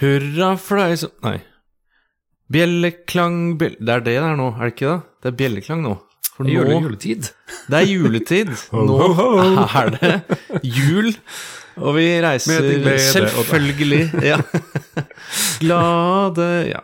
[0.00, 1.38] Hurra for deg som Nei.
[2.50, 3.76] Bjelleklang bjell...
[3.78, 5.00] Det er det det er nå, er det ikke det?
[5.20, 5.96] Det er bjelleklang nå.
[6.34, 7.28] For nå Jule, juletid.
[7.70, 8.52] Det er juletid.
[8.88, 8.96] Nå
[9.66, 10.12] er det
[10.64, 11.10] jul,
[11.76, 14.40] og vi reiser Med glede, selvfølgelig Ja.
[15.60, 16.80] Glade Ja.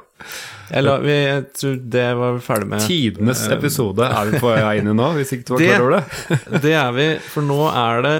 [0.77, 2.83] Eller jeg tror det var vi ferdig med.
[2.83, 5.95] Tidenes episode er vi på vei inn i nå, hvis ikke du var klar over
[5.95, 6.61] det.
[6.65, 8.17] Det er vi, for nå er det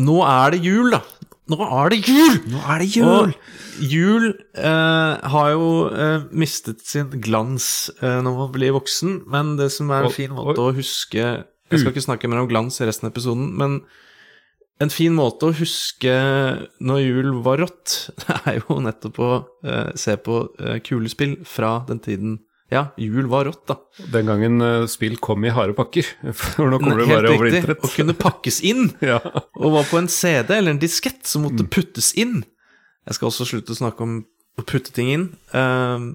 [0.00, 1.02] Nå er det jul, da.
[1.50, 2.36] Nå er det jul!
[2.52, 3.32] Nå er det Og
[3.80, 9.70] jul eh, har jo eh, mistet sin glans eh, når man blir voksen, men det
[9.74, 12.86] som er en fin måte å huske Jeg skal ikke snakke mer om glans i
[12.88, 13.80] resten av episoden, men
[14.80, 16.12] en fin måte å huske
[16.80, 19.32] når jul var rått, det er jo nettopp å
[19.64, 22.38] eh, se på eh, kulespill fra den tiden
[22.70, 23.74] Ja, jul var rått, da.
[24.14, 26.06] Den gangen eh, spill kom i harde pakker.
[26.38, 27.34] For nå kommer det Helt riktig.
[27.40, 27.82] over internett.
[27.82, 28.92] Å kunne pakkes inn.
[29.10, 29.18] Ja.
[29.58, 31.70] og var på en CD eller en diskett som måtte Mm.
[31.74, 32.44] puttes inn.
[33.08, 34.20] Jeg skal også slutte å snakke om
[34.60, 35.26] å putte ting inn.
[35.54, 36.12] Uh,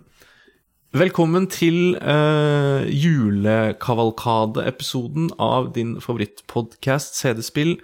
[0.95, 7.75] velkommen til uh, julekavalkade-episoden av din favorittpodkast CD-spill.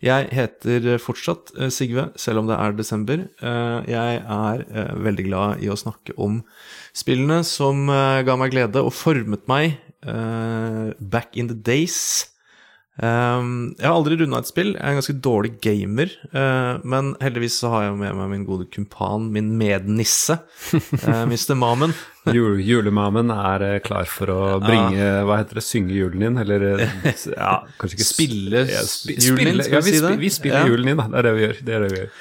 [0.00, 3.26] Jeg heter fortsatt eh, Sigve, selv om det er desember.
[3.42, 4.62] Uh, jeg er
[4.96, 6.38] veldig glad i å snakke om
[6.96, 12.26] spillene som eh, ga meg glede og formet meg eh, back in the days.
[13.00, 14.74] Um, jeg har aldri runda et spill.
[14.74, 16.10] Jeg er en ganske dårlig gamer.
[16.34, 20.36] uh, men heldigvis så har jeg med meg min gode kumpan, min mednisse,
[20.74, 21.54] uh, Mr.
[21.56, 21.94] Mamen.
[22.28, 25.62] Jul, julemamen er klar for å bringe Hva heter det?
[25.64, 26.36] Synge julen din?
[26.42, 30.10] Eller ja, kanskje ikke Spille ja, sp julen din, skal ja, vi si det?
[30.20, 30.68] Vi spiller Ja.
[30.68, 31.06] julen din, da.
[31.08, 31.62] Det er det vi gjør.
[31.64, 32.12] Det er det vi gjør.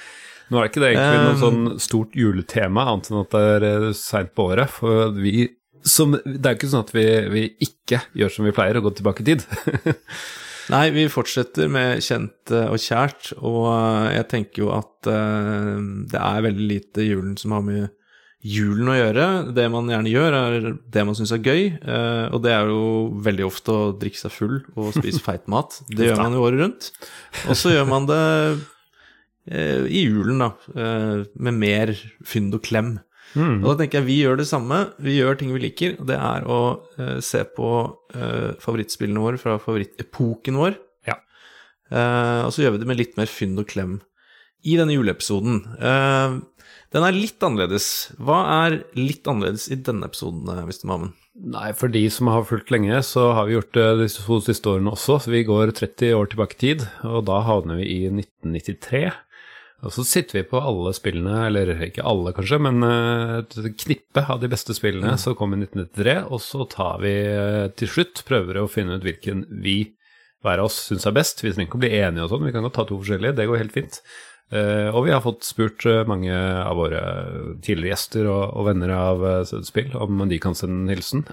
[0.50, 3.88] Nå er ikke det egentlig noe sånn stort juletema, annet enn at det er eh,
[3.98, 4.72] seint på året.
[4.74, 5.50] For vi
[5.86, 8.90] som, Det er jo ikke sånn at vi, vi ikke gjør som vi pleier, og
[8.90, 9.46] går tilbake i tid.
[10.74, 15.80] Nei, vi fortsetter med kjent og kjært, og uh, jeg tenker jo at uh,
[16.12, 17.88] det er veldig lite julen som har med
[18.46, 19.30] julen å gjøre.
[19.56, 21.64] Det man gjerne gjør, er det man syns er gøy,
[22.32, 22.84] og det er jo
[23.26, 25.82] veldig ofte å drikke seg full og spise feit mat.
[25.92, 26.88] Det gjør man jo året rundt.
[27.50, 28.22] Og så gjør man det
[29.50, 31.94] i julen, da, uh, med mer
[32.28, 32.98] fynd og klem.
[33.38, 34.82] Og da tenker jeg vi gjør det samme.
[35.02, 36.60] Vi gjør ting vi liker, og det er å
[36.98, 37.72] eh, se på
[38.16, 40.78] eh, favorittspillene våre fra favorittepoken vår.
[41.10, 41.20] Ja.
[41.94, 44.00] Eh, og så gjør vi det med litt mer fynd og klem
[44.66, 45.62] i denne juleepisoden.
[45.78, 46.40] Eh,
[46.90, 47.88] den er litt annerledes.
[48.18, 50.90] Hva er litt annerledes i denne episoden, eh, Mr.
[50.90, 51.14] Mammen?
[51.40, 54.74] Nei, for de som har fulgt lenge, så har vi gjort det de to siste
[54.74, 55.22] årene også.
[55.24, 59.06] Så vi går 30 år tilbake i tid, og da havner vi i 1993.
[59.80, 64.24] Og så sitter vi på alle spillene, eller ikke alle kanskje, men eh, et knippe
[64.28, 68.26] av de beste spillene som kom i 1993, og så tar vi eh, til slutt,
[68.28, 69.78] prøver å finne ut hvilken vi
[70.44, 71.44] hver av oss syns er best.
[71.44, 73.48] Vi trenger ikke å bli enige og sånn, vi kan godt ta to forskjellige, det
[73.48, 74.02] går helt fint.
[74.52, 77.04] Eh, og vi har fått spurt mange av våre
[77.64, 79.24] tidligere gjester og, venner av
[79.68, 81.24] spill om de kan sende en hilsen.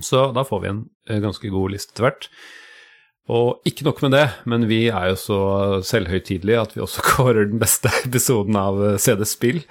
[0.00, 0.82] Så da får vi en
[1.26, 2.30] ganske god liste etter hvert.
[3.30, 5.40] Og ikke nok med det, men vi er jo så
[5.86, 9.62] selvhøytidelige at vi også kårer den beste episoden av eh, CD-spill.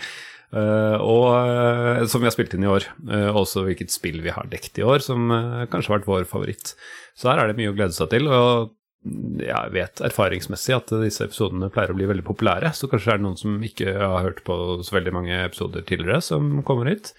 [0.56, 2.88] eh, og eh, som vi har spilt inn i år.
[3.03, 5.28] Uh, også hvilket spill vi har dekt i år, som
[5.72, 6.75] kanskje har vært vår favoritt.
[7.20, 8.31] Så her er det mye å glede seg til.
[8.31, 8.72] og
[9.03, 13.22] mm, jeg vet erfaringsmessig at disse episodene pleier å bli veldig populære, så kanskje er
[13.22, 17.12] det noen som ikke har hørt på så veldig mange episoder tidligere, som kommer hit.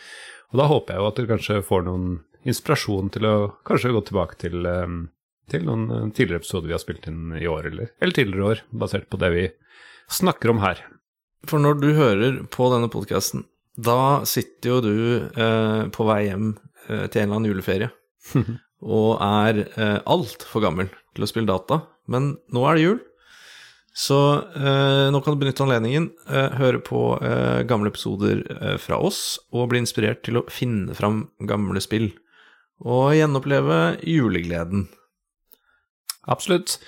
[0.51, 2.11] Og da håper jeg jo at dere kanskje får noen
[2.49, 3.35] inspirasjon til å
[3.69, 4.87] kanskje gå tilbake til, eh,
[5.53, 8.65] til noen eh, tidligere episoder vi har spilt inn i år, eller, eller tidligere år,
[8.83, 9.45] basert på det vi
[10.11, 10.83] snakker om her.
[11.49, 13.47] For når du hører på denne podkasten,
[13.81, 14.97] da sitter jo du
[15.41, 16.51] eh, på vei hjem
[16.89, 17.89] eh, til en eller annen juleferie
[18.99, 21.83] og er eh, altfor gammel til å spille data.
[22.11, 22.99] Men nå er det jul,
[23.97, 24.19] så
[24.55, 29.39] eh, nå kan du benytte anledningen, eh, høre på eh, gamle episoder eh, fra oss
[29.51, 32.11] og bli inspirert til å finne fram gamle spill.
[32.81, 34.87] Og gjenoppleve julegleden.
[36.27, 36.79] Absolutt.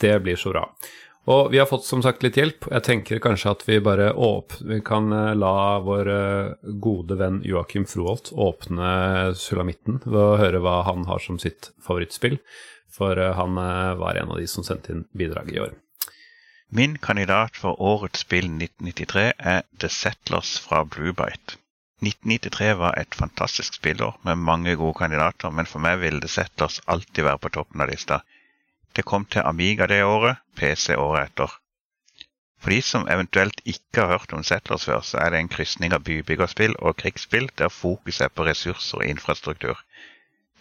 [0.00, 0.66] Det blir så bra.
[1.30, 2.66] Og vi har fått som sagt litt hjelp.
[2.66, 4.10] Jeg tenker kanskje at vi bare
[4.66, 10.62] vi kan eh, la vår eh, gode venn Joakim Froholt åpne sulamitten ved å høre
[10.64, 12.40] hva han har som sitt favorittspill.
[12.92, 15.78] For eh, han eh, var en av de som sendte inn bidrag i år.
[16.74, 21.60] Min kandidat for årets spill 1993 er The Settlers fra Bluebite.
[22.02, 26.80] 1993 var et fantastisk spillår med mange gode kandidater, men for meg ville det Settlers
[26.90, 28.22] alltid være på toppen av lista.
[28.96, 31.52] Det kom til Amiga det året, PC året etter.
[32.62, 35.94] For de som eventuelt ikke har hørt om Settlers før, så er det en krysning
[35.94, 39.78] av bybyggerspill og krigsspill der fokus er på ressurser og infrastruktur.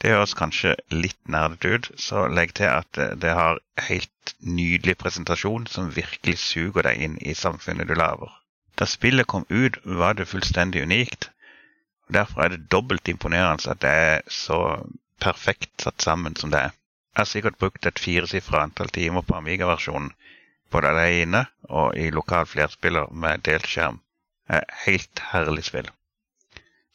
[0.01, 3.59] Det høres kanskje litt nerdete ut, så legg til at det- det har
[3.89, 8.29] helt nydelig presentasjon som virkelig suger deg inn i samfunnet du lager.
[8.77, 11.30] Da spillet kom ut, var det fullstendig unikt.
[12.13, 14.59] Derfor er det dobbelt imponerende at det er så
[15.21, 16.73] perfekt satt sammen som det er.
[17.11, 20.11] Jeg har sikkert brukt et firesifra antall timer på Amiga-versjonen,
[20.71, 23.99] både alene og i lokal flerspiller med delt skjerm.
[24.47, 25.89] Er helt herlig spill.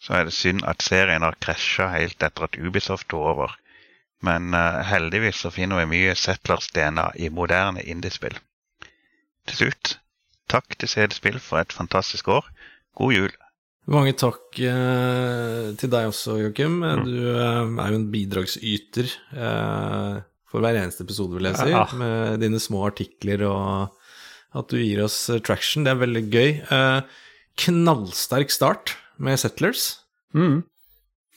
[0.01, 3.57] Så er det synd at serien har krasja helt etter at Ubisoft tok over.
[4.25, 8.37] Men uh, heldigvis så finner vi mye Settlers-DNA i moderne indiespill.
[9.47, 9.99] Til slutt,
[10.49, 12.49] takk til CD-spill for et fantastisk år.
[12.97, 13.35] God jul.
[13.87, 16.81] Mange takk eh, til deg også, Joakim.
[17.07, 19.07] Du eh, er jo en bidragsyter
[19.37, 20.17] eh,
[20.51, 21.85] for hver eneste episode, vil jeg si, Ja.
[21.95, 23.93] med dine små artikler og
[24.57, 25.85] at du gir oss eh, traction.
[25.87, 26.51] Det er veldig gøy.
[26.67, 27.21] Eh,
[27.63, 30.01] knallsterk start med Settlers.
[30.35, 30.65] Mm.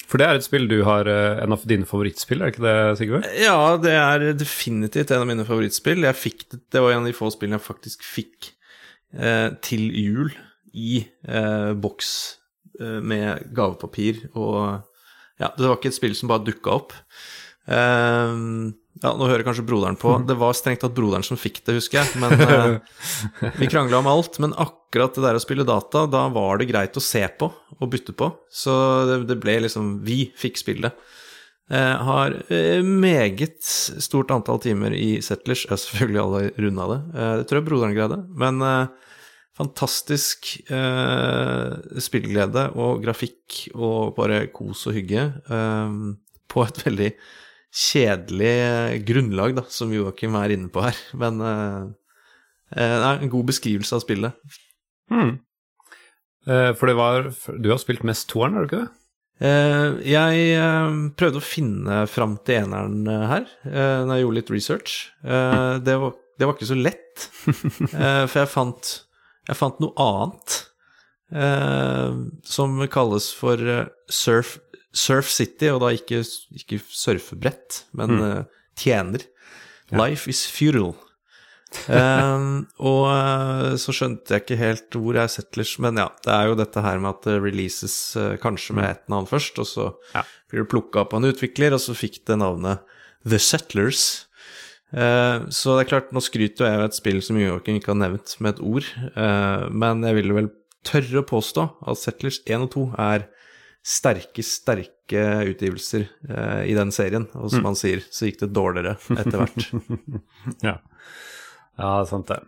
[0.10, 2.66] For det er et spill du har eh, en av dine favorittspill, er det ikke
[2.66, 3.22] det, Sigve?
[3.46, 6.02] Ja, det er definitivt en av mine favorittspill.
[6.02, 8.50] Det, det var en av de få spillene jeg faktisk fikk
[9.14, 10.34] eh, til jul
[10.74, 12.10] i eh, boks
[12.80, 14.86] med gavepapir og
[15.40, 16.94] Ja, det var ikke et spill som bare dukka opp.
[17.70, 18.40] Eh,
[19.00, 20.18] ja, nå hører kanskje broderen på.
[20.30, 22.20] Det var strengt tatt broderen som fikk det, husker jeg.
[22.20, 24.42] Men uh, vi krangla om alt.
[24.44, 27.94] Men akkurat det der å spille data, da var det greit å se på og
[27.94, 28.32] bytte på.
[28.52, 28.74] Så
[29.08, 31.08] det, det ble liksom Vi fikk spillet.
[31.70, 35.68] Uh, har eh, meget stort antall timer i Settlers.
[35.68, 37.00] Jeg har selvfølgelig alle runda det.
[37.14, 38.18] Eh, det tror jeg broderen greide.
[38.42, 39.09] Men eh,
[39.60, 45.98] fantastisk eh, spillglede og grafikk og bare kos og hygge eh,
[46.50, 47.10] på et veldig
[47.70, 50.98] kjedelig grunnlag, da, som Joakim er inne på her.
[51.22, 51.82] Men eh,
[52.76, 54.56] eh, det er en god beskrivelse av spillet.
[55.12, 55.36] Hmm.
[56.48, 57.30] Eh, for det var
[57.60, 58.94] Du har spilt mest toeren, har du ikke det?
[59.40, 64.56] Eh, jeg eh, prøvde å finne fram til eneren eh, her, når jeg gjorde litt
[64.56, 64.98] research.
[65.24, 67.30] Eh, det, var, det var ikke så lett,
[67.94, 68.92] eh, for jeg fant,
[69.50, 70.56] jeg fant noe annet
[71.34, 72.16] eh,
[72.46, 74.58] som kalles for eh, surf,
[74.96, 76.22] surf City, og da ikke,
[76.62, 78.42] ikke surfebrett, men eh,
[78.80, 79.26] tjener.
[79.92, 80.94] Life is futile.
[81.86, 86.56] Um, og så skjønte jeg ikke helt hvor jeg Settlers, men ja, det er jo
[86.58, 89.86] dette her med at det releases eh, kanskje med et navn først, og så
[90.18, 90.24] Ja.
[90.50, 92.82] blir det plukka opp av en utvikler, og så fikk det navnet
[93.26, 94.26] The Settlers.
[94.90, 98.00] Eh, så det er klart, nå skryter jeg av et spill som Joakim ikke har
[98.02, 100.50] nevnt med et ord, eh, men jeg vil vel
[100.88, 103.28] tørre å påstå at Settlers 1 og 2 er
[103.86, 108.98] sterke, sterke utgivelser eh, i den serien, og som han sier, så gikk det dårligere
[109.18, 109.70] etter hvert.
[110.66, 110.80] Ja.
[111.80, 112.42] ja, sant det.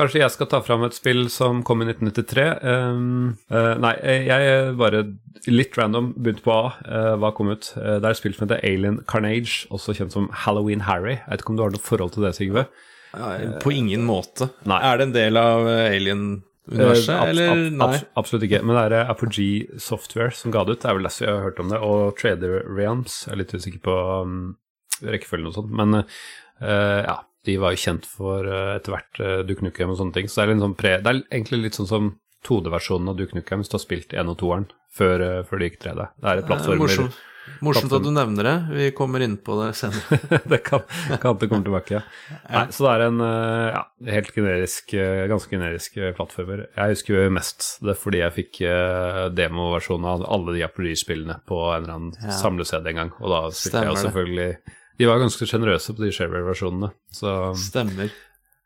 [0.00, 2.44] Kanskje jeg skal ta fram et spill som kom i 1993.
[2.64, 3.90] Um, eh, nei,
[4.24, 5.02] jeg bare
[5.50, 6.70] litt random begynte på A.
[6.86, 7.68] Uh, hva kom ut?
[7.76, 11.18] Uh, det er et spill som heter Alien Carnage, også kjent som Halloween Harry.
[11.18, 12.64] Jeg vet ikke om du har noe forhold til det, Sigve?
[13.60, 14.48] På ingen måte.
[14.70, 14.78] Nei.
[14.86, 17.86] Er det en del av eh, Alien-universet, Eh, eller ab nei?
[17.88, 18.60] abs- absolutt ikke.
[18.62, 20.82] Men det er eh, Apogee Software som ga det ut.
[20.84, 21.80] Det er vel derfor jeg har hørt om det.
[21.82, 23.24] Og Trader Realms.
[23.26, 24.36] Jeg er litt usikker på um,
[25.02, 25.72] rekkefølgen og sånn.
[25.80, 30.00] Men eh, ja, de var jo kjent for eh, etter hvert uh, Duke Nukem og
[30.00, 30.28] sånne ting.
[30.28, 32.12] Så det er, sånn pre det er egentlig litt sånn som
[32.46, 35.70] 2D-versjonen av Duke Nukem hvis du har spilt 1 og 2-eren før, eh, før det
[35.70, 36.06] gikk 3D.
[36.20, 36.82] Det er et plattformer.
[36.84, 37.18] Morsomt,
[37.64, 38.54] morsomt at du nevner det.
[38.76, 40.18] Vi kommer inn på det senere.
[40.52, 40.84] det kan,
[41.22, 42.02] kan det komme tilbake, ja.
[42.50, 43.82] Nei, så det er en ja,
[44.16, 44.92] helt generisk,
[45.32, 46.66] ganske generisk plattformer.
[46.76, 48.60] Jeg husker jo mest det fordi jeg fikk
[49.38, 52.36] demoversjonen av alle de Apogee-spillene på en eller annen Ja.
[52.42, 54.76] samle-CD en gang, og da spilte Stemmer jeg jo det.
[55.00, 58.10] De var ganske sjenerøse på de shareware-versjonene, så Stemmer.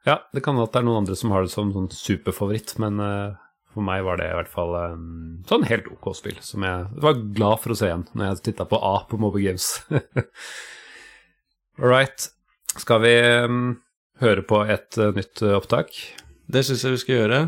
[0.03, 2.73] ja, det kan hende at det er noen andre som har det som sånn superfavoritt,
[2.83, 3.37] men uh,
[3.71, 5.07] for meg var det i hvert fall um,
[5.47, 8.67] sånn helt ok spill, som jeg var glad for å se igjen når jeg titta
[8.67, 9.69] på A på Mobile Games.
[11.79, 12.27] All right.
[12.83, 13.15] Skal vi
[13.47, 13.63] um,
[14.23, 15.95] høre på et uh, nytt uh, opptak?
[16.51, 17.39] Det syns jeg vi skal gjøre.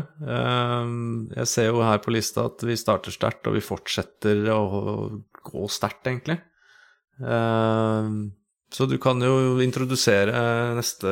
[1.37, 4.61] Jeg ser jo her på lista at vi starter sterkt, og vi fortsetter å
[5.45, 6.39] gå sterkt, egentlig.
[8.77, 11.11] Eh, Så du kan jo introdusere neste,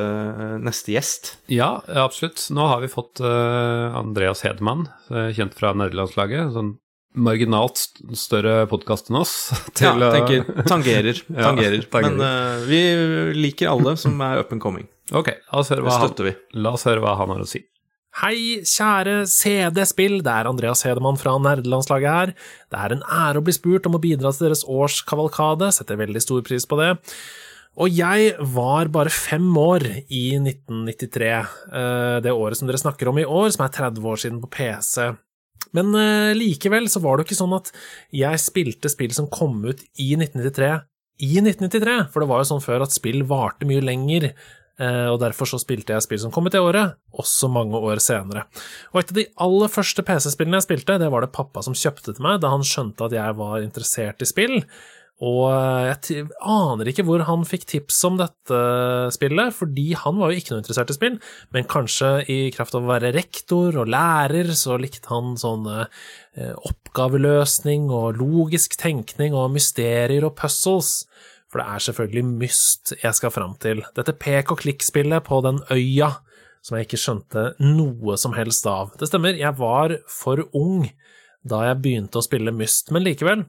[0.61, 1.35] neste gjest.
[1.49, 2.47] Ja, absolutt.
[2.53, 6.53] Nå har vi fått uh, Andreas Hedman, kjent fra nederlandslaget.
[6.53, 6.75] Sånn
[7.15, 7.79] marginalt
[8.19, 9.35] større podkast enn oss.
[9.51, 11.21] Ja, til, ja, tenker tangerer.
[11.31, 11.85] Ja, tangerer.
[11.91, 12.17] tangerer.
[12.17, 12.81] Men uh, vi
[13.39, 14.89] liker alle som er up and coming.
[15.15, 17.61] Ok, la oss, høre hva han, la oss høre hva han har å si.
[18.15, 22.31] Hei, kjære CD-spill, det er Andreas Hedemann fra nerdelandslaget her.
[22.71, 26.21] Det er en ære å bli spurt om å bidra til deres årskavalkade, setter veldig
[26.23, 26.93] stor pris på det.
[27.75, 31.29] Og jeg var bare fem år i 1993,
[31.75, 34.51] eh, det året som dere snakker om i år, som er 30 år siden på
[34.53, 35.09] PC.
[35.75, 37.71] Men eh, likevel så var det jo ikke sånn at
[38.15, 40.71] jeg spilte spill som kom ut i 1993
[41.25, 45.19] i 1993, for det var jo sånn før at spill varte mye lenger eh, og
[45.21, 48.45] derfor så spilte jeg spill som kom ut det året, også mange år senere.
[48.93, 52.15] Og et av de aller første PC-spillene jeg spilte, det var det pappa som kjøpte
[52.15, 54.61] til meg da han skjønte at jeg var interessert i spill.
[55.23, 58.57] Og jeg aner ikke hvor han fikk tips om dette
[59.15, 61.15] spillet, fordi han var jo ikke noe interessert i spill,
[61.55, 65.69] men kanskje i kraft av å være rektor og lærer, så likte han sånn
[66.35, 71.05] oppgaveløsning og logisk tenkning og mysterier og puzzles.
[71.47, 73.85] For det er selvfølgelig Myst jeg skal fram til.
[73.95, 76.17] Dette pek og klikk-spillet på den øya
[76.65, 78.91] som jeg ikke skjønte noe som helst av.
[78.99, 80.89] Det stemmer, jeg var for ung
[81.45, 83.45] da jeg begynte å spille Myst, men likevel,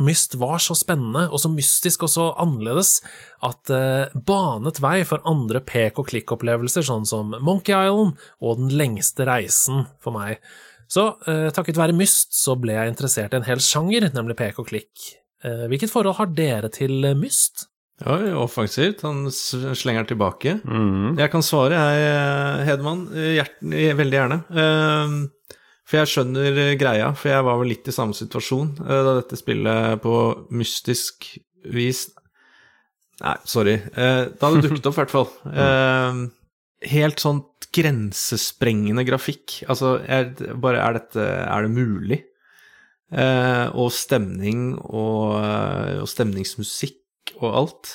[0.00, 3.00] Myst var så spennende og så mystisk og så annerledes
[3.44, 8.62] at det eh, banet vei for andre pek og klikk-opplevelser, sånn som Monkey Island og
[8.62, 10.40] Den lengste reisen for meg.
[10.90, 14.62] Så eh, takket være Myst så ble jeg interessert i en hel sjanger, nemlig pek
[14.62, 15.12] og klikk.
[15.44, 17.68] Eh, hvilket forhold har dere til Myst?
[18.02, 19.04] Oi, offensivt.
[19.06, 20.56] Han slenger tilbake.
[20.64, 21.18] Mm.
[21.20, 23.04] Jeg kan svare, jeg, Hedman.
[24.00, 24.38] veldig gjerne.
[24.50, 25.54] Uh,
[25.92, 29.16] for jeg skjønner eh, greia, for jeg var vel litt i samme situasjon uh, da
[29.18, 30.16] dette spillet på
[30.56, 31.34] mystisk
[31.68, 32.06] vis
[33.22, 33.76] Nei, sorry.
[33.94, 35.28] Da da det dukket opp, i hvert fall.
[36.96, 37.36] Helt sånn
[37.76, 39.60] grensesprengende grafikk.
[39.70, 42.18] Altså, er, bare er dette Er det mulig?
[43.12, 45.36] og stemning og,
[46.00, 47.92] og, stemningsmusikk og alt.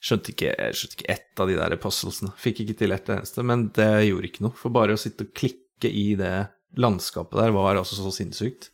[0.00, 2.32] Skjønte ikke, skjønte ikke ett av de der puzzlesene.
[2.40, 4.56] Fikk ikke til ett eneste, men det gjorde ikke noe.
[4.56, 6.36] For bare å sitte og klikke i det
[6.76, 8.70] landskapet der var altså så sinnssykt.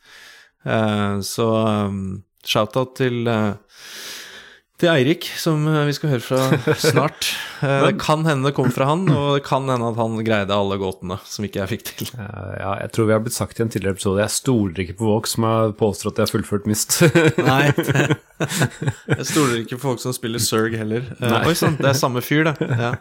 [0.66, 1.46] Uh, så
[1.88, 3.54] um, shout-out til, uh,
[4.78, 7.32] til Eirik, som vi skal høre fra snart.
[7.58, 10.54] Uh, det kan hende det kom fra han, og det kan hende at han greide
[10.54, 12.12] alle gåtene som ikke jeg fikk til.
[12.14, 15.08] ja, jeg tror vi har blitt sagt i en tidligere episode Jeg stoler ikke på
[15.08, 17.00] folk som har påstått at jeg har fullført Mist.
[17.50, 17.72] Nei,
[19.18, 21.10] jeg stoler ikke på folk som spiller Zerg heller.
[21.42, 22.70] Oi sann, det er samme fyr, det.
[22.78, 22.94] Ja.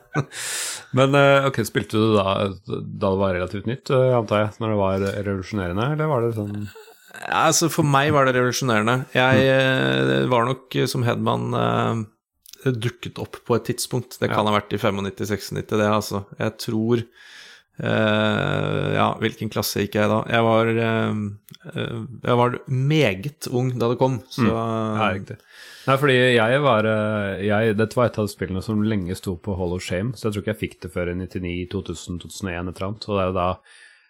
[0.98, 4.74] Men eh, ok, spilte du da da det var relativt nytt, eh, antar jeg, når
[4.74, 6.68] det var revolusjonerende, eller var det sånn
[7.16, 9.00] altså For meg var det revolusjonerende.
[9.16, 10.28] Jeg mm.
[10.32, 12.04] var nok som Hedman uh,
[12.66, 14.20] dukket opp på et tidspunkt.
[14.20, 14.52] Det kan ja.
[14.52, 16.26] ha vært i 95-96, det, altså.
[16.40, 20.22] Jeg tror uh, Ja, hvilken klasse gikk jeg da?
[20.34, 21.24] Jeg var, uh,
[22.28, 24.52] jeg var meget ung da det kom, så mm.
[24.52, 25.40] Ja, riktig.
[25.88, 26.84] Nei, fordi jeg var
[27.40, 30.36] jeg, Dette var et av spillene som lenge sto på Hall of Shame, så jeg
[30.36, 33.08] tror ikke jeg fikk det før i 99, 2000, 2001, et eller annet.
[33.08, 33.50] Og det er jo da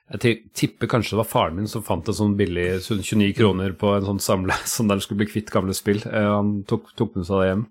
[0.08, 3.90] Jeg tipper kanskje det var faren min som fant en sånn billig 29 kroner på
[3.98, 6.00] en sånn samle, sånn der skulle bli kvitt gamle spill.
[6.08, 7.66] Han tok, tok med seg det hjem.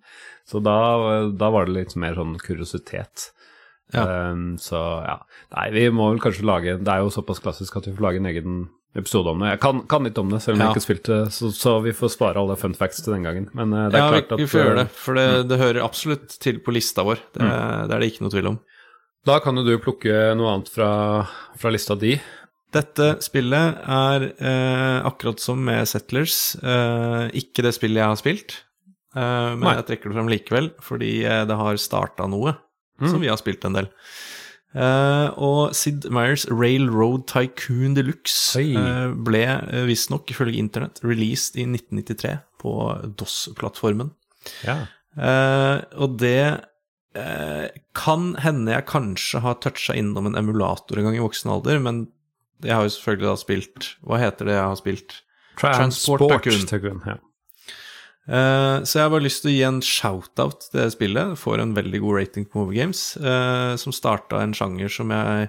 [0.46, 0.76] Så da,
[1.34, 3.30] da, var det litt mer sånn kuriositet.
[3.94, 4.30] Ja.
[4.32, 5.20] Um, så ja.
[5.54, 8.18] Nei, vi må vel kanskje lage Det er jo såpass klassisk at vi får lage
[8.18, 8.56] en egen
[8.98, 9.52] episode om det.
[9.54, 10.68] Jeg kan, kan litt om det, selv om ja.
[10.68, 13.50] jeg ikke spilte så, så, vi får spare alle fun facts til den gangen.
[13.56, 15.50] Men uh, det er ja, klart at vi får gjøre det, for det, mm.
[15.50, 17.20] det, hører absolutt til på lista vår.
[17.36, 17.52] Det, mm.
[17.52, 18.58] det, er det ikke noe tvil om.
[19.26, 20.90] Da kan jo du plukke noe annet fra,
[21.58, 22.14] fra lista di.
[22.74, 28.56] Dette spillet er eh, akkurat som med Settlers, eh, ikke det spillet jeg har spilt.
[29.16, 29.76] Eh, men Nei.
[29.80, 32.54] jeg trekker det frem likevel, fordi eh, det har starta noe
[33.00, 33.08] mm.
[33.08, 33.90] som vi har spilt en del.
[34.76, 41.64] Uh, og Sid Meyers Railroad Tycoon Deluxe uh, ble uh, visstnok, ifølge internett, released i
[41.64, 42.74] 1993 på
[43.16, 44.10] DOS-plattformen.
[44.66, 44.82] Ja.
[45.96, 46.60] Og det
[47.96, 52.02] kan hende jeg kanskje har toucha innom en emulator en gang i voksen alder, men
[52.64, 55.16] jeg har jo selvfølgelig da spilt Hva heter det jeg har spilt?
[55.56, 57.00] Transport, Transport Tycoon.
[57.08, 57.16] Ja.
[58.26, 61.36] Uh, så jeg har bare lyst til å gi en shout-out til det spillet.
[61.40, 65.48] Får en veldig god rating på Movigames, uh, som starta en sjanger som jeg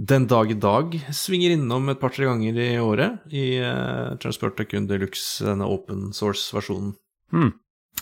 [0.00, 4.88] den dag i dag svinger innom et par-tre ganger i året i uh, Transport Tycoon
[4.90, 6.94] Deluxe, denne open source-versjonen.
[7.32, 7.52] Hmm.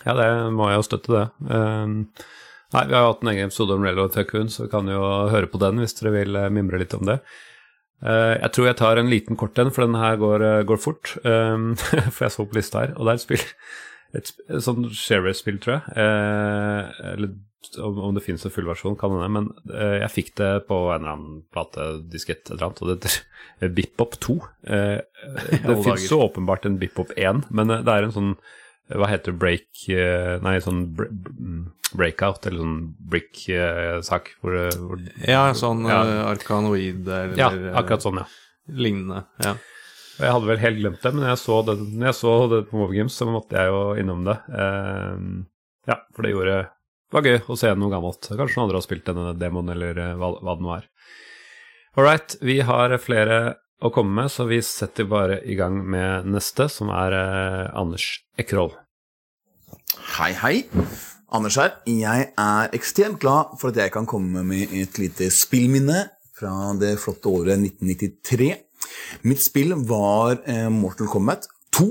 [0.06, 1.50] Ja, det må jeg jo støtte, det.
[1.50, 2.24] Uh,
[2.74, 5.04] nei, vi har jo hatt en egen episode om Railroad Tycoon, så vi kan jo
[5.32, 7.20] høre på den hvis dere vil mimre litt om det.
[8.00, 11.14] Uh, jeg tror jeg tar en liten kort en, for den her går, går fort.
[11.24, 11.74] Um,
[12.14, 13.48] for jeg så på lista her, og det er et spill
[14.16, 15.94] et, et sånn Shareware-spill, tror jeg.
[16.02, 17.34] Eh, eller
[17.78, 19.30] om, det finnes en full versjon, kan hende.
[19.36, 23.74] Men eh, jeg fikk det på en eller annen platediskett eller annet, og det heter
[23.76, 24.38] Bipop 2.
[24.66, 24.96] Eh,
[25.68, 28.34] det finnes så åpenbart en Bipop 1, men eh, det er en sånn
[28.90, 30.84] hva heter break eh, Nei, sånn
[31.94, 32.78] breakout, eller sånn
[33.10, 34.34] brick-sak.
[34.42, 36.00] Hvor, hvor, ja, sånn ja.
[36.30, 38.28] arkanoid eller Ja, akkurat sånn, ja.
[38.70, 39.24] Lignende.
[39.44, 39.56] ja.
[40.20, 42.76] Jeg hadde vel helt glemt det, men jeg så det, når jeg så det på
[42.76, 44.36] Move Games, så måtte jeg jo innom det.
[44.52, 45.46] Uh,
[45.88, 48.28] ja, for det gjorde Det var gøy å se noe gammelt.
[48.28, 50.84] Kanskje noen andre har spilt denne demoen, eller hva, hva, det nå er.
[51.96, 53.38] All right, vi har flere
[53.80, 58.20] å komme med, så vi setter bare i gang med neste, som er uh, Anders
[58.40, 58.74] Ekroll.
[60.18, 60.56] Hei, hei.
[61.30, 61.76] Anders her.
[61.86, 66.96] Jeg er ekstremt glad for at jeg kan komme med et lite spillminne fra det
[67.02, 68.50] flotte året 1993.
[69.28, 71.46] Mitt spill var eh, Mortal Kombat
[71.76, 71.86] 2.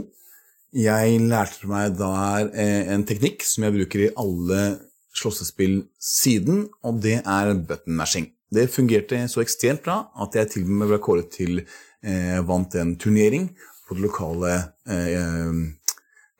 [0.80, 4.64] Jeg lærte meg der eh, en teknikk som jeg bruker i alle
[5.16, 8.30] slåssespill siden, og det er button mashing.
[8.54, 12.74] Det fungerte så ekstremt bra at jeg til og med ble kåret til eh, vant
[12.80, 13.50] en turnering
[13.88, 14.54] på den lokale
[14.90, 15.54] eh,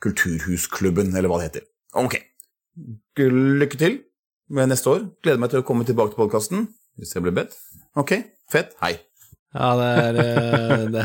[0.02, 1.66] kulturhusklubben, eller hva det heter.
[1.98, 2.16] Ok.
[3.20, 3.98] Lykke til
[4.50, 5.06] med neste år.
[5.22, 6.68] Gleder meg til å komme tilbake til podkasten
[7.00, 7.54] hvis jeg blir bedt.
[7.98, 8.16] Ok,
[8.50, 8.74] fett.
[8.82, 8.96] Hei.
[9.54, 11.04] Ja, det er, eh, det,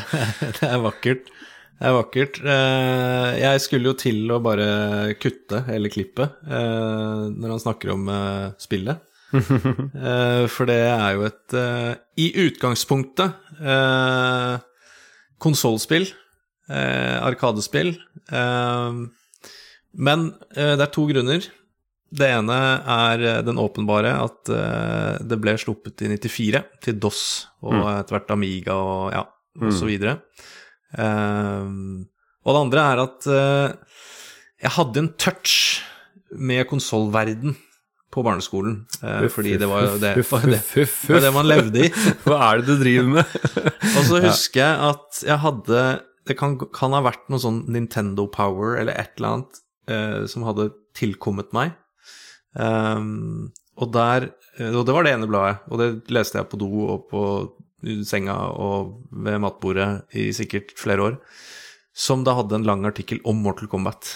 [0.59, 1.29] det er vakkert.
[1.75, 2.37] Det er vakkert.
[2.45, 4.67] Eh, Jeg skulle jo til å bare
[5.21, 8.09] kutte hele klippet eh, når han snakker om
[8.61, 9.01] spillet.
[9.33, 14.55] Eh, For det er jo et eh, i utgangspunktet uh,
[15.41, 16.05] konsollspill,
[16.69, 17.93] eh, arkadespill.
[18.31, 18.99] Eh,
[19.95, 21.43] Men det er to grunner.
[22.15, 22.55] Det ene
[22.95, 27.21] er den åpenbare, at uh, det ble sluppet i 94 til DOS
[27.65, 29.23] og etter hvert Amiga og ja,
[29.59, 30.19] og så videre.
[30.99, 32.05] Ehm,
[32.45, 33.95] og det andre er at uh,
[34.63, 35.55] jeg hadde en touch
[36.31, 37.55] med konsollverden
[38.15, 40.61] på barneskolen, eh, fordi det var jo det, var det,
[41.09, 41.91] var det man levde i.
[42.25, 43.35] Hva er det du driver med?
[43.97, 45.81] Og så husker jeg at jeg hadde
[46.25, 49.59] Det kan, kan ha vært noe sånn Nintendo Power eller et eller annet
[49.91, 51.75] eh, som hadde tilkommet meg.
[52.55, 54.29] Um, og der
[54.71, 57.23] Og det var det ene bladet, og det leste jeg på do og på
[58.07, 61.17] senga og ved matbordet i sikkert flere år,
[61.93, 64.15] som da hadde en lang artikkel om Mortal Kombat.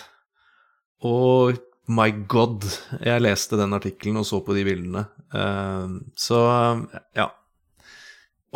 [1.05, 2.65] Og my god,
[3.01, 5.05] jeg leste den artikkelen og så på de bildene.
[5.35, 6.39] Ehm, så
[7.17, 7.29] ja.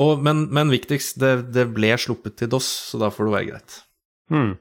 [0.01, 3.49] Og, men, men viktigst, det, det ble sluppet til DOS, så da får det være
[3.51, 3.75] greit.
[4.33, 4.53] Hmm.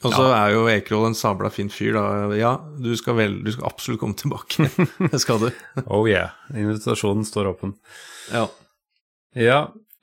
[0.00, 2.04] Og så er jo Ekerhol en sabla fin fyr, da.
[2.38, 4.66] Ja, du skal, vel, du skal absolutt komme tilbake.
[5.12, 5.48] Det skal du.
[5.84, 6.30] Oh yeah.
[6.56, 7.74] Invitasjonen står åpen.
[8.32, 8.46] Ja.
[9.36, 9.58] Ja,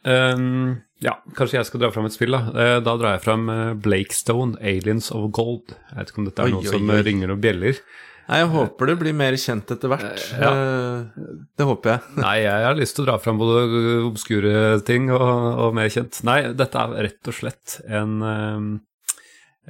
[0.07, 2.43] um, ja, kanskje jeg skal dra fram et spill, da.
[2.53, 5.73] Eh, Da drar jeg fram eh, Blakestone, Aliens of Gold.
[5.89, 7.01] Jeg vet ikke om dette er Oi, noe oi, som oi.
[7.07, 7.81] ringer noen bjeller.
[8.27, 10.23] Nei, jeg håper du blir mer kjent etter hvert.
[10.35, 10.49] Ja.
[10.51, 12.01] Eh, Det håper jeg.
[12.19, 13.61] Nei, jeg har lyst til å dra fram både
[14.09, 14.55] obskure
[14.87, 15.21] ting og,
[15.67, 16.19] og mer kjent.
[16.27, 18.67] Nei, dette er rett og slett en ehm,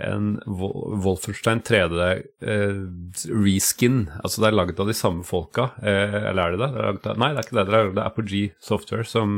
[0.07, 2.01] en Wol- Wolfenstein 3D
[2.45, 2.81] eh,
[3.33, 4.03] reskin.
[4.21, 5.71] Altså det er laget av de samme folka.
[5.81, 6.67] Eh, eller er det det?
[6.75, 7.65] det er av, nei, det er ikke det.
[7.71, 9.37] Det er Apogee Software som,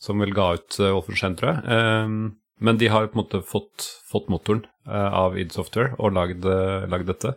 [0.00, 1.80] som vel ga ut eh, Wolfenstein, tror jeg.
[2.58, 6.88] Men de har på en måte fått, fått motoren eh, av id Software og eh,
[6.90, 7.34] lagd dette.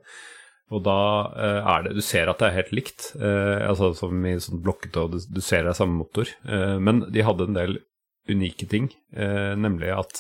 [0.71, 0.97] Og da
[1.35, 4.63] eh, er det Du ser at det er helt likt, eh, altså som i sånn
[4.63, 6.31] blokkete, og du, du ser det er samme motor.
[6.47, 7.79] Eh, men de hadde en del
[8.31, 10.19] unike ting, nemlig at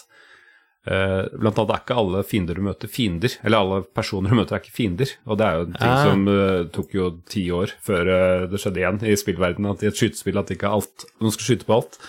[0.81, 3.35] blant annet er ikke alle fiender du møter, fiender.
[3.45, 5.11] Eller alle personer du møter, er ikke fiender.
[5.29, 6.01] Og det er jo en ting Ah.
[6.09, 9.91] som uh, tok jo ti år før uh, det skjedde igjen i spillverdenen, at i
[9.91, 11.99] et skytespill at ikke alt Noen skal skyte på alt.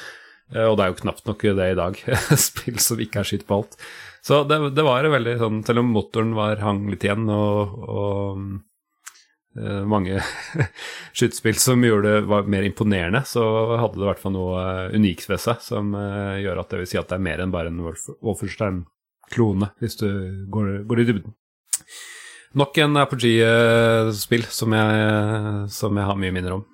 [0.49, 2.01] Uh, og det er jo knapt nok det i dag.
[2.49, 3.77] Spill som ikke er skyt på alt.
[4.23, 8.43] Så det, det var veldig sånn Selv om motoren var, hang litt igjen, og, og
[9.59, 10.21] uh, mange
[11.17, 13.43] skytespill som gjorde det var mer imponerende, så
[13.81, 16.83] hadde det i hvert fall noe eh, unikt ved seg som uh, gjør at det
[16.83, 20.09] vil si at det er mer enn bare en Wolf- Wolfenstein-klone, hvis du
[20.55, 21.35] går, går i dybden.
[22.63, 24.75] Nok en Apogee-spill som,
[25.73, 26.67] som jeg har mye minner om.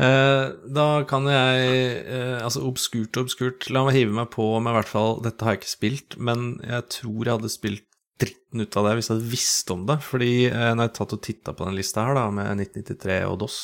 [0.00, 1.64] Eh, da kan jeg
[2.08, 3.66] eh, Altså obskurt og obskurt.
[3.74, 6.54] La meg hive meg på med i hvert fall Dette har jeg ikke spilt, men
[6.64, 7.86] jeg tror jeg hadde spilt
[8.20, 9.98] dritten ut av det hvis jeg hadde visst om det.
[10.04, 13.38] Fordi eh, når jeg tatt og titta på den lista her, da, med 1993 og
[13.42, 13.58] DOS,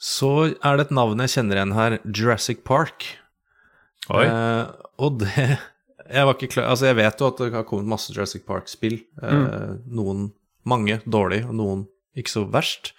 [0.00, 1.98] så er det et navn jeg kjenner igjen her.
[2.08, 3.06] Jurassic Park.
[4.10, 4.24] Oi.
[4.24, 4.64] Eh,
[5.00, 5.34] og det
[6.10, 8.96] Jeg var ikke klar Altså, jeg vet jo at det har kommet masse Jurassic Park-spill.
[9.22, 10.30] Eh, Noen
[10.68, 11.84] mange dårlig, og noen
[12.18, 12.90] ikke så verst.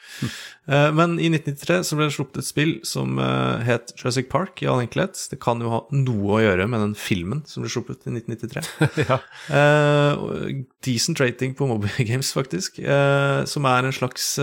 [0.71, 4.61] Eh, men i 1993 så ble det sluppet et spill som eh, het Jurassic Park,
[4.63, 5.19] i all enkelhet.
[5.31, 8.63] Det kan jo ha noe å gjøre med den filmen som ble sluppet i 1993.
[9.09, 9.19] ja.
[9.57, 12.79] Eh, decent rating på Mobile Games, faktisk.
[13.51, 14.33] som er en slags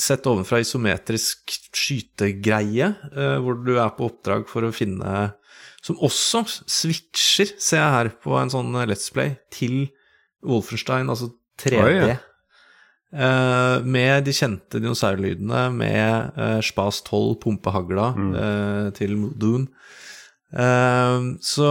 [0.00, 2.88] sett ovenfra isometrisk skytegreie,
[3.44, 5.34] hvor du er på oppdrag for å finne
[5.84, 9.90] Som også switcher, ser jeg her på en sånn Let's Play, til
[10.40, 11.82] Wolfenstein, altså 3D.
[11.84, 12.16] Oi, ja.
[13.14, 18.08] Eh, med de kjente dinosaurlydene, med uh, Spas 12, pumpehagla
[18.40, 19.68] eh, til Modoon.
[20.54, 21.68] Eh, så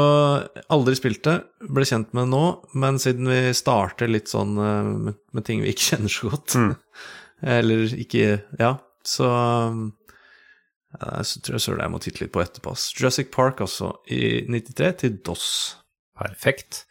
[0.72, 1.36] aldri spilt det,
[1.68, 2.46] ble kjent med det nå,
[2.80, 6.58] men siden vi starter litt sånn med, med ting vi ikke kjenner så godt,
[7.58, 9.30] eller ikke Ja, så
[10.94, 12.76] så tror jeg søren jeg må titte litt på etterpå.
[12.94, 15.48] Jurassic Park, altså, i 93 til DOS.
[16.14, 16.84] Perfekt.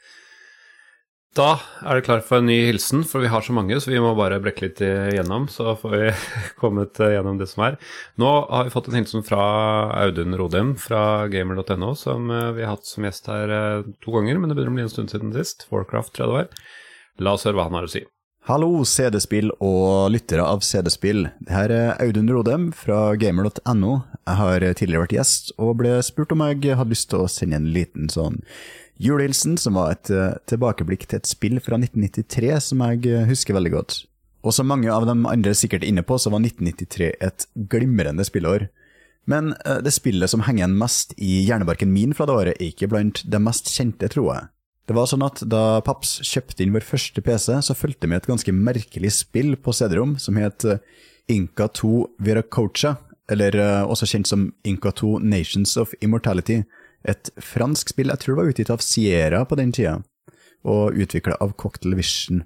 [1.32, 1.54] Da
[1.88, 4.10] er det klart for en ny hilsen, for vi har så mange, så vi må
[4.18, 5.46] bare brekke litt igjennom.
[5.48, 6.10] Så får vi
[6.60, 7.78] kommet gjennom det som er.
[8.20, 9.40] Nå har vi fått en hilsen fra
[10.02, 14.36] Audun Rodem fra gamer.no, som eh, vi har hatt som gjest her eh, to ganger,
[14.36, 15.64] men det begynner å bli en stund siden sist.
[15.72, 16.68] Warcraft, tror jeg det var.
[17.24, 18.04] La oss høre hva han har å si.
[18.50, 21.30] Hallo, CD-spill og lyttere av CD-spill.
[21.46, 23.96] Det her er Audun Rodem fra gamer.no.
[24.26, 27.62] Jeg har tidligere vært gjest, og ble spurt om jeg hadde lyst til å sende
[27.62, 28.42] en liten sånn
[29.02, 33.56] julehilsen, som var et uh, tilbakeblikk til et spill fra 1993 som jeg uh, husker
[33.56, 33.98] veldig godt.
[34.42, 38.26] Og som mange av de andre sikkert er inne på, så var 1993 et glimrende
[38.26, 38.68] spillår.
[39.30, 42.72] Men uh, det spillet som henger igjen mest i hjernebarken min fra det året, er
[42.72, 44.50] ikke blant de mest kjente, tror jeg.
[44.90, 48.26] Det var sånn at Da Paps kjøpte inn vår første PC, så fulgte vi et
[48.26, 50.66] ganske merkelig spill på CD-rom som het
[51.30, 52.96] Inca 2 Viracocha,
[53.30, 53.54] eller
[53.86, 56.64] også kjent som Inca 2 Nations of Immortality.
[57.08, 59.98] Et fransk spill, jeg tror var utgitt av Sierra på den tida,
[60.62, 62.44] og utvikla av Cocktail Vision.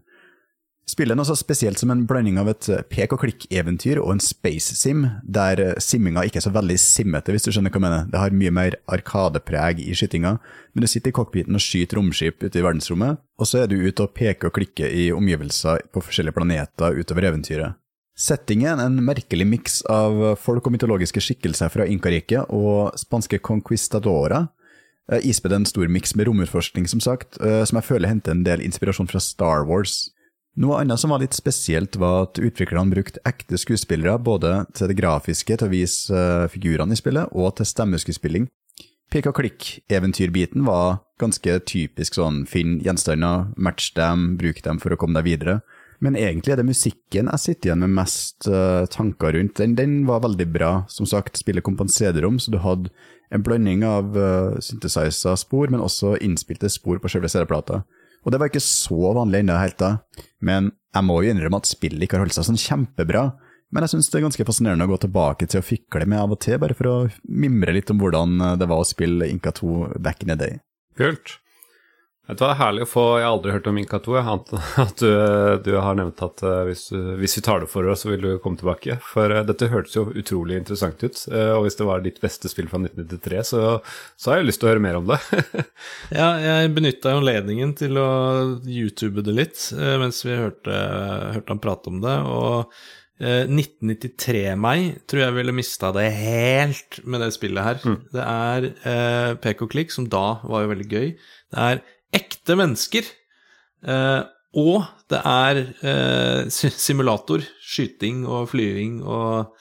[0.86, 4.20] Spillet er noe så spesielt som en blanding av et pek og klikk-eventyr og en
[4.22, 8.04] space sim, der simminga ikke er så veldig simmete, hvis du skjønner hva jeg mener.
[8.12, 12.38] Det har mye mer arkadepreg i skytinga, men du sitter i cockpiten og skyter romskip
[12.44, 16.04] ute i verdensrommet, og så er du ute og peker og klikker i omgivelser på
[16.06, 17.82] forskjellige planeter utover eventyret.
[18.16, 24.48] Settingen en merkelig miks av folk og mytologiske skikkelser fra Inkariket og spanske conquistadorer.
[25.12, 28.42] Eh, ispedd en stor miks med romutforskning, som sagt, eh, som jeg føler henter en
[28.42, 30.10] del inspirasjon fra Star Wars.
[30.56, 34.96] Noe annet som var litt spesielt, var at utviklerne brukte ekte skuespillere både til det
[34.96, 38.48] grafiske, til å vise eh, figurene i spillet, og til stemmeskuespilling.
[39.12, 44.98] Pek og klikk-eventyrbiten var ganske typisk sånn finn gjenstander, match dem, bruk dem for å
[44.98, 45.60] komme deg videre.
[46.04, 49.56] Men egentlig er det musikken jeg sitter igjen med mest uh, tanker rundt.
[49.60, 50.72] Den, den, var veldig bra.
[50.92, 52.92] Som sagt, spillet kom på en CD-rom, så du hadde
[53.32, 57.82] en blanding av uh, synthesizer-spor, men også innspilte spor på selve CD-plata.
[58.26, 59.96] Og det var ikke så vanlig ennå helt da,
[60.42, 63.28] men jeg må jo innrømme at spillet ikke har holdt seg sånn kjempebra.
[63.74, 66.34] Men jeg syns det er ganske fascinerende å gå tilbake til å fikle med av
[66.34, 66.96] og til, bare for å
[67.28, 70.58] mimre litt om hvordan det var å spille Inka 2 back in the day.
[70.98, 71.38] Kult.
[72.26, 74.14] Vet du hva, det er herlig å få Jeg har aldri hørt om Inka 2.
[74.82, 75.10] At du,
[75.62, 78.30] du, har nevnt at uh, hvis, hvis, vi tar det for oss, så vil du
[78.42, 78.98] komme tilbake.
[79.12, 81.22] For uh, dette hørtes jo utrolig interessant ut.
[81.30, 83.62] Uh, og hvis det var ditt beste spill fra 1993, så,
[84.18, 85.20] så har jeg lyst til å høre mer om det.
[86.18, 88.10] ja, jeg benytta jo anledningen til å
[88.66, 90.76] youtube det litt mens vi hørte,
[91.36, 92.20] hørte han prate om det.
[92.26, 92.72] og
[93.16, 97.78] 1993-meg tror jeg ville mista det helt med det spillet her.
[97.80, 97.96] Mm.
[98.12, 101.14] Det er eh, og klikk, som da var jo veldig gøy.
[101.16, 101.80] Det er
[102.14, 103.08] ekte mennesker.
[103.86, 104.22] Eh,
[104.56, 107.44] og det er eh, simulator.
[107.60, 109.52] Skyting og flyving og,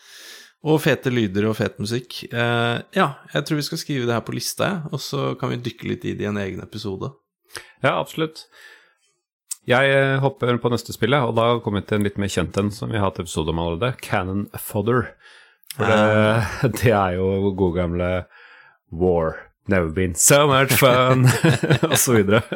[0.66, 2.24] og, fete lyder og fet musikk.
[2.30, 5.64] Eh, ja, jeg tror vi skal skrive det her på lista, og så kan vi
[5.66, 7.12] dykke litt i det i en egen episode.
[7.84, 8.46] Ja, absolutt.
[9.66, 12.70] Jeg hopper på neste spillet, og da kommer vi til en litt mer kjent en
[12.72, 15.10] som vi har hatt episode om allerede, Cannon Fodder.
[15.74, 16.54] For det, ah.
[16.80, 18.10] det er jo gode gamle
[18.94, 19.45] War.
[19.68, 21.26] Never been so much fun,
[21.90, 22.44] og så videre.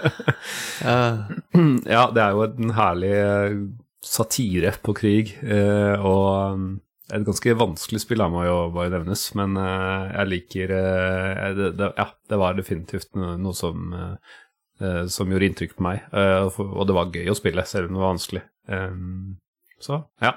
[1.96, 3.56] ja, det er jo en herlig eh,
[4.06, 6.68] satire på krig, eh, og um,
[7.10, 10.76] et ganske vanskelig spill må jo bare nevnes, men eh, jeg liker
[11.58, 13.90] det, det, Ja, det var definitivt noe, som,
[15.10, 18.14] som gjorde inntrykk på meg, og det var gøy å spille, selv om det var
[18.14, 18.46] vanskelig.
[19.82, 20.36] Så, ja.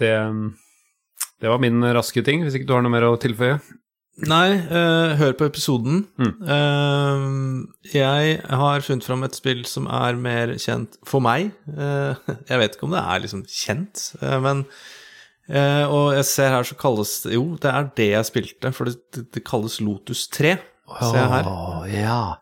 [0.00, 0.14] Det,
[1.44, 3.60] det var min raske ting, hvis ikke du har noe mer å tilføye?
[4.20, 6.02] Nei, uh, hør på episoden.
[6.20, 6.32] Mm.
[6.44, 11.54] Uh, jeg har funnet fram et spill som er mer kjent for meg.
[11.64, 12.12] Uh,
[12.50, 14.10] jeg vet ikke om det er liksom kjent,
[14.44, 14.66] men
[15.92, 19.24] Og jeg ser her så kalles det Jo, det er det jeg spilte, for det,
[19.34, 20.54] det, kalles Lotus 3.
[20.92, 21.48] Ser jeg her.
[21.48, 22.36] Oh, ja.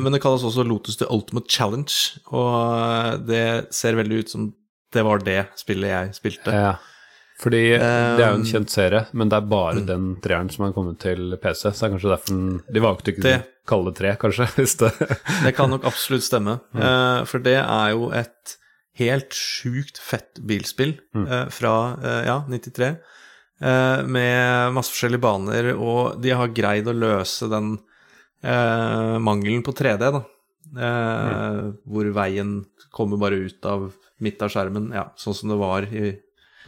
[0.00, 1.92] men det kalles også Lotus The Ultimate Challenge,
[2.32, 4.50] og det ser veldig ut som
[4.90, 6.54] det var det spillet jeg spilte.
[6.56, 6.72] Ja.
[7.40, 9.86] Fordi det er jo en kjent serie, men det er bare mm.
[9.88, 11.70] den treeren som har kommet til PC.
[11.70, 13.38] Så det er kanskje derfor de valgte ikke å
[13.70, 14.48] kalle det tre, kanskje.
[14.58, 14.90] Hvis det.
[15.44, 16.58] det kan nok absolutt stemme.
[16.70, 16.82] Mm.
[16.84, 18.52] Uh, for det er jo et
[19.00, 21.24] helt sjukt fett bilspill mm.
[21.26, 22.90] uh, fra uh, ja, 93.
[24.08, 27.74] med masse forskjellige baner, og de har greid å løse den
[28.40, 30.22] mangelen på 3D, da.
[30.72, 31.74] Mm.
[31.84, 32.54] Hvor veien
[32.88, 33.90] kommer bare ut av
[34.24, 36.14] midt av skjermen, ja, sånn som det var i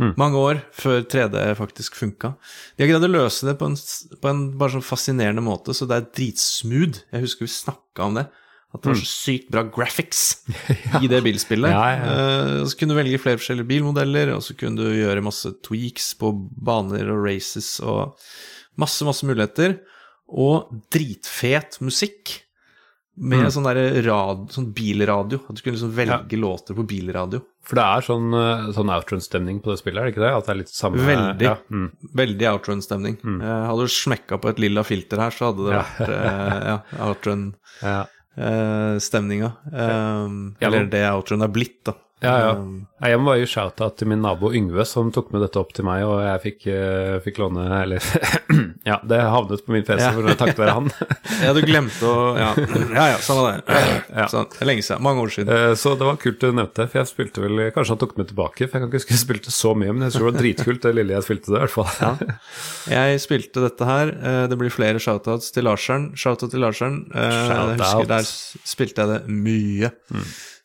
[0.02, 0.12] Mm.
[0.18, 2.34] Mange år før 3D faktisk funka.
[2.74, 3.76] De har greid å løse det på en,
[4.18, 7.04] på en, bare sånn fascinerende måte, så det er dritsmooth.
[7.12, 8.26] Jeg husker vi snakka om det.
[8.72, 9.12] At det var så mm.
[9.12, 10.22] sykt bra graphics
[10.88, 11.02] ja.
[11.04, 11.74] i det bilspillet.
[11.74, 12.12] Ja, ja.
[12.16, 16.14] Uh, så kunne du velge flere forskjellige bilmodeller, og så kunne du gjøre masse tweaks
[16.20, 16.32] på
[16.64, 18.16] baner og races og
[18.80, 19.76] masse, masse muligheter.
[20.32, 22.38] Og dritfet musikk.
[23.12, 25.42] Med sånn der rad, sånn bilradio.
[25.44, 27.40] At du kunne liksom velge låter på bilradio.
[27.62, 30.34] For det er sånn, eh, sånn outrun-stemning på det spillet, er det ikke det?
[30.34, 31.44] At det er litt samme Veldig.
[31.44, 31.88] Ja, mm.
[32.22, 33.14] Veldig outrun-stemning.
[33.20, 36.78] Eh, hadde du smekka på et lilla filter her, så hadde det vært eh, ja,
[37.08, 39.50] outrun-stemninga.
[39.72, 39.84] ja.
[39.84, 40.28] Eh,
[40.66, 41.94] eller det outrun er blitt, da.
[42.22, 42.50] Ja, ja.
[42.56, 45.72] Um, Jeg må bare gi shout-out til min nabo Yngve, som tok med dette opp
[45.74, 47.98] til meg, og jeg fikk, uh, fikk låne Eller
[48.90, 50.12] ja, det havnet på min PC, Ja.
[50.14, 50.86] for takket være han.
[51.44, 53.78] ja, du glemte å Ja, ja, ja var det.
[54.14, 54.28] Ja.
[54.30, 55.02] Sånn, lenge siden.
[55.02, 55.50] Mange år siden.
[55.50, 58.30] Uh, Så det var kult du nevnte, for jeg spilte vel Kanskje han tok meg
[58.30, 60.38] tilbake, for jeg kan ikke huske jeg spilte så mye, men jeg tror det var
[60.44, 61.90] dritkult det lille jeg spilte det, i hvert fall.
[62.06, 62.38] ja.
[62.92, 64.10] Jeg spilte dette her.
[64.10, 66.08] eh, Det blir flere shout-outs til Larseren.
[66.18, 66.96] Shoutout til Larseren.
[67.14, 69.92] Shout jeg husker Der spilte jeg det mye.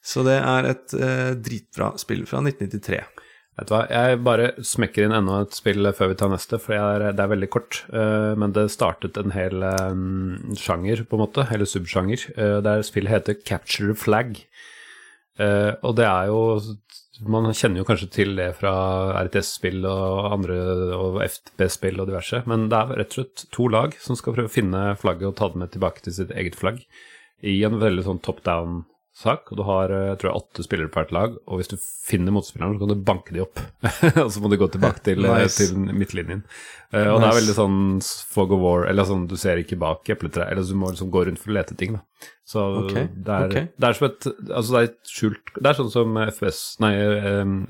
[0.07, 3.01] Så det er et eh, dritbra spill fra 1993.
[3.57, 6.77] Vet du hva, jeg bare smekker inn enda et spill før vi tar neste, for
[6.77, 7.79] er, det er veldig kort.
[7.89, 12.85] Uh, Men det startet en hel um, sjanger, på en måte, eller subsjanger, uh, der
[12.85, 14.37] spillet heter Capture Flag.
[15.41, 16.39] Uh, Og det er jo
[17.27, 18.71] Man kjenner jo kanskje til det fra
[19.25, 20.57] RTS-spill og andre
[20.93, 24.51] og FTP-spill og diverse, men det er rett og slett to lag som skal prøve
[24.51, 26.83] å finne flagget og ta det med tilbake til sitt eget flagg,
[27.41, 28.43] i en veldig sånn top
[29.17, 29.51] down-sak.
[29.51, 31.77] Og du har eh, jeg tror jeg, åtte spillere på hvert lag, og hvis du
[31.77, 33.59] finner motspilleren, så kan du banke de opp.
[34.23, 35.57] og så må du gå tilbake til, eh, Nice.
[35.57, 36.43] til midtlinjen.
[36.93, 37.79] Uh, og det er veldig sånn
[38.31, 41.25] fog of war, eller sånn du ser ikke bak epletreet, eller du må liksom gå
[41.27, 42.31] rundt for å lete ting, da.
[42.47, 43.09] Så okay.
[43.11, 43.65] det, er, okay.
[43.75, 44.25] det er som et
[44.55, 46.93] Altså det er et skjult Det er sånn som FPS, nei,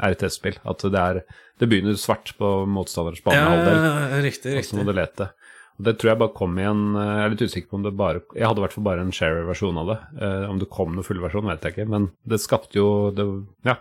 [0.05, 1.19] RTS-spill, at det er
[1.57, 5.31] Det begynner svart på motstanders banehalvdel, riktig, og så må du lete.
[5.77, 7.91] Det tror jeg bare kom i en eh, Jeg er litt usikker på om det
[7.97, 9.97] bare Jeg hadde i hvert fall bare en share-versjon av det.
[10.25, 13.27] Eh, om det kom noen full versjon, vet jeg ikke, men det skapte jo det,
[13.67, 13.77] Ja.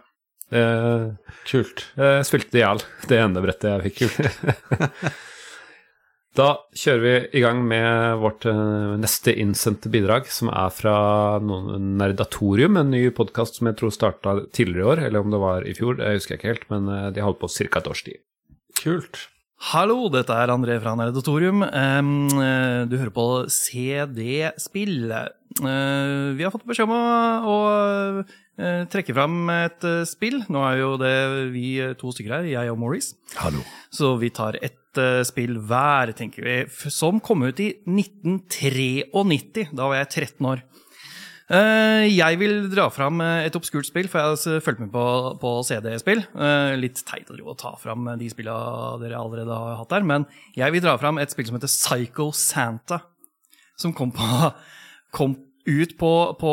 [0.55, 1.07] Eh,
[1.49, 1.87] Kult.
[1.99, 4.05] jeg spilte det i hjel, det ene brettet jeg fikk.
[4.05, 5.17] Kult.
[6.39, 10.97] da kjører vi i gang med vårt eh, neste innsendte bidrag, som er fra
[11.43, 15.41] noen Nerdatorium, en ny podkast som jeg tror starta tidligere i år, eller om det
[15.43, 17.81] var i fjor, det husker jeg ikke helt, men eh, de holdt på ca.
[17.81, 18.21] et års tid.
[18.85, 19.25] Kult.
[19.57, 21.63] Hallo, dette er André fra Nerdatorium.
[21.65, 25.09] Eh, du hører på CD-spill.
[25.11, 27.57] Eh, vi har fått beskjed om å,
[28.59, 30.45] eh, trekke fram et spill.
[30.53, 33.15] Nå er jo det vi to stykker her, jeg og Maurice.
[33.37, 33.65] Hallo.
[33.91, 34.75] Så vi tar ett
[35.25, 39.69] spill hver, tenker vi, som kom ut i 1993.
[39.75, 40.63] Da var jeg 13 år.
[41.47, 45.05] Eh, jeg vil dra fram eh, et obskurt spill, for jeg har fulgt med på,
[45.39, 46.25] på CD-spill.
[46.35, 50.27] Eh, litt teit å ta fram de spillene dere allerede har hatt der, men
[50.59, 52.99] jeg vil dra fram et spill som heter Psycho Santa.
[53.79, 54.27] Som kom, på,
[55.15, 56.51] kom ut på, på,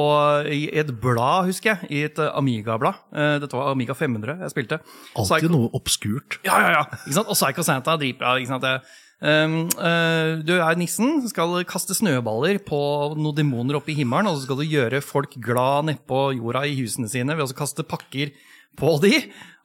[0.51, 1.89] i et blad, husker jeg.
[1.89, 2.97] I et Amiga-blad.
[3.41, 4.79] Dette var Amiga 500 jeg spilte.
[5.15, 6.37] Alltid Psycho- noe obskurt.
[6.45, 6.83] ja, ja, ja.
[7.05, 7.29] Ikke sant?
[7.31, 8.35] Og Psycho Santa er dritbra.
[8.41, 8.65] Ikke sant?
[8.65, 8.81] Det-
[9.21, 12.79] du er nissen, skal kaste snøballer på
[13.15, 16.75] noen demoner oppe i himmelen, og så skal du gjøre folk glad nedpå jorda i
[16.81, 18.33] husene sine ved å kaste pakker
[18.79, 19.21] på de.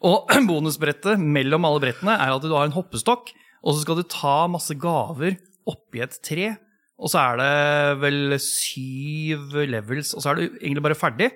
[0.07, 3.33] Og bonusbrettet mellom alle brettene er at du har en hoppestokk,
[3.65, 6.53] og så skal du ta masse gaver oppi et tre.
[6.99, 11.31] Og så er det vel syv levels, og så er du egentlig bare ferdig.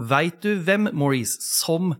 [0.00, 1.92] Veit du hvem, Maurice, som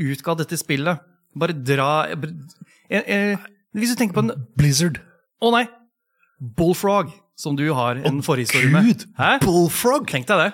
[0.00, 1.00] utga dette spillet?
[1.40, 4.98] Bare dra eh, eh, Hvis du tenker på en Blizzard.
[5.38, 5.66] Å nei!
[6.40, 8.88] Bullfrog, som du har en forhistorie med.
[8.88, 9.04] Gud!
[9.18, 9.36] Hæ?
[9.44, 10.08] Bullfrog!
[10.10, 10.48] Tenk deg det.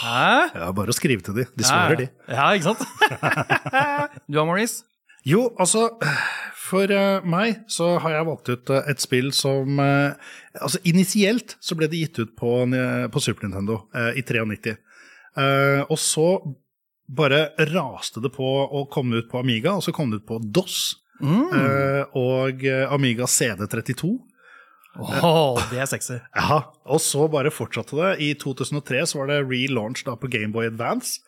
[0.00, 0.24] Hæ?
[0.56, 1.44] Ja, bare å skrive til de.
[1.54, 2.08] De svarer, de.
[2.26, 2.82] Ja, ikke sant?
[4.26, 4.82] du da, Maurice?
[5.28, 5.90] Jo, altså
[6.56, 11.58] For eh, meg så har jeg valgt ut eh, et spill som eh, Altså Initielt
[11.60, 13.82] så ble det gitt ut på, på Super Nintendo
[14.16, 14.78] i 93.
[15.36, 16.30] Eh, og så
[17.10, 20.40] bare raste det på å komme ut på Amiga, og så kom det ut på
[20.40, 20.80] DOS
[21.22, 24.12] eh, og eh, Amiga CD32.
[25.00, 26.18] Åh, det er sexy.
[26.34, 28.14] Ja, og så bare fortsatte det.
[28.26, 31.20] I 2003 så var det relaunch da på Gameboy Advance,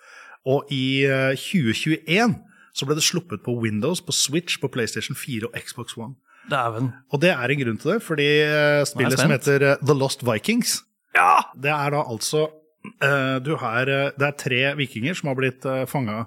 [0.46, 2.34] og i eh, 2021
[2.72, 6.16] så ble det sluppet på Windows, på Switch, på PlayStation 4 og Xbox One.
[6.50, 6.90] Dæven.
[7.12, 10.24] Og det er en grunn til det, fordi eh, spillet som heter eh, The Lost
[10.26, 10.80] Vikings,
[11.14, 12.46] ja, det er da altså
[13.04, 16.24] eh, du har, eh, Det er tre vikinger som har blitt uh, fanga,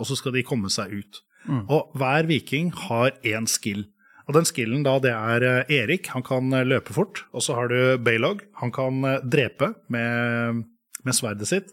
[0.00, 1.18] og så skal de komme seg ut.
[1.48, 3.86] Og hver viking har én skill.
[4.28, 6.10] Og den skillen da, det er eh, Erik.
[6.14, 7.24] Han kan eh, løpe fort.
[7.34, 8.44] Og så har du Baylog.
[8.60, 10.60] Han kan eh, drepe med,
[11.02, 11.72] med sverdet sitt.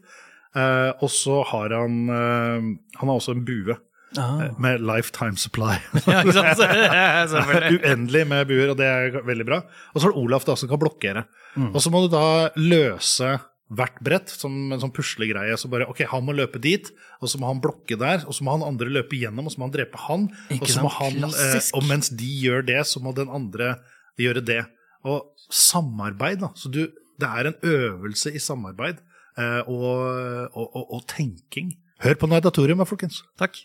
[0.58, 5.75] Eh, og så har han eh, Han har også en bue eh, med lifetime supply.
[6.08, 6.23] Ja?
[7.75, 9.62] Uendelig med buer, og det er veldig bra.
[9.93, 11.27] Og så har du Olaf da, som kan blokkere.
[11.73, 13.36] Og så må du da løse
[13.73, 15.56] hvert brett som en sånn puslegreie.
[15.60, 18.45] Så bare, ok, Han må løpe dit, og så må han blokke der, og så
[18.47, 20.27] må han andre løpe gjennom, og så må han drepe han.
[20.53, 23.75] Ikke og, så må han eh, og mens de gjør det, så må den andre
[24.21, 24.62] gjøre det.
[25.08, 26.53] Og samarbeid, da.
[26.58, 26.86] Så du,
[27.19, 29.03] det er en øvelse i samarbeid.
[29.38, 31.75] eh, og, og, og, og tenking.
[32.03, 33.23] Hør på Nerdatorium, da, folkens.
[33.41, 33.58] Takk.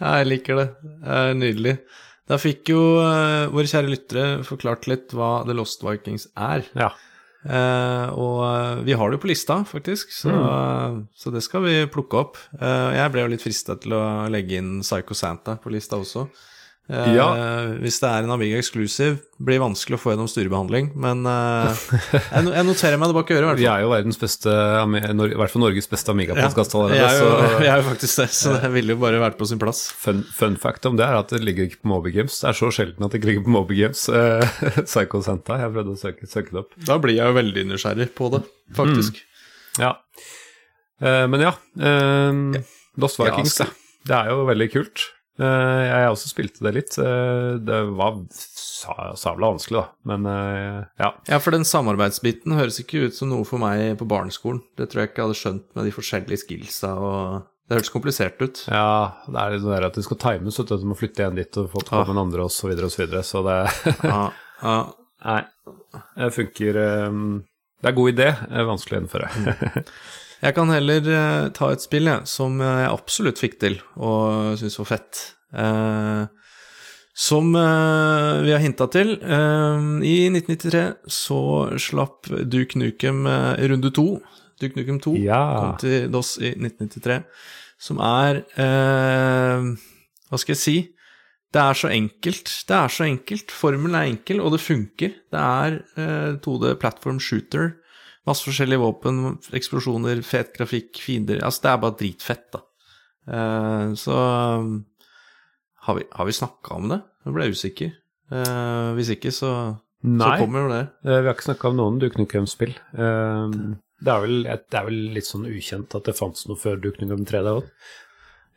[0.00, 0.66] Jeg liker det.
[0.82, 1.76] Det er nydelig.
[2.26, 6.66] Da fikk jo uh, våre kjære lyttere forklart litt hva The Lost Vikings er.
[6.78, 6.90] Ja.
[7.46, 10.34] Eh, og eh, vi har det jo på lista, faktisk, så,
[11.14, 12.40] så det skal vi plukke opp.
[12.58, 16.26] Eh, jeg ble jo litt frista til å legge inn Psycho Santa på lista også.
[16.86, 17.26] Eh, Ja.
[17.82, 21.74] Hvis det er en Amiga Exclusive, blir vanskelig å få gjennom styrebehandling, men uh,
[22.14, 25.34] jeg, jeg noterer meg det bak øret, i hvert Vi er jo verdens beste, i
[25.36, 27.26] hvert fall Norges beste Amiga-podkast jeg, er jo,
[27.64, 29.82] jeg er jo faktisk det, så det ville jo bare vært på sin plass.
[29.92, 32.38] fun, fun fact om det er at det ligger ikke på Moby Games.
[32.40, 34.06] Det er så sjelden at det ikke ligger på Moby Games.
[34.08, 34.46] Uh,
[34.88, 35.58] Psycho Santa.
[35.66, 36.72] Jeg prøvde å søke, søke det opp.
[36.86, 38.44] Da blir jeg jo veldig nysgjerrig på det,
[38.78, 39.20] faktisk.
[39.82, 39.96] Ja.
[41.02, 41.52] Eh, men ja.
[41.76, 42.62] eh,
[42.96, 43.74] Lost Vikings, Ja, ja,
[44.06, 45.10] det er jo veldig kult.
[45.38, 46.94] Eh, jeg også spilte det litt.
[47.02, 49.86] Eh, det var sa, sabla vanskelig, da.
[50.08, 51.10] Men eh, ja.
[51.28, 54.62] Ja, for den samarbeidsbiten høres ikke ut som noe for meg på barneskolen.
[54.80, 58.40] Det tror jeg ikke jeg hadde skjønt med de forskjellige skillsa og Det hørtes komplisert
[58.40, 58.62] ut.
[58.70, 59.12] ja.
[59.26, 60.76] Det er litt sånn at det skal times, så du.
[60.86, 62.04] Må flytte en dit og få på Ah.
[62.06, 63.22] med den andre, og så videre og så videre.
[63.26, 63.58] Så det
[64.06, 64.30] Ja,
[64.62, 64.78] ja.
[65.26, 65.42] Nei.
[66.16, 66.72] Det funker
[67.82, 68.28] Det er god idé.
[68.68, 69.84] Vanskelig å gjennomføre.
[70.42, 74.78] Jeg kan heller eh, ta et spill jeg, som jeg absolutt fikk til og syntes
[74.82, 75.22] var fett.
[75.56, 76.24] Eh,
[77.16, 79.14] som eh, vi har hinta til.
[79.22, 81.38] eh, I 1993 så
[81.80, 83.24] slapp Duke Nukem
[83.72, 84.08] runde to.
[84.60, 85.40] Duke Nukem 2 Ja.
[85.60, 87.22] kom til DOS i 1993.
[87.80, 89.64] Som er eh,
[90.28, 90.76] Hva skal jeg si?
[91.52, 92.52] Det er så enkelt.
[92.68, 93.52] Det er så enkelt.
[93.54, 95.12] Formelen er enkel, og det funker.
[95.32, 97.74] Det er eh, 2D platform shooter.
[98.26, 99.20] Masse forskjellige våpen,
[99.54, 102.62] eksplosjoner, fet grafikk, fiender Altså, det er bare dritfett, da.
[103.26, 104.16] Eh, så
[104.62, 104.72] um,
[105.86, 107.00] Har vi, har vi snakka om det?
[107.26, 107.92] Jeg ble usikker.
[108.34, 109.50] Eh, hvis ikke, så,
[110.02, 110.80] så kommer jo det.
[111.06, 112.74] Nei, Vi har ikke snakka om noen Duke Nukem-spill.
[112.94, 113.56] Eh,
[113.96, 117.00] Det, er vel- det er vel litt sånn ukjent at det fantes noe før Duke
[117.06, 117.70] Nukem 3D òg?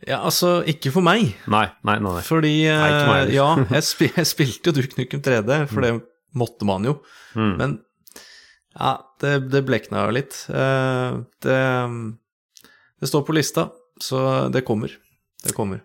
[0.08, 1.36] Ja, altså, ikke for meg.
[1.52, 2.12] Nei, nei, nei.
[2.18, 2.24] nei.
[2.26, 3.22] Fordi eh, Nei.
[3.36, 5.94] Ja, jeg, spil jeg spilte jo Duke Nukem 3D, for det
[6.40, 6.98] måtte man jo.
[7.36, 7.54] Mm.
[7.62, 7.78] Men
[8.78, 10.38] ja, det, det blekna jo litt.
[10.54, 11.60] Eh, det,
[13.02, 13.70] det står på lista,
[14.02, 14.94] så det kommer.
[15.44, 15.84] Det kommer.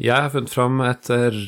[0.00, 1.40] Jeg har funnet fram et eh,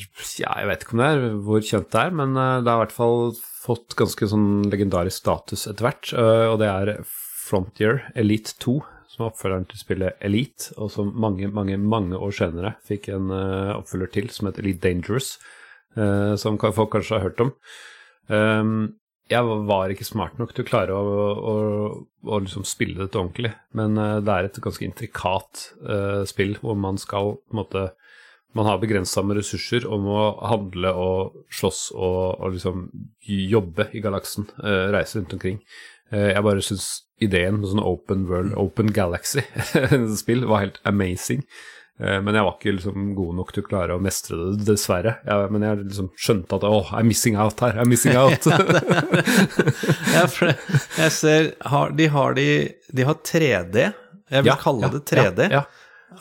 [0.43, 2.81] Ja, jeg vet ikke om det er hvor kjent det er, men eh, det har
[2.81, 8.57] i hvert fall fått ganske sånn legendarisk status etter hvert, og det er Frontier Elite
[8.59, 8.75] 2,
[9.13, 13.31] som er oppfølgeren til spillet Elite, og som mange, mange, mange år senere fikk en
[13.31, 15.37] oppfølger til, som heter Elite Dangerous,
[16.43, 17.55] som folk kanskje har hørt om.
[19.33, 21.55] Jeg var ikke smart nok til å klare å, å,
[22.29, 26.77] å liksom spille dette ordentlig, men eh, det er et ganske intrikat uh, spill hvor
[26.79, 27.89] man skal på en måte
[28.53, 32.83] Man har begrensa med ressurser og må handle og slåss og, og liksom
[33.25, 35.63] jobbe i galaksen, Uh, reise rundt omkring.
[36.13, 36.89] Uh, jeg bare syns
[37.23, 41.47] ideen med sånn open world, open galaxy-spill var helt amazing.
[42.01, 45.17] Eh, Men jeg var ikke liksom god nok til å klare å mestre det, dessverre.
[45.29, 48.47] Jeg, men jeg liksom skjønte at åh, I'm missing out her, I'm missing out.
[50.15, 52.47] Ja, for jeg ser har, De har de
[52.93, 53.87] De har 3D.
[54.33, 55.49] Jeg vil Ja, kalle ja, det 3D.
[55.53, 55.65] Ja.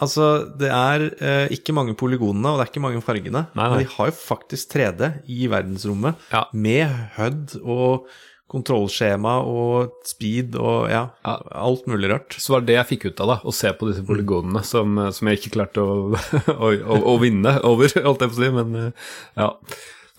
[0.01, 0.25] Altså,
[0.60, 3.41] det er eh, ikke mange polygonene, og det er ikke mange fargene.
[3.51, 3.69] Nei, nei.
[3.73, 6.15] Men de har jo faktisk 3D i verdensrommet,
[6.55, 8.07] med HUD og
[8.51, 11.35] kontrollskjema og speed og ja, Ja.
[11.63, 12.35] alt mulig rart.
[12.37, 14.99] Så var det det jeg fikk ut av det, å se på disse polygonene som,
[15.15, 15.95] som jeg ikke klarte å,
[16.67, 19.09] å, å, å vinne over, holdt jeg på å si, men eh,
[19.39, 19.49] ja.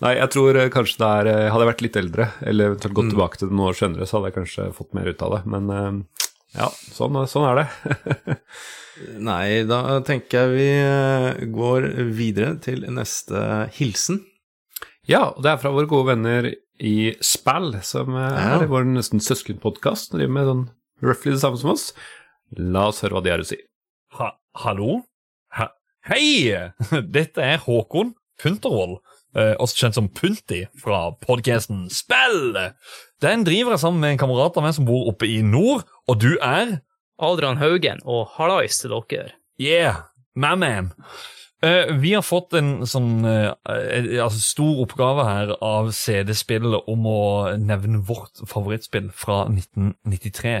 [0.03, 2.97] Nei, jeg tror eh, kanskje det er eh, Hadde jeg vært litt eldre, eller eventuelt
[2.97, 5.37] gått tilbake til det noen år senere, så hadde jeg kanskje fått mer ut av
[5.37, 6.25] det, men eh,
[6.57, 6.67] ja,
[6.97, 8.35] sånn, sånn er det.
[9.29, 13.39] Nei, da tenker jeg vi eh, går videre til neste
[13.77, 14.19] hilsen.
[15.09, 16.45] Ja, og det er fra våre gode venner
[16.79, 18.57] i Spall, som eh, Ja.
[18.61, 20.63] er vår nesten søskenpodkast, driver med sånn
[21.03, 21.91] roughly det samme som oss.
[22.57, 23.57] La oss høre hva de har å si.
[24.17, 24.31] Ha,
[24.63, 25.01] hallo?
[25.57, 25.69] Ha,
[26.09, 26.53] hei!
[27.17, 28.97] Dette er Håkon Puntervold,
[29.37, 32.57] eh, også kjent som Punti fra podcasten Spill!
[33.23, 36.19] Den driver jeg sammen med en kamerat av meg som bor oppe i nord, og
[36.19, 36.79] du er
[37.23, 39.31] Adrian Haugen og hallais til dere.
[39.61, 40.91] Yeah, my man.
[41.63, 47.05] Eh, vi har fått en sånn eh, eh, altså stor oppgave her av CD-spillet om
[47.07, 47.21] å
[47.55, 50.57] nevne vårt favorittspill fra 1993.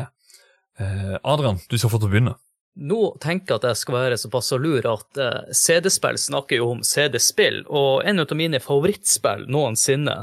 [0.79, 2.35] Eh, Adrian, du skal få til å begynne.
[2.79, 5.19] Nå tenker jeg at jeg skal være såpass lur at
[5.53, 10.15] CD-spill snakker jo om CD-spill, og en av mine favorittspill noensinne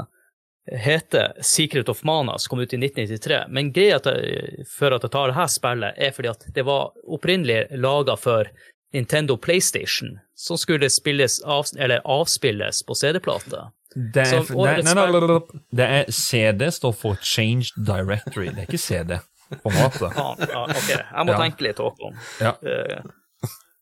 [0.67, 3.45] heter Secret of Mana, som kom ut i 1993.
[3.53, 8.17] Men greia for at jeg tar dette spillet, er fordi at det var opprinnelig laga
[8.19, 8.51] for
[8.91, 13.67] Nintendo PlayStation, som skulle spilles av, eller avspilles på CD-plate.
[14.15, 14.23] Det
[15.75, 18.47] det er CD, står for Changed Directory.
[18.49, 19.19] Det er ikke CD.
[19.61, 20.13] formatet.
[20.15, 21.39] Faen, ja, ok, jeg må Ja.
[21.41, 22.15] tenke litt, Håkon.
[22.39, 22.53] Ja.
[22.63, 23.01] Eh,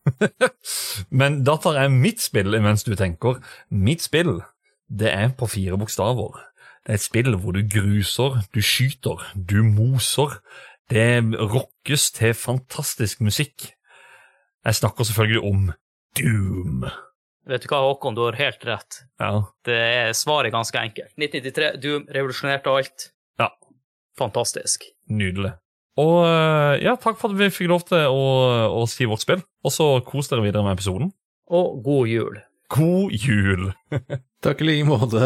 [1.12, 3.38] Men da tar jeg mitt spill mens du tenker.
[3.70, 4.40] Mitt spill,
[4.90, 6.40] det er på fire bokstaver.
[6.88, 10.40] Det er et spill hvor du gruser, du skyter, du moser.
[10.90, 13.76] Det rockes til fantastisk musikk.
[14.66, 15.68] Jeg snakker selvfølgelig om
[16.18, 16.86] Doom.
[17.50, 19.00] Vet du hva, Håkon, du har helt rett.
[19.22, 21.14] Ja, Det er svaret ganske enkelt.
[21.18, 23.08] 1993, Doom revolusjonerte alt.
[23.40, 23.50] Ja.
[24.20, 24.84] Fantastisk.
[25.10, 25.54] nydelig.
[26.00, 28.20] Og eh, ja, takk for at vi fikk lov til å,
[28.80, 29.42] å si vårt spill.
[29.66, 31.10] Og så kos dere videre med episoden.
[31.52, 32.38] Og god jul.
[32.70, 33.72] God jul!
[34.46, 35.20] Takk i like måte,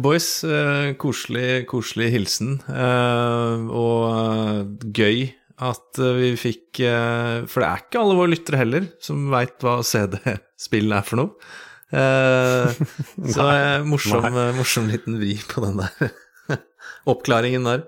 [0.00, 0.40] boys.
[0.48, 2.54] Eh, Koselig, koselig hilsen.
[2.72, 5.28] Eh, Og gøy
[5.58, 9.56] at eh, vi fikk eh, For det er ikke alle våre lyttere heller som veit
[9.64, 11.52] hva CD-spill er for noe.
[11.90, 12.82] Eh,
[13.34, 13.46] Så
[13.88, 14.28] morsom,
[14.58, 16.12] morsom liten vri på den der
[17.10, 17.86] oppklaringen der.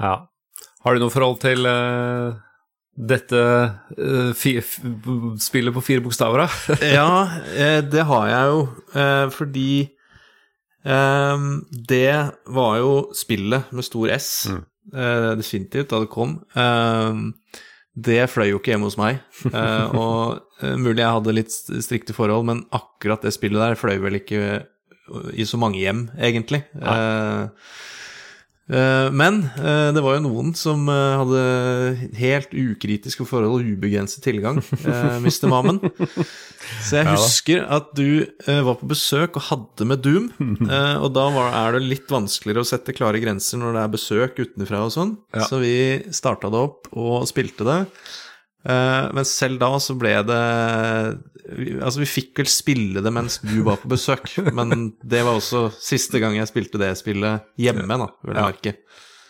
[0.00, 0.16] Ja.
[0.84, 1.64] Har du noe forhold til
[2.94, 3.40] dette
[5.40, 6.76] spillet på fire bokstaver, da?
[6.98, 8.58] Ja, det har jeg jo,
[9.32, 9.70] fordi
[11.88, 12.10] det
[12.58, 14.60] var jo spillet med stor S, eh,
[14.92, 16.38] definitivt, da det kom.
[16.58, 17.22] Eh,
[17.94, 19.20] det fløy jo ikke hjemme hos meg,
[19.52, 24.00] eh, og eh, mulig jeg hadde litt strikte forhold, men akkurat det spillet der fløy
[24.02, 24.64] vel ikke
[25.36, 26.64] i så mange hjem, egentlig.
[26.80, 26.94] Ja.
[26.94, 27.68] Eh,
[28.66, 31.40] Men eh, det var jo noen som eh, hadde
[32.16, 35.50] helt ukritiske forhold og ubegrenset tilgang, eh, Mr.
[35.52, 35.82] Mammen.
[36.80, 40.30] Så jeg husker at du eh, var på besøk og hadde med Doom,
[40.64, 44.40] eh, og da er det litt vanskeligere å sette klare grenser når det er besøk
[44.40, 45.44] utenfra og sånn, Ja.
[45.44, 45.74] så vi
[46.14, 47.78] starta det opp og spilte det.
[48.64, 50.42] Eh, Men selv da så ble det
[51.84, 55.66] Altså, vi fikk vel spille det mens du var på besøk, men det var også
[55.76, 58.72] siste gang jeg spilte det spillet hjemme, da, vil jeg merke.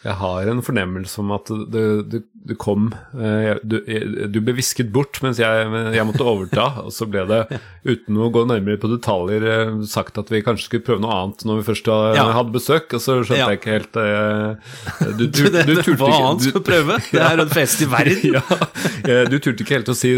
[0.04, 3.78] Jeg har en fornemmelse om at du, det, det kom eh, du,
[4.28, 7.38] du ble visket bort mens jeg, jeg måtte overta, og så ble det,
[7.88, 11.44] uten å gå nærmere på detaljer, eh, sagt at vi kanskje skulle prøve noe annet
[11.48, 13.46] når vi først hadde besøk, og så skjønte Ja.
[13.54, 16.98] jeg ikke helt Du, Du, du, det, du turte turte hva ikke- annet skal prøve?
[17.14, 18.36] Det er en fest i verden.
[18.36, 18.42] ja,
[19.08, 20.12] eh, du turte ikke helt å si,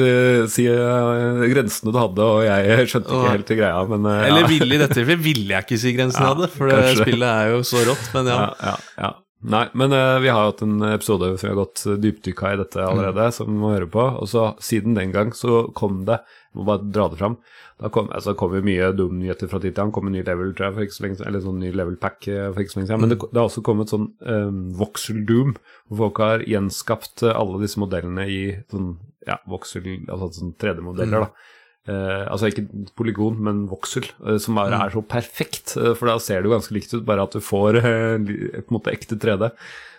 [0.50, 4.18] si eh, grensene du hadde, og jeg skjønte ikke helt greia, men ja.
[4.32, 7.30] Eller ville i dette tilfellet ville jeg ikke si grensene Ja, hadde, for det spillet
[7.30, 8.40] er jo så rått, men ja.
[8.42, 8.76] Ja, ja,
[9.06, 9.12] ja.
[9.44, 12.58] Nei, men uh, vi har hatt en episode som vi har gått eh, dypdykka i
[12.62, 14.00] dette allerede, som vi må høre på.
[14.22, 17.36] Og så siden den gang så kom det Jeg må bare dra det fram.
[17.76, 19.92] Da kom, altså, kom jo mye Doom-nyheter fra tid til annen.
[19.92, 22.30] kom en ny level, tror jeg, for ikke så lenge, eller sånn ny level pack
[22.32, 23.04] eh, for ikke så lenge siden.
[23.04, 25.52] Men det, det har også kommet sånn um, voxel Doom,
[25.90, 28.40] hvor folk har gjenskapt alle disse modellene i
[28.72, 28.94] sånn
[29.28, 31.52] ja, voxel, altså sånn 3D-modeller, da.
[31.86, 32.66] Eh, altså ikke
[32.98, 35.76] polygon, men voksel, uh, som er, er så perfekt.
[35.78, 38.64] Uh, for da ser det jo ganske likt ut, bare at du får eh, på
[38.64, 39.52] en måte ekte 3D.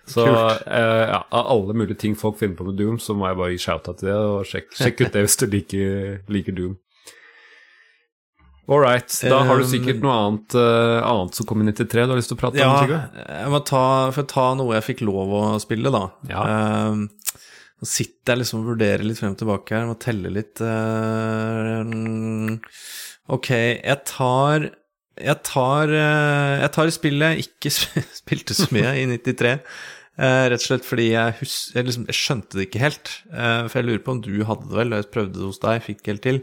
[0.07, 3.39] Så eh, ja, av alle mulige ting folk finner på med Doom, så må jeg
[3.39, 5.97] bare gi shout-out til det, og sjekk, sjekk ut det hvis du liker,
[6.31, 6.77] liker Doom.
[8.67, 12.03] All right, da har du Um, sikkert noe annet, eh, annet som kom i 93
[12.03, 12.91] du har lyst til å prate Ja, om?
[12.91, 13.03] Ja,
[13.43, 13.83] jeg må ta,
[14.15, 16.01] for ta noe jeg fikk lov å spille, da.
[16.27, 16.43] Ja.
[16.51, 17.05] Ehm,
[17.77, 21.83] Nå sitter jeg liksom og vurderer litt frem og tilbake her, må telle litt eh,
[21.85, 22.55] mm,
[23.35, 24.65] Ok, jeg tar
[25.21, 27.73] Jeg tar eh, Jeg tar spillet jeg ikke
[28.21, 29.51] spilte så mye i 93.
[29.53, 33.11] eh, rett og slett fordi jeg, hus jeg, liksom, jeg skjønte det ikke helt.
[33.29, 35.83] For jeg lurer på om du hadde det vel, og jeg prøvde det hos deg,
[35.85, 36.39] fikk det helt til.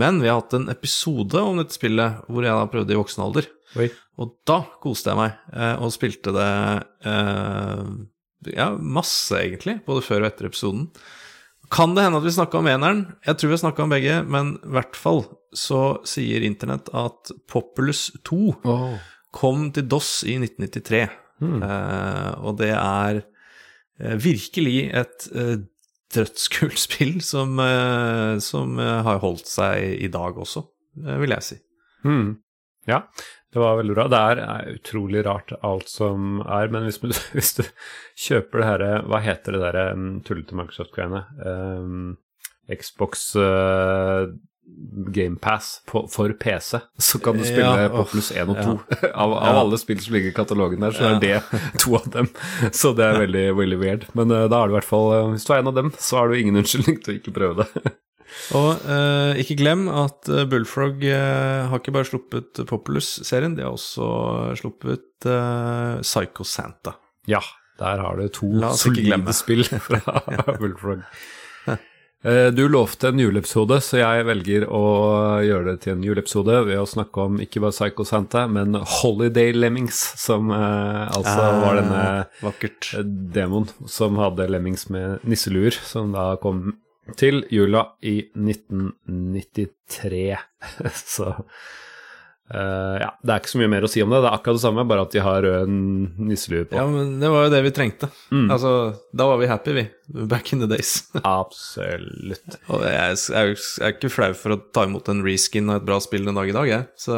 [0.00, 3.26] Men vi har hatt en episode om dette spillet hvor jeg da prøvde i voksen
[3.26, 3.50] alder.
[3.76, 3.90] Oi.
[4.20, 5.36] Og da koste jeg meg,
[5.84, 6.48] og spilte det
[8.50, 10.88] ja, masse, egentlig, både før og etter episoden.
[11.72, 13.06] Kan det hende at vi snakka om eneren?
[13.24, 15.24] Jeg tror vi har snakka om begge, men i hvert fall
[15.56, 18.94] så sier internett at Populus 2 oh.
[19.32, 21.04] kom til DOS i 1993.
[21.42, 25.56] Eh, og det er eh, virkelig et eh,
[26.14, 30.64] dødskult spill som, eh, som eh, har holdt seg i dag også,
[31.02, 31.60] eh, vil jeg si.
[32.06, 32.34] Hmm.
[32.88, 33.04] Ja,
[33.52, 34.06] det var veldig bra.
[34.08, 37.00] Det er, er utrolig rart alt som er, men hvis,
[37.36, 37.64] hvis du
[38.28, 39.84] kjøper det herre Hva heter det derre
[40.24, 41.24] tullete Microsoft-greiene?
[41.44, 42.16] Um,
[42.72, 44.30] Xbox uh,
[45.12, 48.76] GamePass for PC, så kan du spille Ja, på pluss 1 og 2.
[49.02, 49.10] ja.
[49.24, 49.56] Av, av Ja.
[49.60, 51.40] alle spill som ligger i katalogen der, så er det
[51.82, 52.30] to av dem.
[52.72, 54.06] Så det er veldig, veldig weird.
[54.16, 55.92] Men uh, da er du i hvert fall uh, Hvis du er en av dem,
[56.00, 57.92] så har du ingen unnskyldning til å ikke prøve det.
[58.58, 63.74] Og eh, ikke glem at eh, Bullfrog eh, har ikke bare sluppet Populous-serien, de har
[63.76, 66.96] også sluppet eh, Psycho Santa.
[67.30, 67.40] Ja,
[67.80, 70.20] der har du to solide spill fra
[70.60, 71.04] Bullfrog.
[72.24, 74.82] Eh, Du lovte en juleepisode, så jeg velger å
[75.42, 79.50] gjøre det til en juleepisode ved å snakke om ikke bare Psycho Santa, men Holiday
[79.56, 82.04] Lemmings, som eh, altså var denne
[82.44, 82.92] Vakkert.
[83.02, 86.68] demon demoen som hadde Lemmings med nisseluer, som da kom
[87.18, 90.36] til jula i 1993.
[91.16, 91.34] så
[92.52, 94.18] Uh, ja, det er ikke så mye mer å si om det.
[94.20, 95.70] Det er akkurat det samme, bare at de har rød
[96.20, 96.76] nisselue på.
[96.76, 98.10] Ja, men det var jo det vi trengte.
[98.28, 98.50] Mm.
[98.52, 98.72] Altså,
[99.16, 99.84] da var vi happy, vi.
[100.28, 101.06] Back in the days.
[101.22, 102.58] Absolutt.
[102.68, 105.88] Og jeg jeg jeg er ikke flau for å ta imot en reskin av et
[105.88, 106.88] bra spill en dag i dag, jeg.
[107.00, 107.16] Så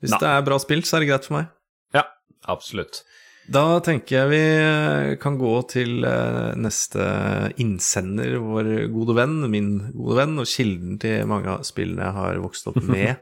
[0.00, 0.22] hvis Nei.
[0.22, 1.52] det er bra spill, så er det greit for meg.
[1.98, 2.06] Ja,
[2.48, 3.02] absolutt.
[3.50, 7.02] Da tenker jeg vi eh, kan gå til eh, neste
[7.58, 12.38] innsender, vår gode venn, min gode venn, og kilden til mange av spillene jeg har
[12.44, 13.18] vokst opp med.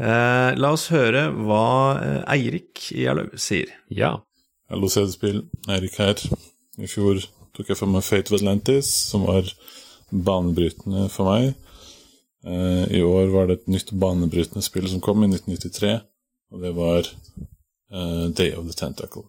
[0.00, 1.66] Eh, la oss høre hva
[2.00, 3.74] eh, Eirik Gjerløv sier.
[3.92, 4.14] Ja.
[4.72, 5.42] Hallo, CD-spill.
[5.68, 6.16] Eirik her.
[6.80, 7.20] I fjor
[7.52, 9.52] tok jeg for meg Fate of Atlantis, som var
[10.08, 11.52] banebrytende for meg.
[12.48, 15.92] Eh, I år var det et nytt banebrytende spill som kom i 1993,
[16.56, 19.28] og det var eh, Day of the Tentacle.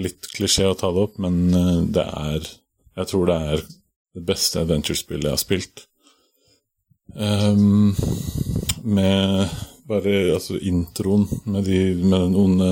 [0.00, 2.50] Litt klisjé å ta det opp, men eh, det er
[2.96, 3.64] Jeg tror det er
[4.12, 5.86] det beste adventure-spillet jeg har spilt.
[7.12, 7.94] Um,
[8.84, 9.48] med
[9.88, 12.68] bare altså introen med, de, med den onde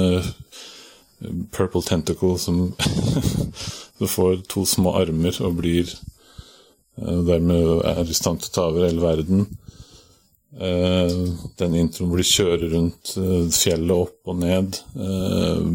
[1.53, 2.75] Purple Tentacle som
[3.99, 8.69] Du får to små armer og blir eh, dermed er i stand til å ta
[8.71, 9.45] over hele verden.
[10.51, 14.81] Uh, Den introen hvor de kjører rundt eh, fjellet opp og ned.
[14.97, 15.69] Eh,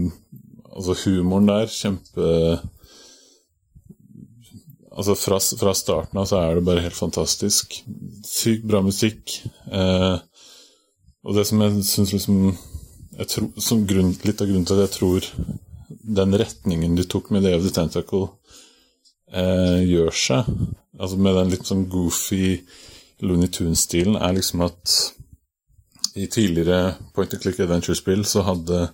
[0.76, 2.32] Altså humoren der, kjempe
[4.96, 7.74] Altså fra, fra starten av så er det bare helt fantastisk.
[8.24, 9.34] Sykt bra musikk.
[9.68, 10.16] Eh,
[11.28, 12.38] og det som jeg syns liksom
[13.18, 15.28] jeg tror, som grunn, Litt av grunnen til at jeg tror
[16.16, 18.30] den retningen de tok med Day of the Tentacle,
[19.32, 20.50] eh, gjør seg,
[21.00, 22.60] altså med den litt sånn goofy
[23.26, 24.96] Looney Tunes-stilen, er liksom at
[26.16, 28.86] i tidligere point and click adventure-spill så hadde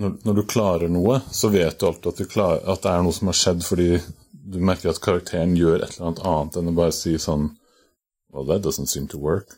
[0.00, 3.04] når, når du klarer noe, så vet du alltid at, du klarer, at det er
[3.06, 3.90] noe som har skjedd fordi
[4.44, 7.52] du merker at karakteren gjør et eller annet annet enn å bare si sånn
[8.34, 9.52] Well, that doesn't seem to work.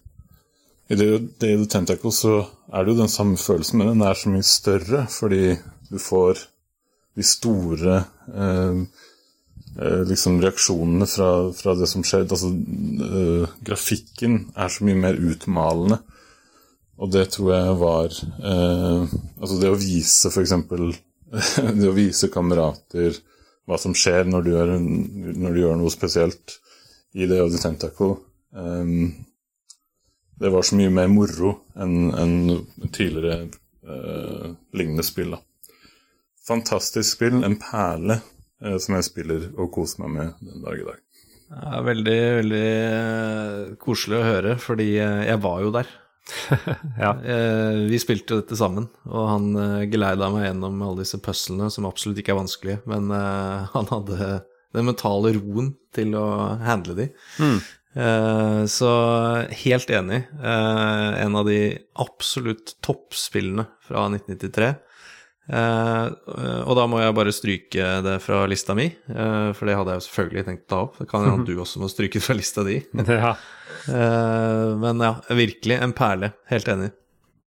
[0.93, 1.07] I det,
[1.41, 2.35] det i the Tentacle så
[2.69, 5.57] er det jo den samme følelsen, men den er så mye større, fordi
[5.89, 6.43] du får
[7.17, 8.83] de store eh,
[9.81, 12.27] eh, liksom reaksjonene fra, fra det som skjer.
[12.29, 16.03] Altså, eh, grafikken er så mye mer utmalende.
[16.97, 20.55] Og det tror jeg var eh, Altså det å vise f.eks.
[21.81, 23.19] Det å vise kamerater
[23.67, 26.61] hva som skjer når du, gjør, når du gjør noe spesielt
[27.19, 28.15] i det og the Tentacle.
[28.57, 29.25] eh,
[30.37, 32.35] det var så mye mer moro enn en
[32.93, 33.47] tidligere
[33.89, 35.33] eh, lignende spill.
[35.33, 35.41] da.
[36.47, 38.19] Fantastisk spill, en perle
[38.63, 41.01] eh, som jeg spiller og koser meg med den dag i dag.
[41.47, 45.91] Det er veldig, veldig eh, koselig å høre, fordi eh, jeg var jo der.
[47.05, 47.13] Ja.
[47.23, 51.69] Eh, Vi spilte jo dette sammen, og han eh, geleida meg gjennom alle disse puzzlene,
[51.73, 54.31] som absolutt ikke er vanskelige, men eh, han hadde
[54.77, 56.27] den mentale roen til å
[56.67, 57.07] handle de.
[57.41, 57.61] Mm.
[58.69, 58.89] Så
[59.63, 60.19] helt enig.
[60.45, 64.69] En av de absolutt toppspillene fra 1993.
[65.49, 66.09] Eh,
[66.67, 70.45] og da må jeg bare stryke det fra lista mi, for det hadde jeg selvfølgelig
[70.51, 71.01] tenkt å ta opp.
[71.01, 72.83] Det kan hende du også må stryke det fra lista di.
[73.07, 73.33] ja.
[73.89, 76.33] Eh, men ja, virkelig en perle.
[76.51, 76.93] Helt enig.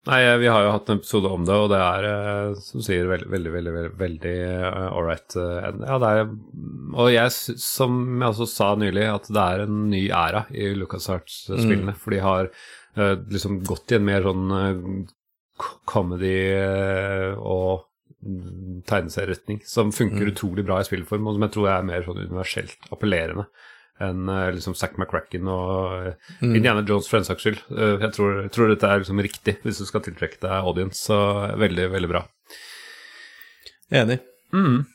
[0.07, 3.09] Nei, vi har jo hatt en episode om det, og det er, eh, som sier,
[3.09, 4.35] veldig, veldig, veldig, veldig,
[4.95, 5.35] ålreit.
[5.35, 6.31] Ja, det er
[6.95, 11.93] Og jeg, som jeg også sa nylig, at det er en ny æra i LucasArts-spillene.
[11.99, 12.49] For de har
[12.95, 14.81] eh, liksom gått i en mer sånn eh,
[15.89, 17.85] comedy eh, og
[18.23, 22.23] mm, tegneserieretning, som funker utrolig bra i spillform, og som jeg tror er mer sånn
[22.23, 23.49] universelt appellerende
[24.03, 26.53] enn eh, liksom Zack McCracken og mm.
[26.53, 27.63] Indiana Jones for den saks skyld.
[27.73, 31.01] Eh, jeg tror, jeg tror dette er liksom riktig hvis du skal tiltrekke deg audience,
[31.09, 31.19] så
[31.59, 32.23] veldig, veldig bra.
[33.99, 34.19] Enig.
[34.55, 34.85] Mm.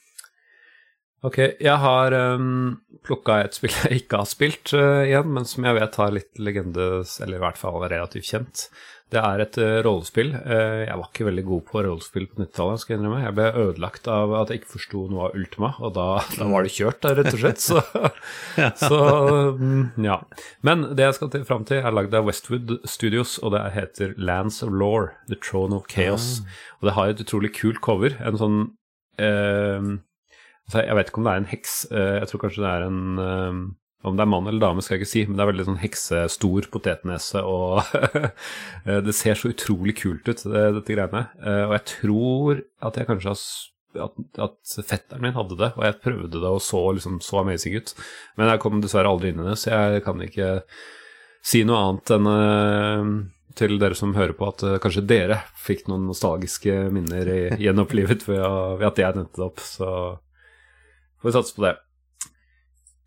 [1.25, 2.75] Ok, jeg har um,
[3.07, 6.43] plukka et spill jeg ikke har spilt uh, igjen, men som jeg vet har litt
[6.43, 6.89] legende,
[7.25, 8.67] eller i hvert fall relativt kjent.
[9.15, 10.33] Det er et eh, rollespill.
[10.35, 13.21] Eh, jeg var ikke veldig god på rollespill på 90-tallet, skal jeg innrømme.
[13.23, 16.07] Jeg ble ødelagt av at jeg ikke forsto noe av Ultima, og da,
[16.41, 17.63] da var det kjørt, rett og slett.
[17.63, 17.83] Så,
[18.89, 18.99] så
[19.61, 20.19] mm, ja.
[20.67, 24.17] Men det jeg skal til, fram til, er lagd av Westwood Studios, og det heter
[24.19, 26.41] Lands of Law, The Throne of Chaos.
[26.81, 28.19] Og det har et utrolig kult cover.
[28.25, 28.59] En sånn
[29.23, 29.95] eh,
[30.67, 31.79] altså, Jeg vet ikke om det er en heks.
[31.93, 35.05] eh, jeg tror kanskje det er en Om det er mann eller dame, skal jeg
[35.05, 37.95] ikke si, men det er veldig sånn heksestor potetnese, og
[38.87, 41.27] eh, det ser så utrolig kult ut, dette greiene.
[41.41, 43.47] Eh, og jeg tror at jeg kanskje har
[43.95, 47.79] at, at fetteren min hadde det, og jeg prøvde det og så liksom så amazing
[47.79, 47.95] ut.
[48.39, 50.51] Men jeg kom dessverre aldri inn i det, så jeg kan ikke
[51.45, 53.15] si noe annet enn eh,
[53.59, 58.27] til dere som hører på, at eh, kanskje dere fikk noen nostalgiske minner i, gjenopplivet
[58.29, 58.45] ved,
[58.81, 59.63] ved at jeg nevnte det opp.
[59.63, 59.91] Så
[61.21, 61.77] får vi satse på det.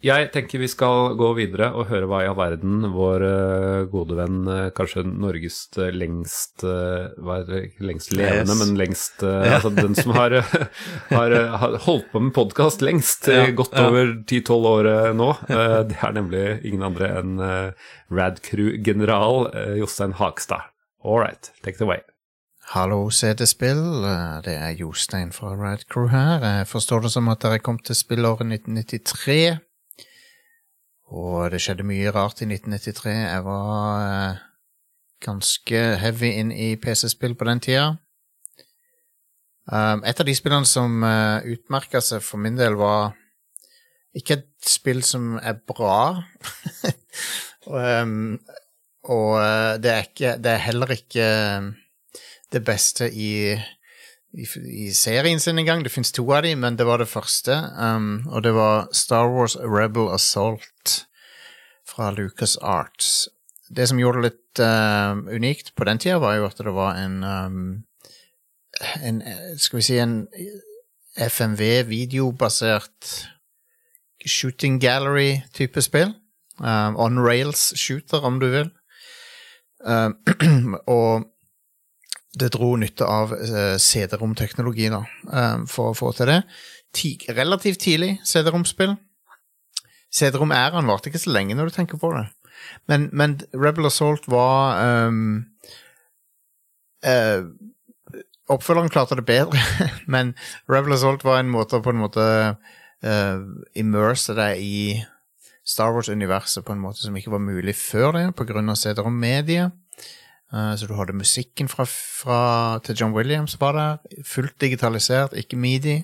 [0.06, 4.14] Jeg tenker vi skal gå videre og høre hva i all verden vår eh, gode
[4.20, 8.60] venn, eh, kanskje Norges eh, lengst hva er det, lengst levende, Yes.
[8.62, 9.56] men lengst Ja.
[9.58, 10.36] Altså den som har,
[11.18, 13.88] har, har holdt på med podkast lengst, Ja, godt ja.
[13.90, 15.32] over 10-12 år nå.
[15.50, 17.42] Det er nemlig ingen andre enn
[18.14, 19.50] Radcrew-general
[19.82, 20.70] Jostein Hagstad.
[21.04, 22.00] All right, take it away.
[22.74, 23.82] Hallo, CD-spill.
[24.44, 26.44] Det er Jostein fra Rad Crew her.
[26.44, 29.58] Jeg forstår det som at dere kom til spillåret 1993.
[31.08, 33.14] Og det skjedde mye rart i 1993.
[33.14, 34.42] Jeg var eh,
[35.24, 37.88] ganske heavy inn i PC-spill på den tida.
[39.68, 43.12] Um, et av de spillene som uh, utmerka seg for min del, var
[44.16, 46.24] ikke et spill som er bra.
[47.68, 48.38] um,
[49.18, 51.68] og uh, det er, ikke, det er heller ikke eh,
[52.56, 53.56] det beste i,
[54.34, 55.84] i, i serien sin engang.
[55.84, 57.56] Det fins to av dem, men det var det første.
[57.78, 61.04] Um, og det var Star Wars Rebel Assault
[61.88, 63.30] fra Lucas Arts.
[63.70, 67.00] Det som gjorde det litt uh, unikt på den tida, var jo at det var
[67.02, 67.88] en um,
[69.04, 69.24] en,
[69.58, 70.28] skal vi si, en
[71.18, 73.28] FMV-videobasert
[74.28, 76.14] shooting gallery-type spill.
[76.60, 78.72] Um, on rails-shooter, om du vil.
[79.86, 80.18] Um,
[80.88, 81.26] og
[82.40, 86.42] det dro nytte av uh, CD-rom-teknologi um, for å få til det.
[86.96, 88.96] Ti relativt tidlig CD-rom-spill.
[90.14, 92.28] CD-rom-æraen varte ikke så lenge når du tenker på det.
[92.90, 95.46] Men, men Rebel Assault var um,
[97.06, 97.44] uh,
[98.48, 99.60] Oppfølgeren klarte det bedre,
[100.14, 100.32] men
[100.72, 102.24] Rebel Assault var en måte å på en måte
[102.56, 103.40] uh,
[103.76, 104.78] immerse deg i
[105.68, 109.76] Star Wars-universet på en måte som ikke var mulig før det, av CD-rom-mediet.
[110.54, 112.40] Uh, så du hadde musikken fra, fra,
[112.86, 115.98] til John Williams var der, fullt digitalisert, ikke midi.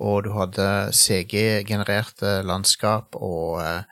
[0.00, 3.84] Og du hadde CG-genererte landskap og, uh,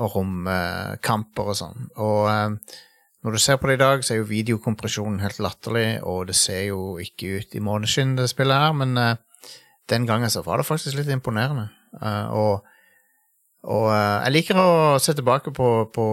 [0.00, 1.90] og romkamper og sånn.
[2.00, 2.78] Og uh,
[3.26, 6.38] når du ser på det i dag, så er jo videokompresjonen helt latterlig, og det
[6.38, 8.94] ser jo ikke ut i måneskinn, det spillet her, men
[9.90, 11.68] den gangen så var det faktisk litt imponerende.
[12.30, 12.62] Og
[13.66, 14.72] og jeg liker å
[15.02, 16.04] se tilbake på, på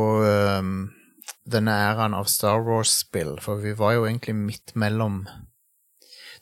[1.44, 5.26] denne æraen av Star Wars-spill, for vi var jo egentlig midt mellom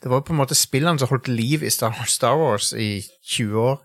[0.02, 1.94] Det var jo på en måte spillene som holdt liv i Star
[2.38, 3.76] Wars, i 20 år,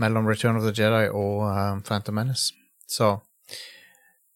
[0.00, 2.54] mellom Return of the Jedi og um, Phantom Menace.
[2.88, 3.18] Så,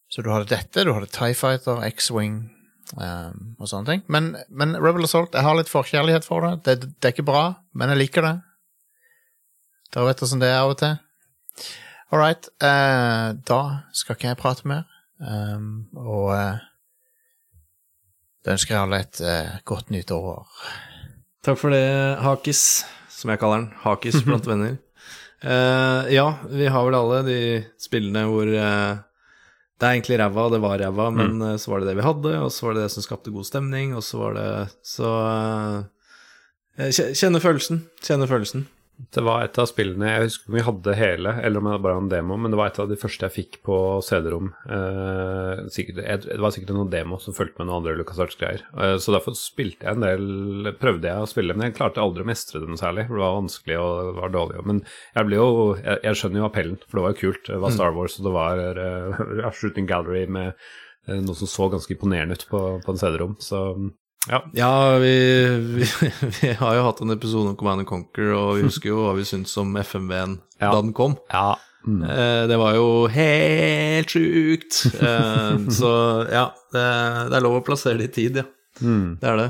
[0.09, 2.37] så du hadde dette, du hadde Tie Fighter, X-Wing
[2.97, 4.05] um, og sånne ting.
[4.13, 6.53] Men, men Rebel Assault, jeg har litt forkjærlighet for det.
[6.69, 6.93] det.
[7.01, 8.35] Det er ikke bra, men jeg liker det.
[9.91, 10.95] Dere vet åssen det er av og til.
[12.11, 12.45] All right.
[12.61, 13.61] Uh, da
[13.97, 14.85] skal ikke jeg prate mer.
[15.21, 16.61] Um, og uh,
[18.41, 20.47] da ønsker jeg alle et uh, godt nytt år.
[21.45, 21.85] Takk for det,
[22.21, 22.63] Hakis,
[23.13, 23.69] som jeg kaller den.
[23.83, 24.79] Hakis blant venner.
[25.41, 27.39] Uh, ja, vi har vel alle de
[27.81, 28.99] spillene hvor uh,
[29.81, 32.35] det er egentlig ræva, det var ræva, men eh, så var det det vi hadde,
[32.37, 34.49] og så var det det som skapte god stemning, og så var det
[34.85, 35.07] Så
[37.17, 37.81] Kjenne følelsen.
[38.05, 38.67] Kjenne følelsen.
[39.09, 41.77] Det var et av spillene Jeg husker ikke om vi hadde hele, eller om det
[41.83, 44.51] bare var en demo, men det var et av de første jeg fikk på CD-rom.
[44.67, 45.61] Eh,
[45.97, 48.65] det var sikkert noen demo som fulgte med noen andre LucasArts-greier.
[48.75, 52.25] Eh, så derfor spilte jeg en del Prøvde jeg å spille, men jeg klarte aldri
[52.25, 53.07] å mestre det noe særlig.
[53.07, 54.61] for Det var vanskelig og det var dårlig.
[54.69, 54.83] Men
[55.15, 55.49] jeg jo
[55.81, 57.43] Jeg, jeg skjønner jo appellen, for det var jo kult.
[57.47, 60.53] Det var Star Wars, og det var uh, Shooting Gallery med
[61.09, 63.33] noe som så ganske imponerende ut på, på en CD-rom.
[63.41, 63.61] Så
[64.29, 64.39] ja.
[64.53, 65.15] Ja, vi,
[65.79, 65.87] vi,
[66.41, 69.15] vi har jo hatt en episode om Command and Conquer, og vi husker jo hva
[69.17, 70.69] vi syntes om FMV-en Ja.
[70.71, 71.17] da den kom.
[71.33, 71.55] ja.
[71.81, 72.03] Mm.
[72.05, 74.83] Eh, det var jo helt sjukt.
[75.01, 75.93] Eh, så
[76.29, 76.43] ja,
[76.75, 76.83] det,
[77.31, 78.43] det er lov å plassere det i tid, ja.
[78.85, 79.15] Mm.
[79.17, 79.47] Det er det.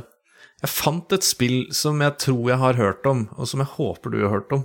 [0.63, 4.13] Jeg fant et spill som jeg tror jeg har hørt om, og som jeg håper
[4.15, 4.63] du har hørt om,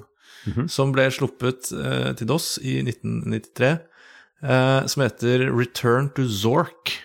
[0.70, 3.72] som ble sluppet eh, til DOS i 1993,
[4.46, 6.94] eh, som heter Return to Zork.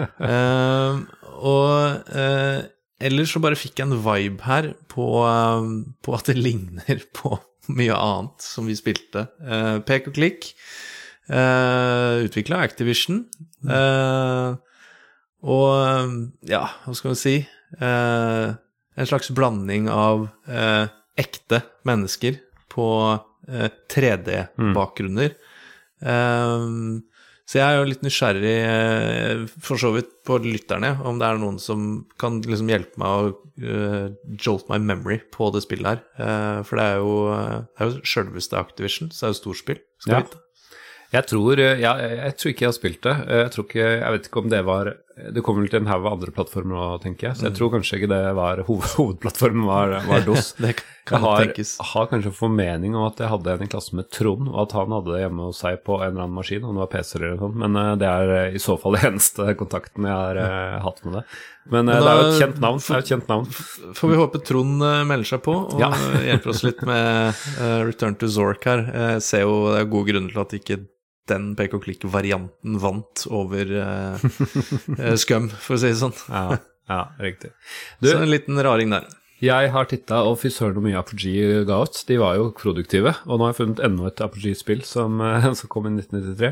[0.00, 0.98] Eh,
[1.40, 2.60] og eh,
[3.00, 5.68] ellers så bare fikk jeg en vibe her på, eh,
[6.04, 7.34] på at det ligner på
[7.70, 9.26] mye annet som vi spilte.
[9.44, 10.50] Eh, pek og klikk.
[11.30, 13.24] Eh, Utvikla Activision.
[13.68, 14.50] Eh,
[15.40, 16.14] og eh,
[16.50, 17.38] ja, hva skal vi si
[17.78, 18.48] Eh,
[18.98, 20.24] En slags blanding av
[21.16, 22.40] ekte mennesker
[22.74, 22.86] på
[23.46, 25.36] eh, 3D-bakgrunner.
[26.02, 26.64] Eh,
[27.50, 31.40] Så jeg er jo litt nysgjerrig, eh, for så vidt, på lytterne, om det er
[31.42, 33.32] noen som kan liksom hjelpe meg å
[33.66, 36.04] uh, jolt my memory på det spillet her.
[36.20, 39.40] Uh, for det er jo, eh, det er jo sjølveste Activision, så det er jo
[39.40, 39.82] storspill.
[39.98, 40.20] Skal Ja.
[40.22, 40.44] vi vite.
[41.10, 43.16] Jeg tror, ja, jeg, tror ikke jeg har spilt det.
[43.26, 44.92] Eh, Jeg, tror ikke, jeg vet ikke om det var
[45.34, 47.36] Det kommer vel til en haug av andre plattformer nå, tenker jeg.
[47.40, 50.54] Så jeg tror kanskje ikke det var hoved, hovedplattformen var, var DOS.
[50.64, 50.74] Det
[51.10, 51.70] kan jeg har, tenkes.
[51.90, 54.92] har kanskje formening om at jeg hadde en i klassen med Trond, og at han
[54.94, 57.32] hadde det hjemme hos seg på en eller annen maskin, om det var PC-er eller
[57.34, 57.56] noe sånt.
[57.64, 61.02] Men eh, det er eh, i så fall den eneste kontakten jeg har eh, hatt
[61.06, 61.24] med det.
[61.72, 62.78] Men eh, Men det er jo et kjent navn.
[62.84, 63.50] Det er et kjent navn.
[63.98, 65.90] Får vi håpe Trond eh, melder seg på og Ja.
[66.30, 68.86] hjelper oss litt med eh, Return to Zork her.
[69.16, 70.80] Jeg ser jo det er gode grunner til at ikke
[71.30, 76.16] den pek og klikk-varianten vant over uh, Scum, for å si det sånn.
[76.30, 76.58] Ja,
[76.90, 77.52] ja riktig.
[78.02, 79.06] Så en liten raring der.
[79.40, 81.96] Jeg har titta, og fy søren hvor mye Apogee ga ut.
[82.08, 83.14] De var jo produktive.
[83.24, 86.50] Og nå har jeg funnet enda et Apogee-spill som, eh, som kom i 1993.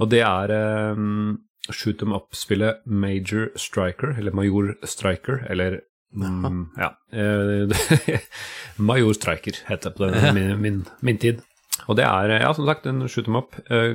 [0.00, 0.52] Og det er
[0.96, 1.38] um,
[1.72, 5.80] shoot them up-spillet Major Striker, eller Major Striker, eller
[6.16, 6.90] um, Ja.
[7.12, 8.20] eh,
[8.90, 11.40] Major Striker heter det på min, min, min tid.
[11.88, 13.54] Og det er, ja, som sagt, en shoot em up.
[13.70, 13.94] eh,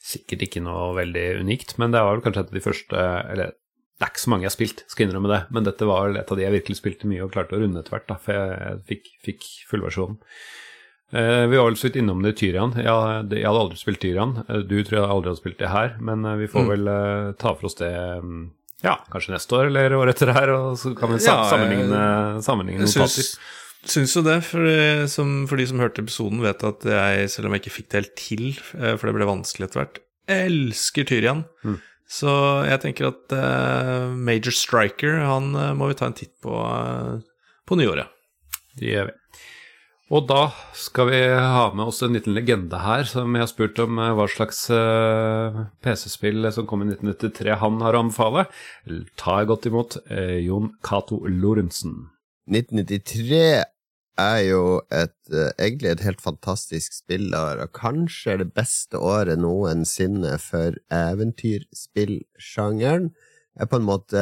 [0.00, 2.94] sikkert ikke noe veldig unikt, men det var vel kanskje et av de første
[3.32, 3.50] Eller
[3.98, 6.30] det er ikke så mange jeg har spilt, skal innrømme det, men dette var et
[6.30, 8.78] av de jeg virkelig spilte mye og klarte å runde etter hvert, da, for jeg
[8.86, 10.20] fikk, fikk fullversjonen.
[11.10, 12.74] Eh, vi var vel så vidt innom det i Tyrian.
[12.76, 12.84] Jeg,
[13.32, 14.36] jeg hadde aldri spilt Tyrian.
[14.46, 16.70] Eh, Du tror jeg aldri hadde spilt det her, men vi får Mm.
[16.74, 17.90] vel ta for oss det
[18.22, 18.44] mm,
[18.84, 22.02] ja, kanskje neste år eller året etter her, og så kan vi Ja, sammenligne,
[22.44, 23.34] sammenligne notater.
[23.86, 27.48] Syns, jo det, for, det som, for de som hørte episoden, vet at jeg, selv
[27.48, 28.46] om jeg ikke fikk det helt til,
[28.78, 31.44] eh, for det ble vanskelig etter hvert, elsker Tyrian.
[31.62, 31.78] Mm.
[32.08, 32.32] Så
[32.64, 37.20] jeg tenker at uh, Major Striker, han uh, må vi ta en titt på uh,
[37.68, 38.08] på nyåret.
[38.78, 39.16] Det gjør vi.
[40.08, 40.46] Og da
[40.78, 44.14] skal vi ha med oss en liten legende her, som jeg har spurt om eh,
[44.16, 48.46] hva slags eh, PC-spill som kom i 1993 han har å anbefale.
[49.20, 52.06] Ta godt imot eh, Jon Cato Lorentzen.
[52.48, 53.64] 1993
[54.18, 60.38] er jo et, eh, egentlig et helt fantastisk spillår, og kanskje det beste året noensinne
[60.42, 63.10] for eventyrspillsjangeren.
[63.58, 64.18] Er på en måte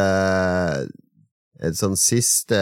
[1.56, 2.60] et sånn siste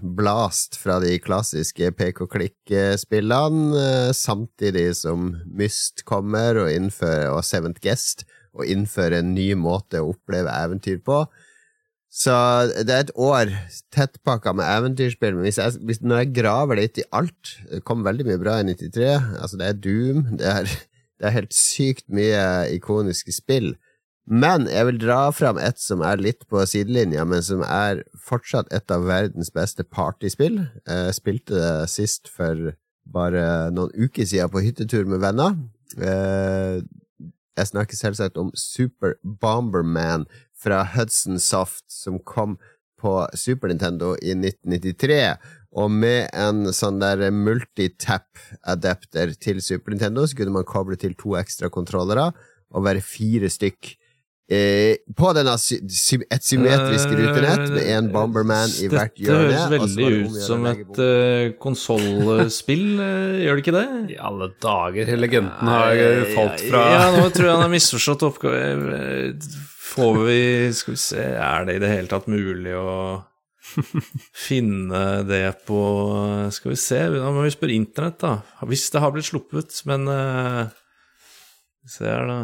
[0.00, 8.24] blast fra de klassiske pek-og-klikk-spillene, eh, samtidig som Myst kommer og innfører, og Seventh Guest,
[8.54, 11.26] og innfører en ny måte å oppleve eventyr på.
[12.14, 12.34] Så
[12.86, 13.50] det er et år
[13.94, 18.04] tettpakka med eventyrspill, men hvis jeg, hvis, når jeg graver litt i alt Det kom
[18.06, 19.08] veldig mye bra i 93.
[19.40, 20.70] Altså, det er Doom, det er,
[21.18, 22.44] det er helt sykt mye
[22.76, 23.72] ikoniske spill.
[24.30, 28.70] Men jeg vil dra fram et som er litt på sidelinja, men som er fortsatt
[28.72, 30.62] et av verdens beste partyspill.
[30.88, 32.70] Jeg spilte det sist for
[33.04, 35.58] bare noen uker siden på hyttetur med venner.
[35.98, 36.78] Eh,
[37.54, 40.24] Jeg snakker selvsagt om Super Bomberman
[40.64, 42.56] fra Hudson Soft, som kom
[43.00, 45.34] på Super Nintendo i 1993.
[45.74, 51.34] Og med en sånn der multitap-adapter til Super Nintendo, så kunne man koble til to
[51.40, 52.30] ekstra kontrollere
[52.74, 53.96] og være fire stykk.
[54.44, 59.46] Eh, på denne sy sy et symmetrisk rutenett med en Bomberman i hvert hjørne.
[59.48, 63.86] Dette høres veldig ut som et uh, konsollspill, uh, gjør det ikke det?
[64.12, 68.26] I alle dager, legenden har eh, falt fra Ja, nå tror jeg han har misforstått
[68.28, 69.00] oppgave.
[69.84, 73.22] Eh, Får vi Skal vi se, er det i det hele tatt mulig å
[74.36, 75.78] finne det på
[76.52, 78.34] Skal vi se, da må vi spørre internett, da.
[78.68, 80.66] Hvis det har blitt sluppet, men uh,
[81.88, 82.36] Se her, da.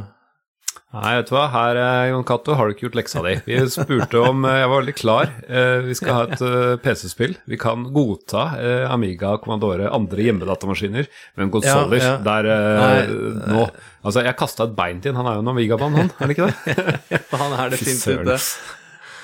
[0.91, 3.37] Nei, vet du hva, her, eh, Jon Cato, har du ikke gjort leksa di.
[3.47, 5.31] Vi spurte om eh, Jeg var veldig klar.
[5.47, 7.37] Eh, Vi skal ha et eh, PC-spill.
[7.51, 11.07] Vi kan godta eh, Amiga, Commodore, andre hjemmedatamaskiner,
[11.39, 12.19] men konsoller Ja, ja.
[12.27, 13.65] der eh, Nei, nå
[14.01, 16.37] Altså, jeg kasta et bein til han, han er jo en Amiga-mann, han, er det
[16.37, 17.25] ikke det?
[17.41, 18.39] Han er definitivt det.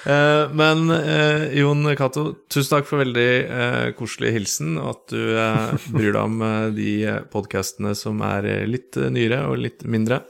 [0.07, 5.97] Eh, men uh, Jon Cato, tusen takk for veldig uh, koselig hilsen, og at du
[5.97, 6.45] bryr deg om
[6.77, 6.93] de
[7.33, 10.23] podkastene som er litt nyere og litt mindre.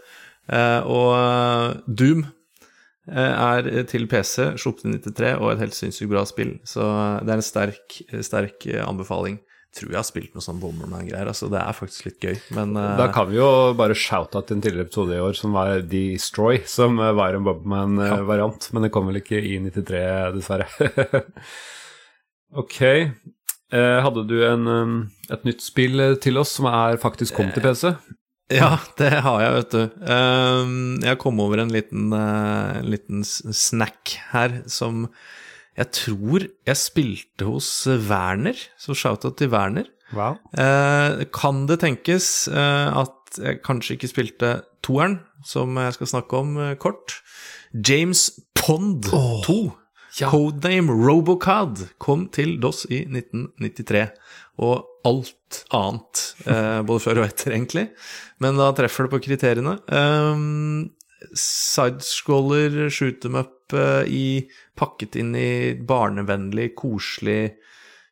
[0.47, 2.21] Og Doom
[3.11, 6.53] er til PC, sluppet i 93, og et helt sinnssykt bra spill.
[6.63, 6.87] Så
[7.27, 9.41] det er en sterk, sterk anbefaling.
[9.77, 12.95] Tror jeg har spilt noe sånn Bomberman-greier, altså det er faktisk litt gøy, men eh,
[12.97, 16.63] Da kan vi jo bare shoute out en tidligere episode i år som var Destroy,
[16.65, 18.71] som eh, var en Bomberman-variant.
[18.73, 20.01] men det kom vel ikke i 93,
[20.39, 21.25] dessverre.
[22.63, 22.79] ok.
[23.75, 24.95] Eh, hadde du en, um,
[25.29, 27.91] et nytt spill eh, til oss som er faktisk kom til PC?
[28.55, 29.81] Ja, det har jeg, vet du.
[30.07, 35.09] Ehm, Jeg kom over en liten, eh, en liten snack her som
[35.77, 39.89] jeg tror jeg spilte hos eh, Werner, så shout-out til Werner.
[40.17, 40.39] Wow.
[40.57, 44.53] Eh, kan det tenkes eh, at jeg kanskje ikke spilte
[44.87, 47.19] toeren, som jeg skal snakke om eh, kort.
[47.75, 49.11] James Pond
[49.45, 49.59] 2.
[50.17, 54.07] Codename Robocad kom til DOS i 1993.
[54.65, 57.91] Og alt annet, eh, både før og etter, egentlig.
[58.41, 59.77] Men da treffer det på kriteriene.
[59.93, 60.95] Um,
[61.37, 64.27] Sidescroller, shoot them up eh, i,
[64.79, 67.55] pakket inn i barnevennlig, koselig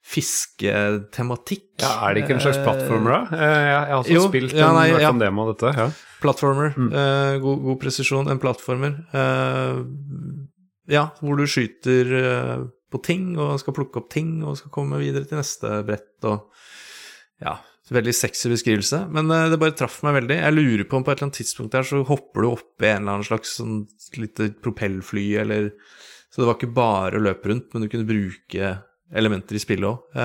[0.05, 1.69] fisketematikk.
[1.81, 3.37] Ja, Er det ikke en slags plattformer, da?
[3.37, 5.13] Eh, Jeg, jeg har også Jo, spilt en, ja, nei, ja.
[5.13, 5.73] demo av dette.
[5.79, 5.87] ja.
[6.25, 6.71] Plattformer.
[6.77, 8.29] eh, god, god presisjon.
[8.33, 8.95] En plattformer.
[10.89, 15.25] ja, hvor du skyter på ting, og skal plukke opp ting, og skal komme videre
[15.29, 16.51] til neste brett, og
[17.45, 17.61] ja
[17.93, 20.39] Veldig sexy beskrivelse, men eh, det bare traff meg veldig.
[20.41, 23.03] Jeg lurer på om på et eller annet tidspunkt der så hopper du oppi en
[23.03, 23.83] eller annen slags sånn
[24.17, 25.69] lite propellfly, eller
[26.33, 28.71] Så det var ikke bare å løpe rundt, men du kunne bruke
[29.15, 30.17] elementer i spillet òg.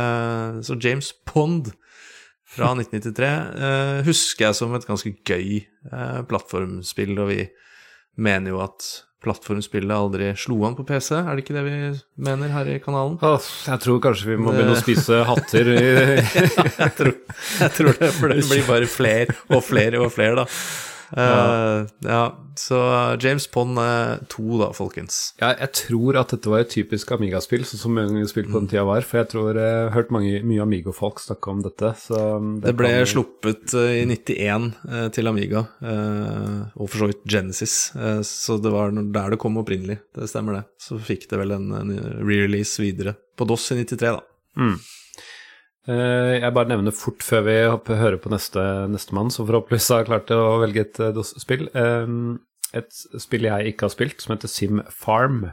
[0.65, 1.67] så James Pond
[2.49, 7.43] fra 1993 eh, husker jeg som et ganske gøy eh, plattformspill, og vi
[8.17, 8.88] mener jo at
[9.24, 11.80] plattformspillet aldri slo an på PC, er det ikke det vi
[12.30, 13.17] mener her i kanalen?
[13.67, 15.74] Jeg tror kanskje vi må begynne å spise hatter.
[15.76, 16.22] i-
[16.84, 17.13] jeg, tror,
[17.59, 20.45] jeg tror det, for det blir bare flere og flere og flere, da.
[21.18, 22.24] Eh, ja,
[22.60, 22.78] så
[23.24, 25.34] James Pond eh, 2, da, folkens.
[25.41, 28.68] Ja, jeg tror at dette var et typisk Amiga-spill, sånn som mange spill på den
[28.72, 29.01] tida var.
[29.07, 31.93] For jeg tror jeg har hørt mange, mye Amigo-folk snakke om dette.
[32.03, 32.20] Så
[32.62, 37.26] Det ble kan- sluppet eh, i 91 eh, til Amiga, eh, og for så vidt
[37.26, 39.99] Genesis, eh, så det var der det kom opprinnelig.
[40.16, 40.66] Det stemmer, det.
[40.82, 44.22] Så fikk det vel en, en re-release videre på DOS i 93, da.
[44.60, 44.80] Mm.
[45.88, 47.55] Eh, Jeg bare nevner fort før vi
[47.95, 48.59] hører på neste
[48.91, 51.69] nestemann, som forhåpentligvis har klart å velge et eh, DOS-spill.
[51.73, 52.13] Eh,
[52.77, 55.47] Et spill jeg ikke har spilt, som heter Sim Farm.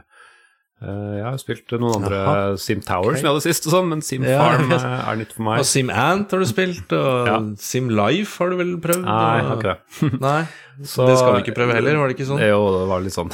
[0.77, 2.41] Jeg har spilt noen andre Aha.
[2.61, 3.17] Sim Tower, okay.
[3.23, 5.63] som jeg hadde sist, og sånn, men Sim Ja, Farm er nytt for meg.
[5.63, 7.39] Og Sim Ant har du spilt, og Ja.
[7.57, 9.01] Sim Life har du vel prøvd?
[9.07, 10.19] Nei, jeg har ikke det.
[10.21, 10.41] Nei,
[10.85, 12.41] Så- det skal vi ikke prøve heller, var det ikke sånn?
[12.43, 13.31] Jo, det var litt sånn.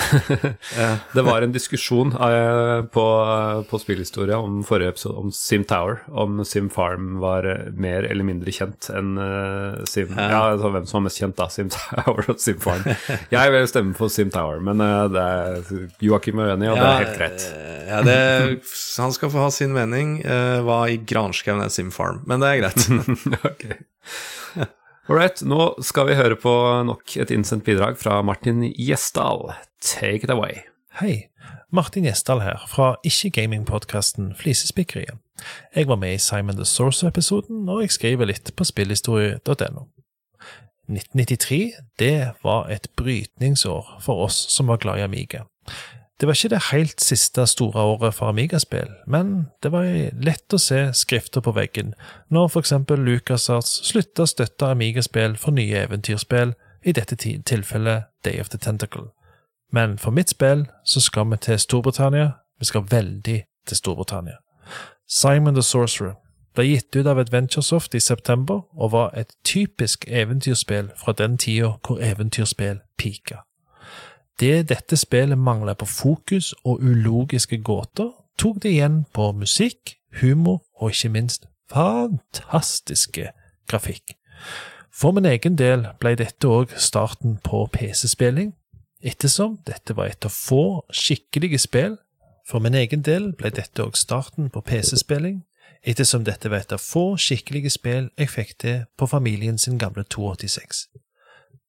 [1.17, 3.03] Det var en diskusjon eh, på,
[3.69, 8.23] på spillhistoria om forrige episode om Sim Tower, om Sim Farm var eh, mer eller
[8.27, 10.43] mindre kjent enn eh, Sim Ja.
[10.53, 11.49] Altså hvem som var mest kjent, da.
[11.51, 12.85] Sim Tower og Sim Farm.
[13.33, 14.79] Jeg vil stemme for Sim Tower, men
[15.13, 17.47] det er, Joakim er uenig, og det er helt greit.
[17.89, 18.17] Ja, det,
[19.03, 20.21] han skal få ha sin mening.
[20.63, 22.87] hva i granskauen er Sim Farm, men det er greit.
[23.53, 23.67] Ok.
[25.11, 26.51] Ålreit, nå skal vi høre på
[26.87, 29.49] nok et innsendt bidrag fra Martin Gjesdal.
[29.83, 30.61] Take it away.
[31.01, 31.27] Hei,
[31.75, 35.19] Martin Gjesdal her, fra ikke-gaming-podkasten Flisespikkeriet.
[35.75, 39.89] Jeg var med i Simon the Source-episoden, og jeg skriver litt på spillhistorie.no.
[40.87, 41.59] 1993,
[41.99, 45.43] det var et brytningsår for oss som var glad i Amiga.
[46.23, 49.89] Det var ikke det helt siste store året for Amiga-spill, men det var
[50.23, 51.89] lett å se skrifter på veggen
[52.31, 58.39] når for eksempel LucasArts slutta å støtte Amiga-spill for nye eventyrspill, i dette tilfellet Day
[58.39, 59.09] of the Tentacle.
[59.71, 64.39] Men for mitt spill så skal vi til Storbritannia, vi skal veldig til Storbritannia.
[65.07, 66.15] Simon the Sorcerer
[66.55, 71.75] ble gitt ut av Adventuresoft i september, og var et typisk eventyrspill fra den tida
[71.83, 73.43] hvor eventyrspill pika.
[74.39, 80.63] Det dette spillet manglet på fokus og ulogiske gåter, tok det igjen på musikk, humor
[80.81, 83.29] og ikke minst fantastiske
[83.69, 84.15] grafikk.
[84.93, 88.53] For min egen del ble dette òg starten på PC-spilling,
[89.01, 91.97] ettersom dette var et av få skikkelige spill.
[92.47, 95.41] For min egen del ble dette òg starten på PC-spilling,
[95.83, 100.03] ettersom dette var et av få skikkelige spill jeg fikk til på familien sin gamle
[100.03, 100.87] 286.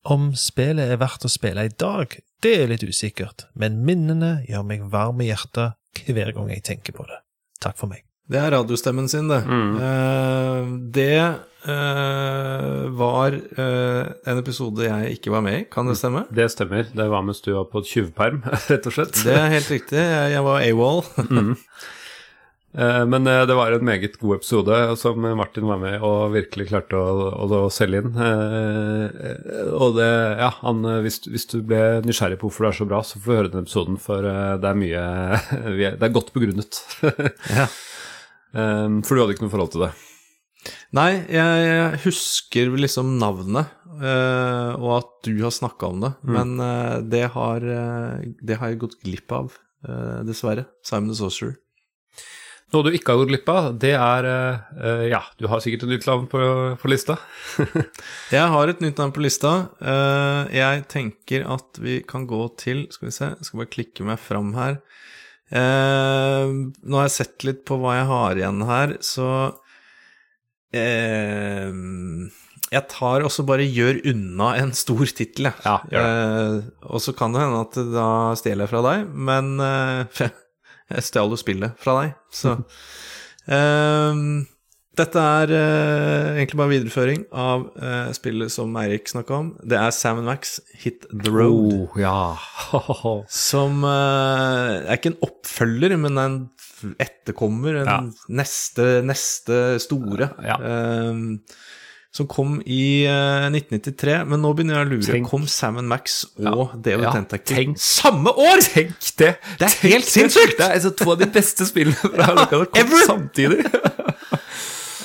[0.05, 2.13] Om spillet er verdt å spille i dag,
[2.45, 6.93] det er litt usikkert, men minnene gjør meg varm i hjertet hver gang jeg tenker
[6.93, 7.23] på det.
[7.65, 8.05] Takk for meg.
[8.29, 9.41] Det er radiostemmen sin, det.
[9.49, 16.27] Eh, det eh, var eh, en episode jeg ikke var med i, kan det stemme?
[16.33, 16.89] Det stemmer.
[16.93, 19.17] Det var mens du var på tjuvperm, rett og slett.
[19.25, 20.01] Det er helt riktig.
[20.01, 21.05] Jeg, jeg var AWOL.
[21.31, 21.55] Mm.
[22.75, 26.67] Eh, Men eh, det var en meget god episode som Martin var med og virkelig
[26.73, 28.15] klarte å, å, å selge inn.
[28.19, 30.09] Eh, Og det,
[30.41, 33.21] ja, han, eh, hvis, hvis du ble nysgjerrig på hvorfor det er så bra, så
[33.23, 35.05] får du høre den episoden, for eh, det er mye
[36.01, 36.83] Det er godt begrunnet.
[37.55, 37.69] Ja.
[38.55, 39.93] Eh, For du hadde ikke noe forhold til det?
[40.97, 46.35] Nei, jeg, husker liksom navnet, eh, og at du har snakka om det, Mm.
[46.39, 49.53] men eh, det, har, eh, det har jeg gått glipp av,
[49.87, 50.65] eh, dessverre.
[50.87, 51.59] Simon the Sorcerer.
[52.75, 55.93] Noe du ikke har gått glipp av, det er eh, Ja, du har sikkert et
[55.95, 56.41] nytt navn på,
[56.81, 57.17] på lista.
[58.35, 59.53] Jeg har et nytt navn på lista.
[59.79, 64.07] Uh, jeg tenker at vi kan gå til Skal vi se, jeg skal bare klikke
[64.07, 64.81] meg fram her.
[65.55, 69.29] Uh, nå har jeg sett litt på hva jeg har igjen her, så
[72.75, 75.61] jeg tar også bare gjør unna en stor tittel, jeg.
[75.63, 75.77] Ja,
[76.91, 78.09] og så kan det hende at da
[78.41, 79.55] stjeler jeg fra deg, men
[80.93, 82.59] jeg stjal jo spillet fra deg, så
[83.49, 84.27] um,
[84.95, 89.49] Dette er uh, egentlig bare videreføring av uh, spillet som Eirik snakka om.
[89.67, 91.73] Det er Sam Max Hit The Road.
[91.91, 92.37] Oh, ja.
[93.27, 96.37] Som uh, er ikke en oppfølger, men en
[97.03, 97.81] etterkommer.
[97.83, 97.99] En Ja.
[98.39, 100.31] neste, neste store.
[100.47, 100.61] Ja.
[100.63, 101.13] eh,
[102.15, 104.21] som kom i eh, 1993.
[104.31, 105.07] Men nå begynner jeg å lure.
[105.17, 105.27] Tenk.
[105.33, 107.81] Kom Sam Max og ja, David Ja, Tentacle tenk.
[107.83, 108.63] samme år?!
[108.71, 109.33] Tenk det!
[109.59, 110.55] Det er helt sinnssykt!
[110.61, 113.07] Det er altså to av de beste spillene fra ja, ever!
[113.09, 113.67] samtidig.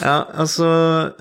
[0.10, 0.66] Ja, altså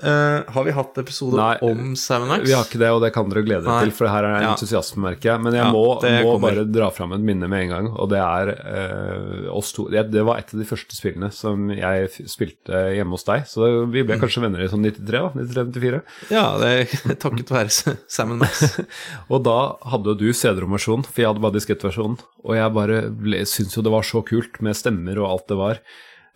[0.01, 2.41] uh, Har vi hatt episode Nei, om Sam Max?
[2.47, 4.51] Vi har ikke det, og det kan dere glede dere til, for her er Ja.
[4.55, 5.43] entusiasme, merker jeg.
[5.45, 5.83] Men jeg Ja, må,
[6.25, 9.85] må bare dra fram et minne med en gang, og det er uh, oss to.
[9.93, 13.69] Det, det var et av de første spillene som jeg spilte hjemme hos deg, så
[13.93, 15.31] vi ble kanskje venner i sånn 93, da?
[15.37, 16.01] 93-94.
[16.33, 18.65] Ja, det er takket være Sam Max.
[19.33, 19.57] Og da
[19.93, 22.17] hadde jo du CD-rom-versjonen, for jeg hadde bare diskettversjonen.
[22.47, 25.59] Og jeg bare ble- syntes jo det var så kult med stemmer og alt det
[25.59, 25.83] var.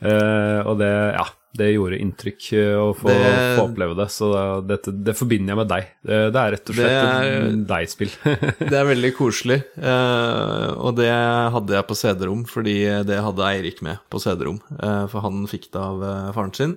[0.04, 1.24] Uh, og det, ja,
[1.54, 4.08] det gjorde inntrykk eh, å få, Det- få oppleve det.
[4.10, 4.30] Så
[4.66, 5.92] det, det, det forbinder jeg med deg.
[6.10, 8.14] Det, er rett og slett er- et deg-spill.
[8.74, 11.10] Det er veldig koselig, uh, og det
[11.54, 12.76] hadde jeg på CD-rom, fordi
[13.06, 16.74] det hadde Eirik med på CD-rom, Uh, for han fikk det av uh, faren sin.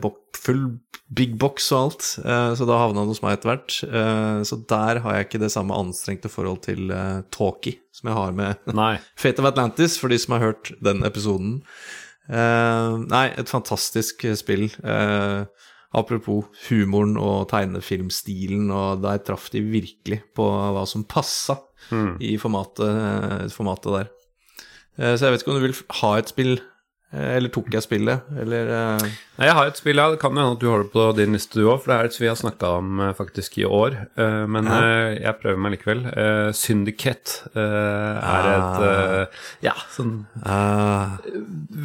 [0.00, 0.62] Bok, full
[1.14, 2.06] big box og alt,
[2.56, 3.74] så da havna han hos meg etter hvert.
[4.48, 8.32] Så der har jeg ikke det samme anstrengte forhold til uh, Talkie som jeg har
[8.32, 8.72] med
[9.20, 11.58] Fate of Atlantis, for de som har hørt den episoden.
[12.28, 14.66] Eh, nei, et fantastisk eh, spill.
[14.82, 15.44] Eh,
[15.94, 21.60] apropos humoren og tegnefilmstilen, og der traff de virkelig på hva som passa
[22.24, 24.08] i formatet, formatet der.
[24.96, 26.54] Så jeg vet ikke om du vil ha et spill,
[27.14, 29.04] eller tok jeg spillet, eller eh,
[29.34, 30.10] Nei, jeg har et spill, ja.
[30.12, 32.08] Det kan hende at du har det på din liste, du òg, for det er
[32.10, 33.96] et vi har snakka om eh, faktisk i år.
[34.18, 36.04] Eh, men eh, jeg prøver meg likevel.
[36.54, 41.16] Syndicate eh, er et eh, Ja, sånn eh,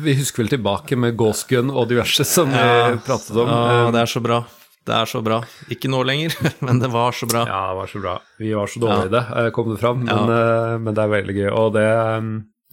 [0.05, 3.49] Vi husker vel tilbake med Ghost Gun og diverse som ja, vi pratet om.
[3.49, 4.43] ah, Eh, det er så bra.
[4.89, 5.41] Det er så bra.
[5.73, 6.33] Ikke nå lenger,
[6.65, 7.43] men det var så bra.
[7.49, 8.13] Ja, det var så bra.
[8.41, 10.05] Vi var så dårlige i det, eh, kom det fram.
[10.05, 10.37] Men, Ja.
[10.73, 11.49] eh, men det er veldig gøy.
[11.53, 11.87] Og det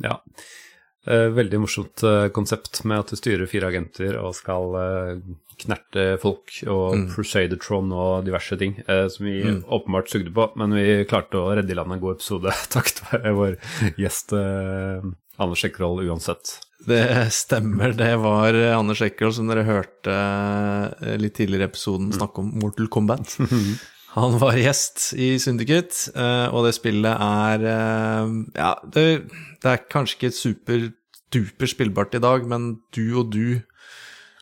[0.05, 0.19] Ja.
[1.07, 5.21] Eh, Veldig morsomt eh, konsept med at du styrer fire agenter og skal eh,
[5.63, 7.07] knerte folk og Mm.
[7.15, 10.51] Crusadertron og diverse ting som vi åpenbart sugde på.
[10.61, 13.57] Men vi klarte å redde i land en god episode takket være vår
[13.97, 16.59] gjest Anders Ekkerhold uansett.
[16.87, 17.01] Det
[17.33, 20.19] stemmer, det var Anders Ekkerl som dere hørte
[21.17, 23.39] litt tidligere i episoden snakke om Mortal Kombat.
[24.17, 29.05] Han var gjest i Syndicate, eh, og det spillet er eh, Ja, det,
[29.61, 33.61] det er kanskje ikke superduper spillbart i dag, men du og du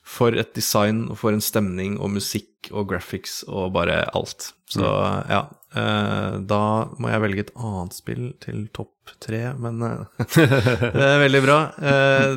[0.04, 4.52] for et design og for en stemning og musikk og graphics og bare alt.
[4.70, 5.42] Så ja,
[5.74, 6.62] eh, da
[7.00, 9.82] må jeg velge et annet spill til topp tre, men
[10.36, 11.60] det er veldig bra.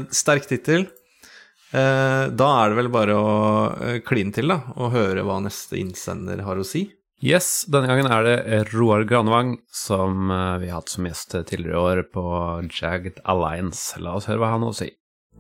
[0.10, 0.90] Sterk tittel.
[1.70, 3.32] Da er det vel bare å
[4.08, 6.88] kline til, da, og høre hva neste innsender har å si.
[7.18, 11.74] Yes, denne gangen er det Roar Granvang som eh, vi har hatt som gjest tidligere
[11.74, 12.24] i år på
[12.70, 13.98] Jagged Alliance.
[13.98, 14.92] La oss høre hva han har å si.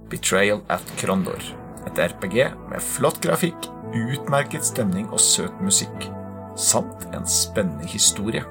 [0.09, 1.37] Betrayal at Krondor.
[1.85, 2.39] Et RPG
[2.71, 6.09] med flott grafikk, utmerket stemning og søt musikk.
[6.57, 8.41] Samt en spennende historie.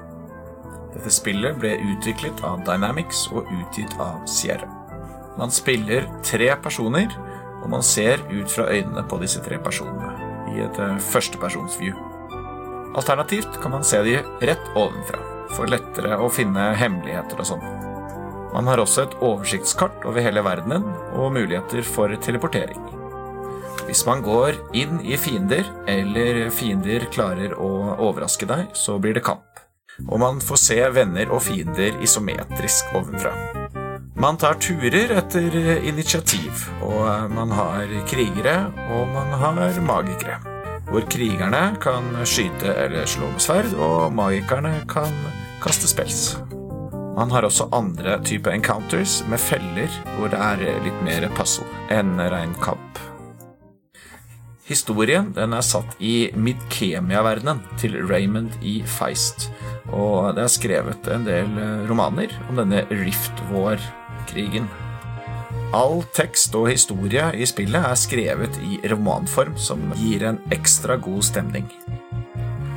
[0.95, 4.71] Dette spillet ble utviklet av Dynamics og utgitt av Sierra.
[5.35, 7.11] Man spiller tre personer,
[7.59, 10.15] og man ser ut fra øynene på disse tre personene
[10.55, 12.06] i et eh, førstepersonsview.
[12.95, 15.19] Alternativt kan man se de rett ovenfra,
[15.55, 17.65] for lettere å finne hemmeligheter og sånn.
[18.53, 22.79] Man har også et oversiktskart over hele verdenen og muligheter for teleportering.
[23.87, 27.69] Hvis man går inn i fiender, eller fiender klarer å
[28.09, 29.45] overraske deg, så blir det kamp.
[30.07, 33.33] Og man får se venner og fiender isometrisk ovenfra.
[34.17, 38.59] Man tar turer etter initiativ, og man har krigere,
[38.89, 40.56] og man har magikere.
[40.87, 45.11] Hvor krigerne kan skyte eller slå med sverd, og magikerne kan
[45.63, 46.37] kaste spels.
[47.17, 52.15] Man har også andre type encounters med feller, hvor det er litt mer puzzle enn
[52.21, 53.01] rein kamp.
[54.67, 58.81] Historien den er satt i Midkemia-verdenen til Raymond E.
[58.83, 59.47] Feist,
[59.95, 64.67] og det er skrevet en del eh, romaner om denne Rift War-krigen.
[65.75, 71.25] All tekst og historie i spillet er skrevet i romanform, som gir en ekstra god
[71.27, 71.67] stemning.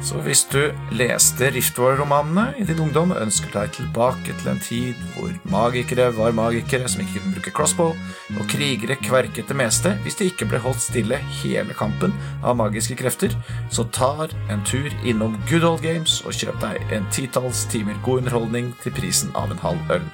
[0.03, 5.30] Så hvis du leste Riftwar-romanene i din ungdom, ønsker deg tilbake til en tid hvor
[5.53, 7.95] magikere var magikere som ikke kunne bruke crossbow,
[8.41, 12.97] og krigere kverket det meste hvis de ikke ble holdt stille hele kampen av magiske
[12.99, 13.36] krefter,
[13.70, 18.24] så tar en tur innom Good Old Games og kjøp deg en titalls timer god
[18.24, 20.09] underholdning til prisen av en halv øl.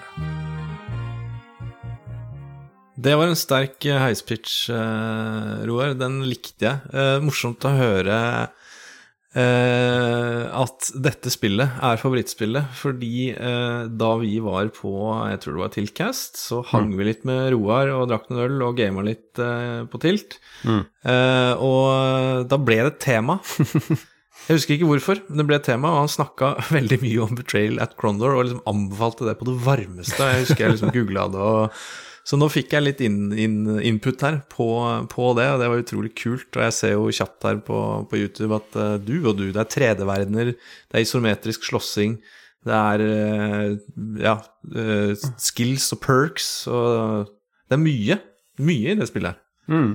[2.96, 5.92] Det var en sterk eh, heispitch, eh, Roar.
[6.00, 6.94] Den likte jeg.
[6.96, 8.20] Eh, morsomt å høre
[9.36, 14.94] at dette spillet er favorittspillet, fordi da vi var på
[15.28, 18.64] jeg tror det var Tiltcast, så hang vi litt med Roar og drakk noen øl
[18.64, 20.38] og gama litt på Tilt.
[20.64, 20.80] Mm.
[21.68, 23.36] Og da ble det et tema.
[24.46, 27.36] Jeg husker ikke hvorfor, men det ble et tema, og han snakka veldig mye om
[27.36, 30.32] Betrayal at Crondor, og liksom anbefalte det på det varmeste.
[30.32, 31.80] Jeg husker jeg liksom googla det og
[32.26, 34.66] så nå fikk jeg litt in, in, input her på,
[35.12, 36.48] på det, og det var utrolig kult.
[36.56, 39.62] Og jeg ser jo kjapt her på, på YouTube at uh, du og du, det
[39.62, 42.16] er 3D-verdener, det er isometrisk slåssing,
[42.66, 43.76] det er uh,
[44.18, 44.40] ja,
[44.74, 47.30] uh, skills og perks, og
[47.70, 48.18] det er mye.
[48.66, 49.42] Mye i det spillet her.
[49.70, 49.94] Mm.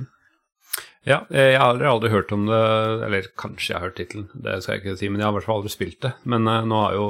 [1.02, 2.58] Ja, eh, jeg har aldri hørt om det,
[3.08, 5.36] eller kanskje jeg har hørt tittelen, det skal jeg ikke si, men jeg har i
[5.40, 6.12] hvert fall aldri spilt det.
[6.30, 7.06] Men uh, nå har jo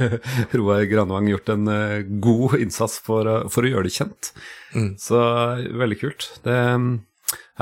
[0.60, 4.30] Roar Granvang gjort en uh, god innsats for, å- for å gjøre det kjent.
[4.78, 4.92] Mm.
[5.02, 5.18] Så
[5.82, 6.28] veldig kult.
[6.46, 6.86] Det mm,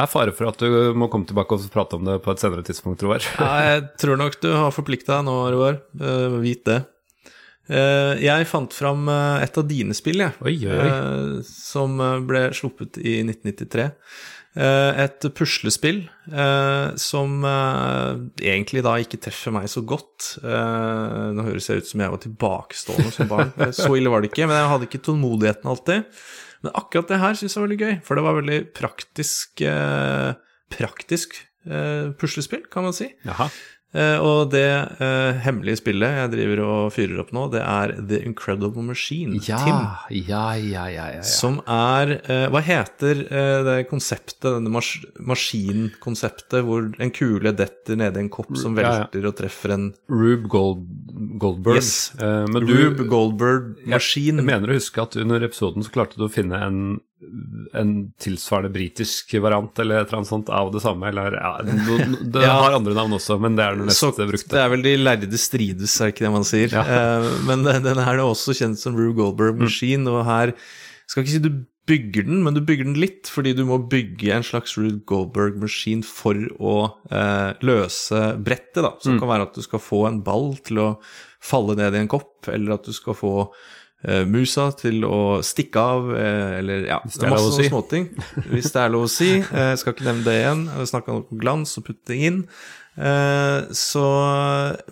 [0.05, 2.66] er fare for at du må komme tilbake og prate om det på et senere
[2.68, 3.25] tidspunkt, Roar.
[3.41, 5.81] Ja, jeg tror nok du har forplikta deg nå, Roar.
[6.45, 6.83] Vit det.
[7.73, 9.07] Jeg fant fram
[9.41, 10.35] et av dine spill, jeg.
[10.45, 11.95] Oi, oi, eh, som
[12.29, 13.87] ble sluppet i 1993.
[14.53, 20.34] Eh, et puslespill eh, som eh, egentlig da ikke treffer meg så godt.
[20.42, 23.55] Nå høres jeg ut som jeg var tilbakestående som barn.
[23.76, 26.20] Så ille var det ikke, men jeg hadde ikke tålmodigheten alltid.
[26.62, 29.64] Men akkurat det her syns jeg var veldig gøy, for det var veldig praktisk
[30.72, 31.34] Praktisk
[32.18, 33.11] puslespill, kan man si.
[33.28, 33.44] Jaha.
[33.93, 34.64] Eh, og det
[35.03, 39.36] uh, hemmelige spillet jeg driver og fyrer opp nå, det er The Incredible Machine.
[39.45, 40.22] Ja, Tim.
[40.30, 41.24] ja, ja, ja, ja, ja.
[41.28, 48.01] Som er uh, Hva heter uh, det konseptet, denne mas maskinkonseptet, hvor en kule detter
[48.01, 50.86] nedi en kopp som velter og treffer en Rube Gold,
[51.43, 51.82] Goldberg.
[51.82, 52.12] Yes.
[52.18, 54.40] Men du, Rube Goldberg-maskin.
[54.40, 56.80] Jeg mener å huske at under episoden så klarte du å finne en,
[57.79, 61.09] en tilsvarende britisk variant eller et eller annet sånt av det samme.
[61.12, 62.55] Eller, ja, det Ja.
[62.64, 64.53] har andre navn også, men det er den mest brukte.
[64.53, 66.73] det er vel de lærde strides, er ikke det man sier?
[66.75, 66.83] Ja.
[66.85, 70.55] Uh, men den den er også kjent som Rue Goldberg Machine, og her
[71.07, 71.53] skal ikke si du
[71.91, 75.57] bygger den, men du bygger den litt, fordi du må bygge en slags Rue Goldberg
[75.59, 76.75] Machine for å
[77.11, 78.93] eh, løse brettet, da.
[79.03, 79.18] Som Mm.
[79.18, 80.89] kan være at du skal få en ball til å
[81.43, 83.33] falle ned i en kopp, eller at du skal få
[84.26, 87.68] musa til å stikke av, eh, eller ja, det er masse si.
[87.70, 88.09] småting.
[88.50, 89.28] Hvis det er lov å si.
[89.38, 90.64] Jeg skal ikke nevne det igjen.
[90.90, 92.40] Snakka om glans og putte ting inn.
[92.98, 94.03] Eh, så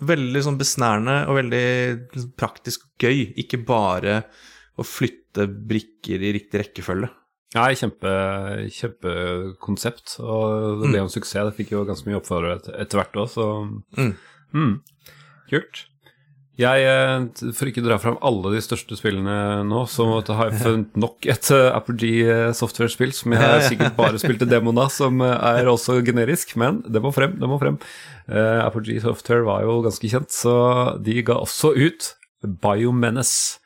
[0.01, 1.65] veldig sånn besnærende og veldig
[2.39, 3.33] praktisk gøy.
[3.43, 4.21] Ikke bare
[4.79, 7.11] å flytte brikker i riktig rekkefølge.
[7.51, 8.11] Nei, kjempe,
[8.71, 11.49] kjempekonsept, og det ble jo en suksess.
[11.49, 13.47] Det fikk jo ganske mye oppførere etter, etter hvert òg, så
[13.97, 14.13] Mm.
[14.55, 14.73] Mm.
[15.51, 15.85] Kult.
[16.59, 20.97] Jeg, eh, For ikke dra fram alle de største spillene nå, så har jeg funnet
[20.99, 23.61] nok et eh, Apogee eh, software-spill som jeg ja.
[23.71, 27.59] sikkert bare spilte demoen av, som er også generisk, men det må frem, det må
[27.61, 27.79] frem.
[28.27, 30.53] Eh, Apogee Software var jo ganske kjent, så
[31.01, 33.61] de ga også ut Biomenace.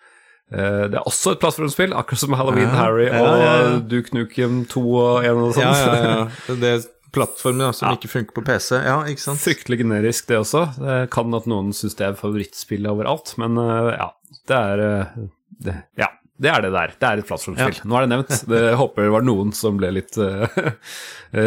[0.53, 3.77] Eh, det er også et plattformspill, akkurat som Halloween Ja, Harry og ja, ja.
[3.81, 5.65] Duke Nukem 2 og 1 og sånt.
[5.65, 6.59] Ja, ja, ja.
[6.61, 6.75] Det
[7.23, 8.75] er som ja, ikke funker på PC.
[8.83, 9.41] Ja, ikke sant?
[9.43, 10.65] Fryktelig generisk, det også.
[10.79, 14.09] Det kan at noen syns det er favorittspillet overalt, men eh, ja,
[14.49, 15.17] det er eh,
[15.65, 16.09] det, Ja,
[16.41, 16.95] det er det der.
[16.99, 17.81] Det er et plattformspill.
[17.87, 18.35] Nå er det nevnt.
[18.51, 20.45] Det, håper det var noen som ble litt uh,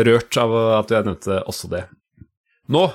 [0.08, 1.84] rørt av at jeg nevnte også det.
[2.72, 2.88] Nå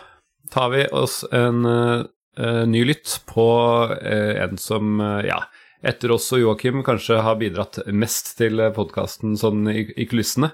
[0.54, 3.48] tar vi oss en eh, ny lytt på
[3.90, 5.42] uh, en som, ja
[5.84, 10.54] etter oss og Joakim kanskje har bidratt mest til podkasten sånn i, i kulissene.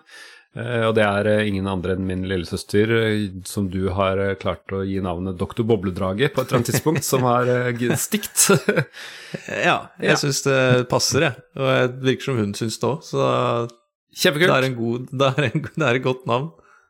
[0.57, 4.71] Eh, og det er eh, ingen andre enn min lillesøster, eh, som du har klart
[4.73, 7.45] å gi navnet Doktor Bobledrage på et eller annet tidspunkt, som har
[8.01, 8.47] stikt.
[9.67, 10.17] Ja, jeg Ja.
[10.17, 11.43] syns det passer, jeg.
[11.59, 11.69] Og
[11.99, 13.27] det virker som hun syns det òg, så
[14.09, 14.49] Kjempekult.
[14.49, 16.49] det er, en god, det, er en, det er et godt navn.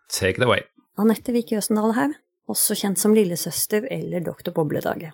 [0.10, 0.64] Take it away.
[1.00, 2.16] Anette Vik Jøsendal her,
[2.50, 5.12] også kjent som lillesøster eller Doktor Bobledraget.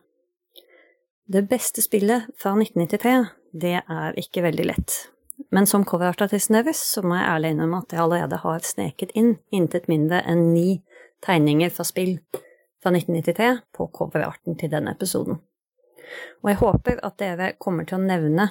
[1.26, 3.26] Det beste spillet fra 1993,
[3.58, 4.96] det er ikke veldig lett.
[5.52, 9.36] Men som coverartartisten deres, så må jeg ærlig innrømme at jeg allerede har sneket inn
[9.52, 10.82] intet mindre enn ni
[11.26, 12.18] tegninger fra spill
[12.84, 15.40] fra 1993 på coverarten til denne episoden.
[16.44, 18.50] Og jeg håper at dere kommer til å nevne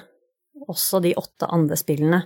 [0.67, 2.21] også de åtte andre spillene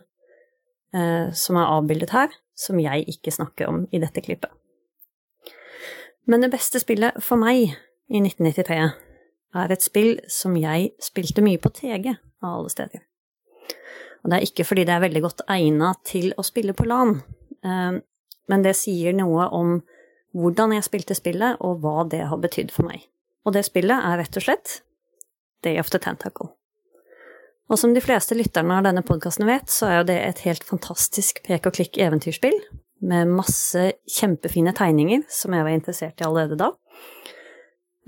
[0.93, 4.51] eh, som er avbildet her, som jeg ikke snakker om i dette klippet.
[6.29, 7.71] Men det beste spillet for meg
[8.09, 8.81] i 1993
[9.59, 13.08] er et spill som jeg spilte mye på TG, av alle steder.
[14.23, 17.15] Og det er ikke fordi det er veldig godt egna til å spille på LAN,
[17.63, 17.99] eh,
[18.49, 19.79] men det sier noe om
[20.37, 23.07] hvordan jeg spilte spillet, og hva det har betydd for meg.
[23.47, 24.79] Og det spillet er rett og slett
[25.65, 26.51] Day of the Tentacle.
[27.69, 30.65] Og som de fleste lytterne av denne podkasten vet, så er jo det et helt
[30.65, 32.57] fantastisk pek og klikk eventyrspill,
[32.99, 36.73] med masse kjempefine tegninger, som jeg var interessert i allerede da.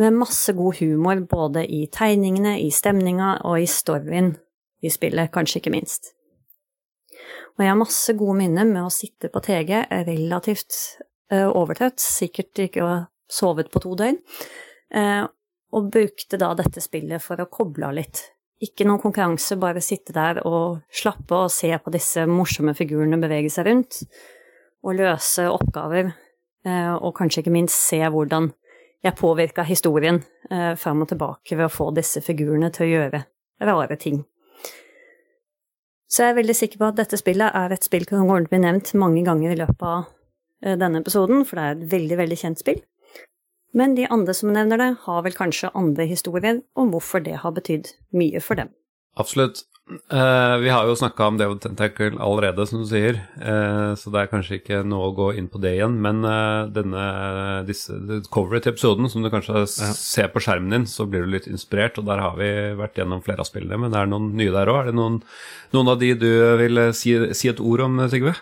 [0.01, 4.33] Med masse god humor både i tegningene, i stemninga og i storyen
[4.81, 6.13] i spillet, kanskje ikke minst.
[7.57, 9.73] Og jeg har masse gode minner med å sitte på TG
[10.07, 10.77] relativt
[11.33, 12.99] uh, overtrøtt, sikkert ikke å ha
[13.31, 14.19] sovet på to døgn,
[14.97, 15.25] uh,
[15.71, 18.23] og brukte da dette spillet for å koble av litt.
[18.61, 23.49] Ikke noen konkurranse, bare sitte der og slappe og se på disse morsomme figurene bevege
[23.53, 24.01] seg rundt,
[24.81, 26.11] og løse oppgaver,
[26.65, 28.51] og kanskje ikke minst se hvordan
[29.01, 33.23] jeg påvirka historien eh, fram og tilbake ved å få disse figurene til å gjøre
[33.65, 34.21] rare ting.
[36.11, 38.49] Så jeg er veldig sikker på at dette spillet er et spill som kommer til
[38.49, 40.09] å bli nevnt mange ganger i løpet av
[40.65, 42.81] eh, denne episoden, for det er et veldig, veldig kjent spill.
[43.71, 47.55] Men de andre som nevner det, har vel kanskje andre historier om hvorfor det har
[47.55, 48.73] betydd mye for dem.
[49.15, 49.63] Absolutt.
[49.91, 54.21] Eh, vi har jo snakka om Devil Tentacle allerede, som du sier, uh, så det
[54.21, 55.97] er kanskje ikke noe å gå inn på det igjen.
[56.03, 57.03] Men uh, denne
[57.67, 57.95] disse,
[58.31, 59.91] coveret til episoden, som du kanskje ja.
[59.97, 63.23] ser på skjermen din, så blir du litt inspirert, og der har vi vært gjennom
[63.25, 63.81] flere av spillene.
[63.83, 64.81] Men det er noen nye der òg.
[64.83, 65.19] Er det noen,
[65.75, 66.31] noen, av de du
[66.61, 68.35] vil si, si et ord om, Sigve?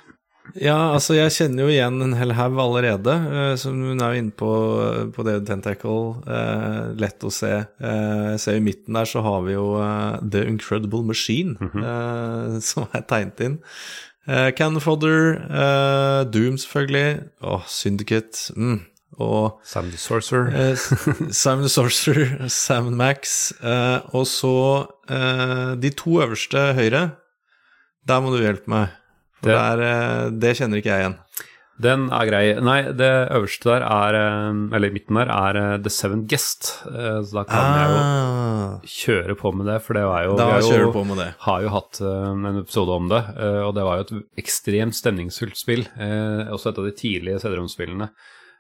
[0.58, 3.14] Ja, altså jeg kjenner jo igjen en hel haug allerede.
[3.30, 4.52] Uh, som hun er jo inne på,
[5.16, 6.20] på det Tentacle.
[6.26, 7.52] Uh, lett å se.
[7.82, 9.72] Uh, jeg ser i midten der så har vi jo
[10.24, 12.60] The Incredible Machine, mm -hmm.
[12.70, 13.60] som er tegnet inn.
[14.28, 15.40] Uh, Cannon Fodder,
[16.24, 18.54] Doom selvfølgelig, oh, Syndicate.
[18.56, 18.82] Mm.
[19.20, 20.76] Og Sam the Sorcerer.
[21.32, 23.52] Sam the Sorcerer, Sam Max.
[24.14, 24.86] og så
[25.82, 27.10] de to øverste høyre.
[28.08, 28.99] Der må du hjelpe meg.
[29.46, 31.18] Det, er, eh, det kjenner ikke jeg igjen.
[31.80, 32.44] Den er grei.
[32.60, 36.74] Nei, det øverste der er eh, Eller i midten der er eh, The Seven Guest.
[36.84, 37.78] Så da kan ah.
[37.80, 38.90] jeg jo ah.
[38.96, 41.30] kjøre på med det, for det var jo Da kjører du på med det.
[41.46, 43.22] har jo hatt en episode om det,
[43.64, 45.88] og det var jo et ekstremt stemningsfullt spill.
[46.52, 48.12] Også et av de tidlige CD-romspillene.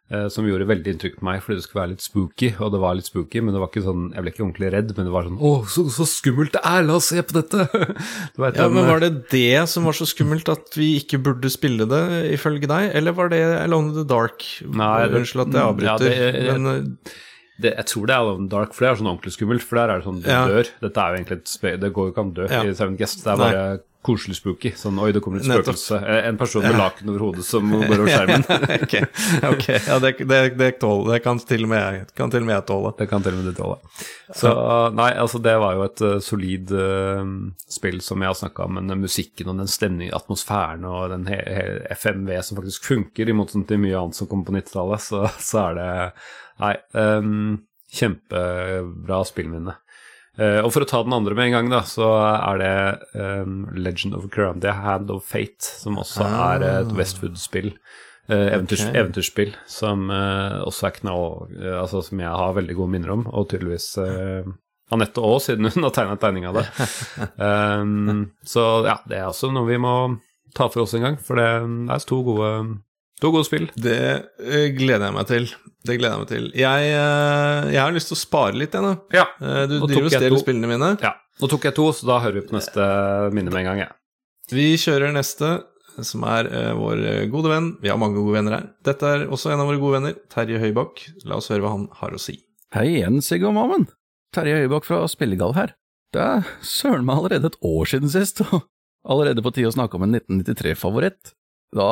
[0.10, 2.48] Eh, som gjorde veldig inntrykk på meg fordi det skulle være litt spooky.
[2.58, 4.94] Og det var litt spooky, men det var ikke sånn, jeg ble ikke ordentlig redd,
[4.98, 6.86] men det var sånn Å, så, så skummelt det er!
[6.88, 7.68] La oss se på dette!
[8.42, 11.86] vet, ja, men Var det det som var så skummelt at vi ikke burde spille
[11.90, 12.04] det,
[12.34, 12.90] ifølge deg?
[12.98, 14.48] Eller var det Alone in the Dark?
[14.66, 16.10] Nei, Unnskyld at jeg avbryter.
[16.10, 17.14] Ja, det, men, eh,
[17.62, 19.68] det, jeg tror det er Alone in the Dark, for det er sånn ordentlig skummelt.
[19.68, 20.42] For der er det sånn du ja.
[20.50, 20.74] dør.
[20.88, 22.66] Dette er jo egentlig et Det går jo ikke an å dø ja.
[22.66, 23.22] i Seven Guest.
[23.28, 23.64] Det er bare
[24.06, 24.72] koselig spooky.
[24.80, 25.98] Sånn oi, det kommer et spøkelse.
[26.00, 28.46] Eh, en person med laken over hodet som går over skjermen.
[28.86, 28.96] ok,
[29.52, 29.80] okay.
[29.86, 32.56] ja, det, det, det, tål, det kan til og med jeg, kan til og med
[32.56, 32.94] jeg tåle.
[33.00, 33.78] Det kan til og med du tåle.
[34.40, 34.54] Så
[34.96, 37.24] nei, altså det var jo et uh, solid uh,
[37.80, 41.28] spill som jeg har snakka om, men musikken og den stemningen, atmosfæren og den
[41.98, 45.66] FMV som faktisk funker, i motsetning til mye annet som kommer på 90-tallet, så, så,
[45.70, 45.90] er det
[46.60, 47.60] Nei, um,
[47.96, 49.78] kjempebra spillminne.
[50.40, 52.76] Uh, og for å ta den andre med en gang, da, så er det
[53.20, 56.38] um, Legend of Carandia, Hand of Fate, som også ah.
[56.54, 57.74] er et Westwood-spill.
[58.30, 58.96] Uh, eventyrs, okay.
[59.02, 61.24] Eventyrspill som uh, også er knall...
[61.82, 63.96] altså som jeg har veldig gode minner om, og tydeligvis
[64.94, 66.66] Anette òg, siden hun har tegna tegning av det.
[67.82, 69.96] um, så ja, det er også noe vi må
[70.56, 71.50] ta for oss en gang, for det,
[71.90, 72.54] det er to gode
[73.20, 73.66] To gode spill.
[73.76, 74.00] Det
[74.78, 75.50] gleder jeg meg til.
[75.88, 76.48] Det gleder jeg meg til.
[76.60, 78.94] Jeg, uh, jeg har lyst til å spare litt, jeg nå.
[79.16, 79.26] Ja.
[79.40, 80.92] Uh, du driver og stjeler spillene mine.
[81.04, 81.14] Ja.
[81.40, 82.86] Nå tok jeg to, så da hører vi på neste
[83.36, 83.84] minne med en gang.
[83.86, 83.92] Ja.
[84.52, 85.54] Vi kjører neste,
[86.04, 87.70] som er vår gode venn.
[87.84, 88.68] Vi har mange gode venner her.
[88.88, 91.06] Dette er også en av våre gode venner, Terje Høybakk.
[91.30, 92.40] La oss høre hva han har å si.
[92.76, 93.88] Hei igjen, Sigurd Mammen.
[94.36, 95.76] Terje Høybakk fra Spillegall her.
[96.14, 98.66] Det er søren meg allerede et år siden sist, og
[99.10, 101.34] allerede på tide å snakke om en 1993-favoritt.
[101.78, 101.90] Da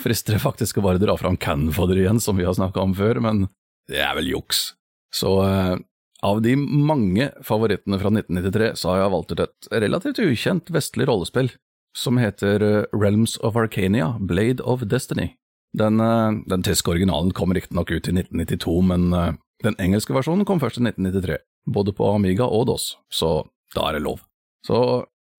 [0.00, 3.20] frister det faktisk å bare dra fram Canfodder igjen, som vi har snakka om før,
[3.24, 3.46] men
[3.90, 4.70] det er vel juks.
[5.14, 5.76] Så eh,
[6.26, 11.08] av de mange favorittene fra 1993, så har jeg valgt ut et relativt ukjent vestlig
[11.08, 11.52] rollespill
[11.96, 15.34] som heter eh, Realms of Arcania, Blade of Destiny.
[15.76, 19.32] Den, eh, den tyske originalen kom riktignok ut i 1992, men eh,
[19.64, 21.38] den engelske versjonen kom først i 1993,
[21.72, 24.24] både på Amiga og DOS, så da er det lov.
[24.66, 24.78] Så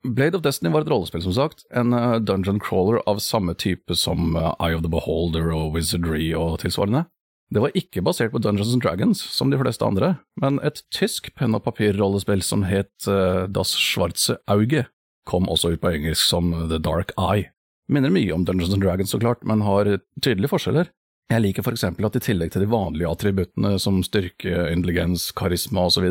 [0.08, 1.66] Blade of Destiny var et rollespill, som sagt.
[1.76, 6.32] En uh, dungeon crawler av samme type som uh, Eye of the Beholder og Wizardry
[6.38, 7.06] og tilsvarende.
[7.54, 11.30] Det var ikke basert på Dungeons and Dragons, som de fleste andre, men et tysk
[11.40, 14.86] penn og papir-rollespill som het uh, Das Schwarze Auge,
[15.28, 17.50] kom også ut på engelsk som The Dark Eye.
[17.92, 19.88] Minner mye om Dungeons and Dragons, så klart, men har
[20.20, 20.92] tydelige forskjeller.
[21.32, 25.88] Jeg liker for eksempel at i tillegg til de vanlige attributtene som styrke, intelligens, karisma
[25.88, 26.08] osv.,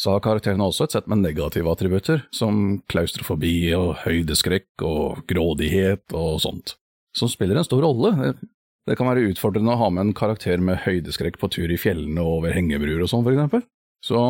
[0.00, 6.16] så, har karakterene også et sett med negative attributter, som klaustrofobi og høydeskrekk og grådighet
[6.16, 6.74] og sånt,
[7.16, 8.34] som spiller en stor rolle.
[8.84, 12.20] Det kan være utfordrende å ha med en karakter med høydeskrekk på tur i fjellene
[12.20, 13.64] og over hengebruer og sånn, for eksempel.
[14.04, 14.20] Så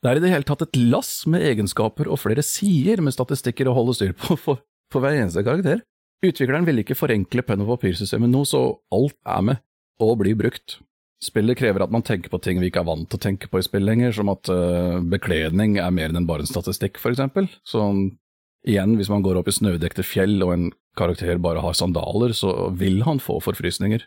[0.00, 3.68] det er i det hele tatt et lass med egenskaper og flere sider med statistikker
[3.68, 5.84] å holde styr på for, for hver eneste karakter.
[6.24, 9.60] Utvikleren ville ikke forenkle penn- og papirsystemet nå, så alt er med
[10.00, 10.80] og blir brukt.
[11.20, 13.60] Spillet krever at man tenker på ting vi ikke er vant til å tenke på
[13.60, 17.50] i spill lenger, som at uh, bekledning er mer enn bare en statistikk, for eksempel.
[17.60, 17.82] Så
[18.64, 22.70] igjen, hvis man går opp i snødekte fjell og en karakter bare har sandaler, så
[22.72, 24.06] vil han få forfrysninger,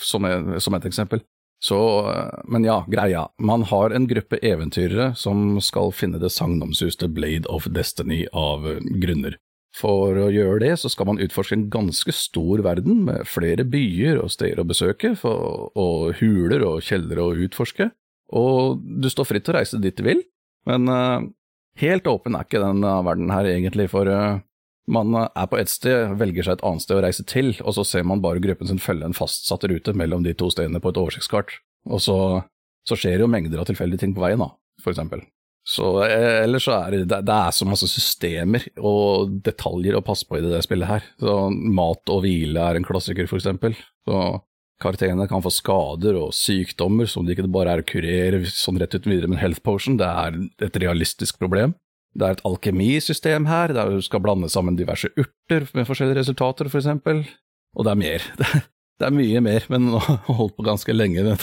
[0.00, 1.20] som, som et eksempel.
[1.60, 1.76] Så,
[2.08, 3.26] uh, men ja, greia.
[3.36, 8.64] Man har en gruppe eventyrere som skal finne det sagnomsuste Blade of Destiny av
[8.96, 9.36] grunner.
[9.76, 14.22] For å gjøre det, så skal man utforske en ganske stor verden, med flere byer
[14.22, 17.90] og steder å besøke, for, og huler og kjellere å utforske.
[18.36, 20.24] Og du står fritt til å reise dit du vil,
[20.66, 21.20] men uh,
[21.82, 24.40] helt åpen er ikke den verden her egentlig, for uh,
[24.88, 27.84] man er på ett sted, velger seg et annet sted å reise til, og så
[27.84, 31.00] ser man bare gruppen sin følge en fastsatt rute mellom de to stedene på et
[31.02, 31.58] oversiktskart.
[31.90, 32.18] Og så,
[32.88, 35.26] så skjer jo mengder av tilfeldige ting på veien, da, for eksempel.
[35.66, 40.26] Så eh, ellers så er det, det er så masse systemer og detaljer å passe
[40.28, 41.08] på i det, det spillet her.
[41.18, 43.74] Så mat og hvile er en klassiker, for eksempel.
[44.06, 44.20] Så
[44.82, 48.94] karakterene kan få skader og sykdommer som det ikke bare er å kurere sånn rett
[48.94, 50.38] uten videre med en health potion, det er
[50.68, 51.74] et realistisk problem.
[52.16, 56.70] Det er et alkemisystem her, der du skal blande sammen diverse urter med forskjellige resultater,
[56.72, 57.26] for eksempel.
[57.76, 58.30] Og det er mer.
[58.96, 61.34] Det er mye mer, men nå har holdt på ganske lenge.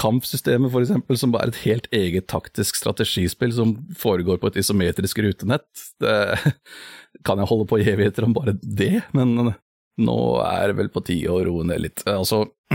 [0.00, 5.20] Kampsystemet, for eksempel, som er et helt eget taktisk strategispill som foregår på et isometrisk
[5.22, 5.68] rutenett.
[6.02, 6.16] Det
[7.26, 9.54] kan jeg holde på i evigheter om bare det, men
[10.02, 12.02] nå er det vel på tide å roe ned litt.
[12.10, 12.42] Altså,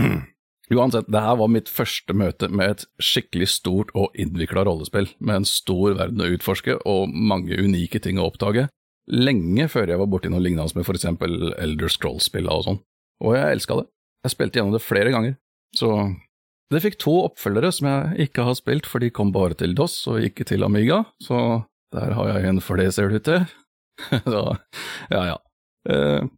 [0.72, 5.42] uansett, det her var mitt første møte med et skikkelig stort og innvikla rollespill, med
[5.42, 8.70] en stor verden å utforske og mange unike ting å oppdage,
[9.10, 12.82] lenge før jeg var borti noe lignende med for eksempel Elder Scrolls-spilla og sånn.
[13.20, 13.88] Og jeg elska det.
[14.24, 15.36] Jeg spilte gjennom det flere ganger,
[15.76, 15.92] så
[16.76, 19.96] det fikk to oppfølgere som jeg ikke har spilt, for de kom bare til DOS
[20.12, 21.62] og ikke til Amiga, så
[21.94, 23.48] der har jeg en for det, ser det ut til.
[24.34, 24.44] så
[25.10, 25.38] ja, ja.
[25.90, 26.28] Eh,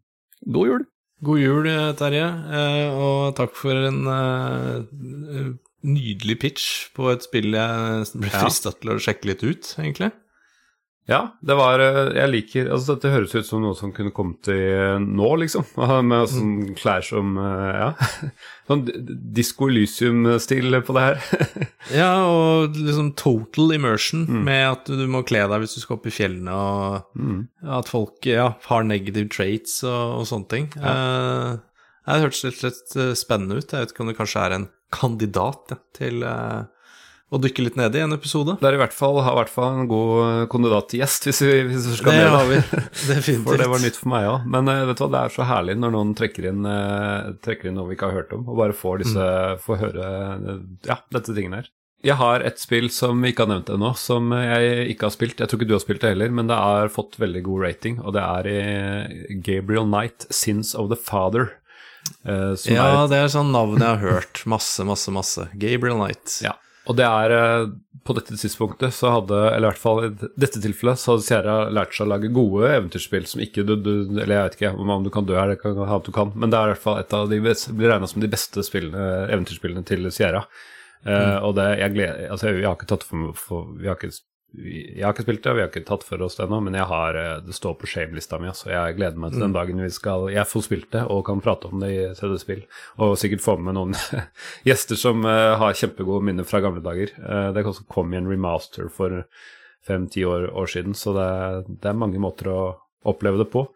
[0.48, 0.86] god jul!
[1.22, 1.68] God jul,
[1.98, 2.24] Terje,
[2.58, 5.52] eh, og takk for en eh,
[5.86, 10.10] nydelig pitch på et spill jeg ble frista til å sjekke litt ut, egentlig.
[11.10, 14.46] Ja, det var eh, Jeg liker Altså, dette høres ut som noe som kunne kommet
[14.52, 14.60] i
[15.02, 15.66] nå, liksom.
[16.08, 17.88] Med sånn klær som eh, Ja.
[18.70, 18.84] Sånn
[19.34, 21.16] Disko Elysium-stil på det her.
[21.98, 24.44] ja, og liksom total immersion mm.
[24.46, 27.40] med at du må kle deg hvis du skal opp i fjellene, og mm.
[27.74, 30.70] at folk ja, har negative traits og, og sånne ting.
[30.78, 30.94] Ja.
[30.94, 33.66] Uh, det hørtes litt, litt spennende ut.
[33.66, 36.62] Jeg vet ikke om det kanskje er en kandidat ja, til uh,
[37.32, 38.58] å dykke litt ned i en episode.
[38.60, 41.28] Det er i hvert fall, har i hvert fall en god eh, kandidat til gjest,
[41.28, 42.58] hvis vi, hvis vi skal det med har vi,
[43.08, 43.44] definitivt.
[43.48, 44.48] For det var nytt for meg òg.
[44.52, 47.70] Men uh, vet du hva, det er så herlig når noen trekker inn, uh, trekker
[47.70, 49.62] inn noe vi ikke har hørt om, og bare får disse, mm.
[49.64, 50.10] får høre
[50.90, 51.70] ja, dette tingene her.
[52.02, 55.40] Jeg har et spill som vi ikke har nevnt ennå, som jeg ikke har spilt.
[55.40, 58.00] Jeg tror ikke du har spilt det heller, men det har fått veldig god rating,
[58.02, 61.54] og det er i Gabriel Knight, 'Sins of the Father'.
[62.26, 63.12] ja, er et...
[63.14, 64.42] det er sånn navn jeg har hørt.
[64.50, 65.46] Masse, masse, masse.
[65.54, 66.42] Gabriel Knight.
[66.44, 66.58] Ja.
[66.90, 67.68] Og det er eh,
[68.02, 70.10] På dette tidspunktet så hadde, eller i hvert fall i
[70.40, 73.92] dette tilfellet, så hadde Sierra lært seg å lage gode eventyrspill som ikke du, du
[74.16, 76.34] Eller jeg vet ikke om du kan dø her, det kan ha at du kan,
[76.34, 79.28] men det er i hvert fall et av de blir regna som de beste spillene,
[79.28, 80.42] eventyrspillene til Sierra.
[81.06, 81.30] Eh, mm.
[81.30, 83.96] Uh, og det, jeg gleder Altså, jeg, jeg har ikke tatt for, for Vi har
[83.98, 84.12] ikke
[84.52, 86.84] jeg har ikke spilt det, vi har ikke tatt for oss det ennå, men jeg
[86.90, 89.56] har, eh, det står på shame-lista mi, så jeg gleder meg til den mm.
[89.56, 92.60] dagen vi skal Jeg får spilt det og kan prate om det i CD-spill,
[93.00, 93.96] og sikkert få med noen
[94.68, 97.14] gjester som uh, har kjempegode minner fra gamle dager.
[97.16, 99.24] Uh, det kom i en remaster for
[99.88, 101.28] fem-ti år, år, siden, så det,
[101.72, 102.62] det, er mange måter å
[103.08, 103.66] oppleve det på.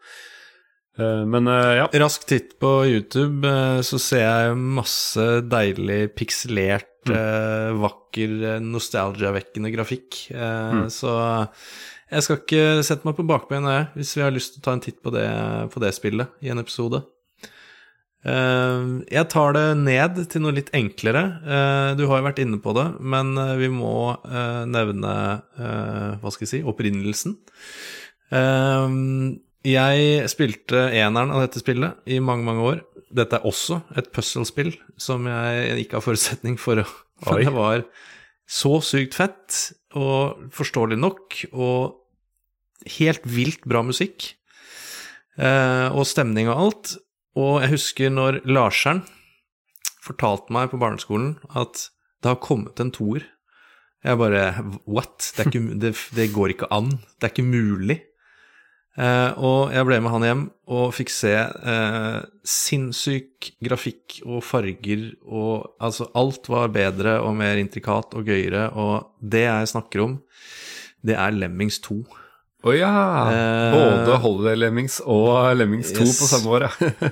[0.97, 1.83] Men ja.
[2.01, 3.45] Rask titt på YouTube,
[3.85, 7.81] så ser jeg masse deilig pikselert mm.
[7.83, 10.19] vakker, eh, nostalgia-vekkende grafikk.
[10.33, 10.87] Eh, mm.
[10.93, 11.11] Så
[12.11, 14.75] jeg skal ikke sette meg på bakbeina, jeg, hvis vi har lyst til å ta
[14.77, 15.27] en titt på det,
[15.73, 17.03] på det spillet i en episode.
[18.27, 21.21] Jeg tar det ned til noe litt enklere.
[21.95, 24.17] Du har jo vært inne på det, men vi må
[24.67, 25.13] nevne
[25.55, 27.37] Hva skal jeg si opprinnelsen.
[29.67, 32.83] Jeg spilte eneren av dette spillet i mange, mange år
[33.13, 36.87] dette er også et puzzlespill som jeg ikke har forutsetning for å
[37.23, 37.81] For det var
[38.45, 39.55] så sykt fett,
[39.97, 44.35] og forståelig nok, og helt vilt bra musikk.
[45.33, 46.91] Eh, og stemning og alt.
[47.41, 49.01] Og jeg husker når Larseren
[50.05, 51.87] fortalte meg på barneskolen at
[52.21, 53.25] det har kommet en toer.
[54.05, 54.45] Jeg bare
[54.85, 55.31] What?
[55.33, 56.93] Det, ikke, det, det går ikke an.
[57.17, 57.97] Det er ikke mulig.
[58.97, 60.39] Eh, og jeg ble med han hjem
[60.73, 62.19] og fikk se eh,
[62.49, 69.11] sinnssyk grafikk og farger og Altså, alt var bedre og mer intrikat og gøyere, og
[69.21, 70.15] det jeg snakker om,
[71.05, 71.99] det er Lemmings 2.
[72.67, 72.89] Å ja!
[73.29, 76.17] Eh, Både Holiday Lemmings og Lemmings 2 yes.
[76.17, 76.65] på samme år,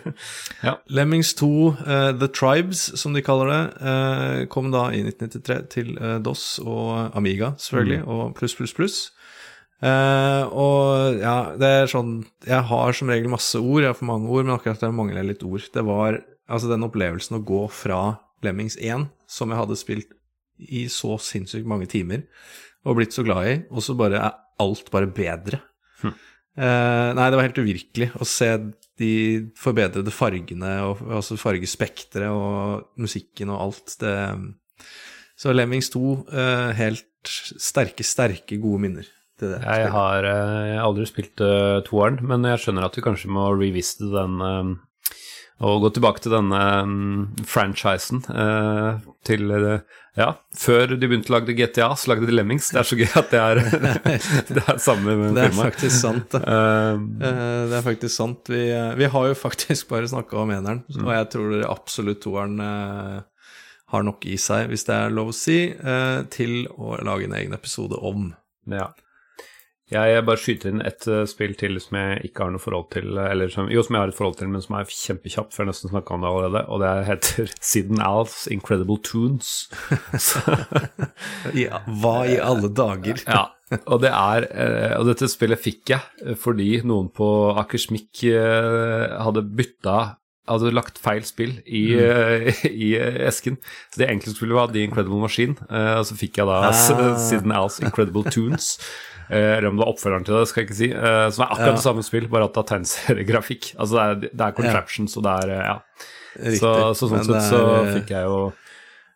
[0.68, 0.74] ja.
[0.90, 1.52] Lemmings 2,
[1.86, 5.94] eh, The Tribes, som de kaller det, kom da i 1993 til
[6.26, 8.10] DOS og Amiga, selvfølgelig, Mm.
[8.18, 8.98] og pluss, pluss, pluss.
[9.84, 14.07] Eh, og ja, det er sånn Jeg har som regel masse ord, jeg har for
[14.07, 15.65] mange ord, men akkurat der mangler jeg litt ord.
[15.73, 17.99] Det var altså den opplevelsen å gå fra
[18.45, 20.14] Lemmings 1, som jeg hadde spilt
[20.56, 22.23] i så sinnssykt mange timer,
[22.85, 25.60] og blitt så glad i, og så bare er alt bare bedre.
[26.56, 28.47] Uh, nei, det var helt uvirkelig å se
[29.02, 29.10] de
[29.60, 33.97] forbedrede fargene, og, altså fargespekteret og musikken og alt.
[33.99, 34.14] Det,
[35.35, 39.11] så Lemmings 2, uh, helt sterke, sterke, gode minner
[39.44, 39.60] det.
[39.66, 44.07] Jeg har eh, aldri spilt uh, toeren, men jeg skjønner at vi kanskje må revisite
[44.14, 44.76] den eh,
[45.64, 49.78] og gå tilbake til denne um, franchisen uh, til uh,
[50.20, 52.68] Ja, før de begynte å lage GTA, så lagde de Lemmings.
[52.76, 53.62] Det er så gøy at det er,
[54.57, 56.41] det er samme med Det er faktisk sant, det.
[56.44, 58.52] Um, det er faktisk sant.
[58.52, 58.66] Vi,
[58.99, 61.07] vi har jo faktisk bare snakka om eneren, Mm.
[61.07, 65.60] og jeg tror absolutt toeren har nok i seg, hvis det er lov å si,
[66.36, 68.34] til å lage en egen episode om.
[68.72, 68.91] Ja.
[69.94, 73.20] Jeg bare skyter inn et eh, spill til som jeg ikke har noe forhold til,
[73.22, 75.68] eller som, jo, som jeg har et forhold til, men som er kjempekjapt, for jeg
[75.68, 79.53] har nesten snakka om det allerede, og det heter Siden Al's Incredible Tunes.
[81.56, 83.22] Ja, hva i alle dager?
[83.28, 83.45] ja,
[83.86, 89.16] og det er eh, Og dette spillet fikk jeg eh, fordi noen på Akersmik eh,
[89.22, 89.98] hadde bytta
[90.47, 92.49] hadde lagt feil spill i, eh,
[92.88, 93.57] i eh, esken.
[93.91, 97.17] Så det egentlig skulle være The Incredible Machine, Uh, og så fikk jeg da Ah.
[97.30, 98.76] Siden Al's Incredible Tunes.
[99.30, 100.89] Eller om det var oppfølgeren til det, skal jeg ikke si.
[101.34, 101.77] Som er akkurat Ja.
[101.80, 103.72] det samme spill, bare at det er tegneseriegrafikk.
[103.80, 105.80] Altså det er, det er contraptions, og det er Ja.
[106.35, 108.38] Riktig, Så, så sånn sett så er, eh, fikk jeg jo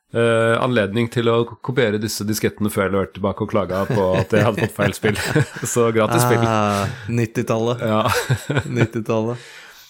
[0.09, 4.31] Uh, anledning til å kopiere disse diskettene før jeg leverte tilbake og klaga på at
[4.33, 5.19] jeg hadde fått feil spill.
[5.75, 6.41] så gratis spill.
[6.49, 7.83] Ah, 90-tallet.
[7.85, 7.99] Ja.
[8.65, 9.37] 90-tallet.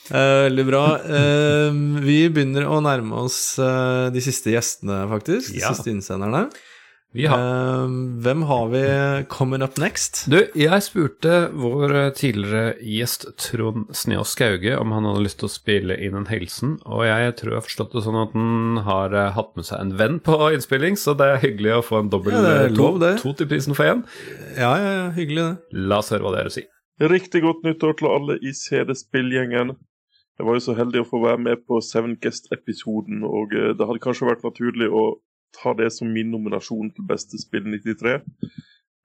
[0.10, 0.84] Eh, veldig bra.
[1.06, 1.70] Eh,
[2.06, 5.54] vi begynner å nærme oss eh, de siste gjestene, faktisk.
[5.54, 5.74] De Ja.
[5.74, 6.50] siste innsenderne.
[7.12, 7.40] Vi har
[8.22, 8.82] hvem har vi
[9.34, 10.28] coming up next?
[10.30, 15.52] Du, jeg spurte vår tidligere gjest Trond Snjås Skauge om han hadde lyst til å
[15.56, 19.18] spille inn en hilsen, og jeg tror jeg har forstått det sånn at han har
[19.34, 22.38] hatt med seg en venn på innspilling, så det er hyggelig å få en dobbel
[22.38, 24.06] Ja, det to, to til prisen for én.
[24.54, 25.82] Ja, ja, ja, hyggelig det.
[25.90, 26.70] La oss høre hva dere sier.
[27.02, 29.74] Riktig godt nyttår til alle i CD-spillgjengen.
[30.40, 33.84] Jeg var jo så heldig å få være med på Seven Guest-episoden, og eh, det
[33.84, 35.02] hadde kanskje vært naturlig å
[35.58, 38.14] ta det som min nominasjon til beste spill 93.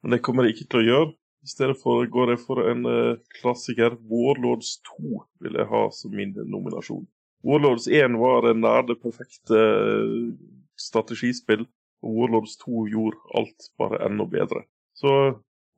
[0.04, 1.08] Men det kommer jeg ikke til å gjøre.
[1.44, 3.96] I stedet for går jeg for en eh, klassiker.
[4.12, 7.02] Warlords 2 vil jeg ha som min nominasjon.
[7.44, 10.30] Warlords 1 var nær det perfekte eh,
[10.78, 11.66] strategispill,
[12.06, 14.62] og Warlords 2 gjorde alt bare enda bedre.
[14.94, 15.10] Så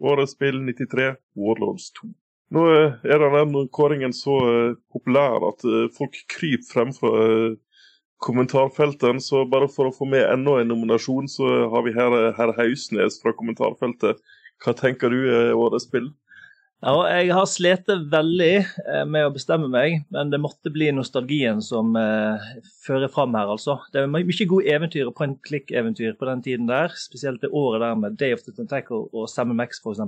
[0.04, 2.12] årets spill 93, Warlords 2.
[2.54, 7.14] Nå eh, er denne kåringen så eh, populær at eh, folk kryper frem fra
[8.22, 12.54] kommentarfeltene, så bare for å få med enda en nominasjon, så har vi her herr
[12.56, 14.22] Hausnes fra kommentarfeltet.
[14.64, 16.08] Hva tenker du er årets spill?
[16.84, 18.54] Ja, jeg har slitt veldig
[19.10, 22.48] med å bestemme meg, men det måtte bli nostalgien som eh,
[22.86, 23.78] fører fram her, altså.
[23.92, 27.84] Det er mye gode eventyr og point click-eventyr på den tiden der, spesielt det året
[27.84, 30.04] der med Day of the Tentacle og Sam Max f.eks.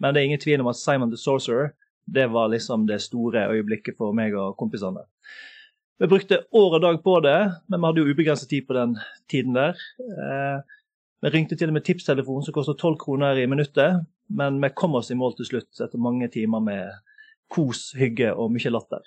[0.00, 1.72] Men det er ingen tvil om at Simon the Sorcerer
[2.10, 5.04] det var liksom det store øyeblikket for meg og kompisene.
[6.00, 8.96] Vi brukte år og dag på det, men vi hadde jo ubegrenset tid på den
[9.30, 9.76] tiden der.
[10.00, 10.62] Eh,
[11.22, 14.96] vi ringte til og med tipstelefonen som koster 12 kroner i minuttet, men vi kom
[14.96, 16.96] oss i mål til slutt etter mange timer med
[17.52, 19.04] kos, hygge og mye latter.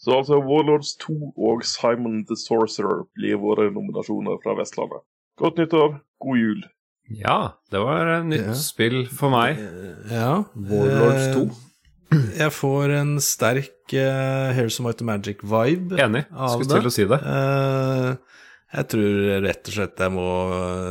[0.00, 5.04] Så altså Warlords 2 og Simon the Sorcerer blir våre nominasjoner fra Vestlandet.
[5.38, 6.62] Godt nyttår, god jul.
[7.10, 8.54] Ja, det var et nytt Ja.
[8.54, 9.58] spill for meg.
[10.10, 10.44] Ja.
[10.54, 11.42] Warlords 2.
[11.50, 11.66] Eh,
[12.40, 16.24] Jeg får en sterk uh, of Might Magic-vibe Enig.
[16.26, 16.80] Skulle det.
[16.80, 17.20] til å si det.
[17.22, 18.16] Uh,
[18.70, 20.26] jeg tror rett og slett jeg må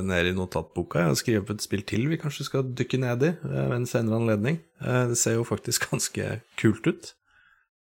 [0.03, 3.31] ned i notatboka og skrive opp et spill til vi kanskje skal dykke ned i
[3.31, 4.59] eh, ved en senere anledning.
[4.83, 7.13] Uh, det ser jo faktisk ganske kult ut.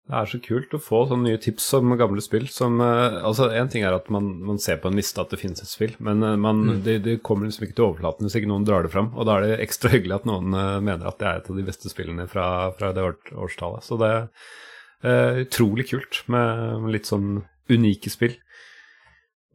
[0.09, 2.47] Det er så kult å få sånne nye tips om gamle spill.
[2.49, 5.39] Som, eh, altså En ting er at man, man ser på en liste at det
[5.43, 6.83] finnes et spill, men eh, man, Mm.
[6.87, 9.11] det, det kommer liksom ikke til overflaten hvis ikke noen drar det fram.
[9.15, 11.61] Og da er det ekstra hyggelig at noen eh, mener at det er et av
[11.61, 12.47] de beste spillene fra,
[12.79, 13.85] fra det år, årstallet.
[13.85, 18.33] Så det er utrolig kult med litt sånn unike spill.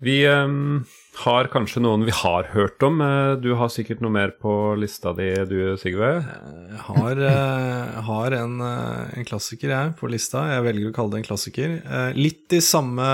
[0.04, 0.84] Vi um,
[1.24, 3.00] har kanskje noen vi har hørt om.
[3.02, 6.10] Eh, Du har sikkert noe mer på lista di, du Sigve?
[6.20, 10.44] Jeg har, eh, har en, eh, en klassiker jeg på lista.
[10.52, 11.78] Jeg velger å kalle det en klassiker.
[12.18, 13.08] Litt i samme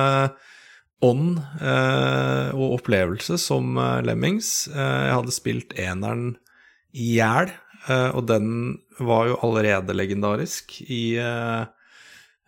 [1.06, 4.68] ånd og opplevelse som Lemmings.
[4.74, 6.38] Jeg hadde spilt eneren
[6.92, 7.54] i hjel,
[7.88, 11.66] og den var jo allerede legendarisk i eh,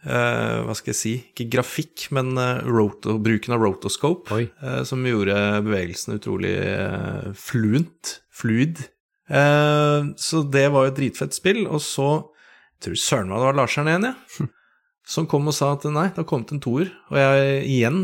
[0.06, 5.06] eh, hva skal jeg si, ikke grafikk, men uh, roto, bruken av rotoscope, uh, som
[5.06, 8.88] gjorde bevegelsen utrolig eh, fluent, fluid.
[9.32, 13.56] Så det var jo et dritfett spill, og så jeg tror søren meg det var
[13.62, 14.48] Larsen igjen, jeg.
[15.12, 16.92] Som kom og sa at nei, det har kommet en toer.
[17.12, 18.02] Og jeg igjen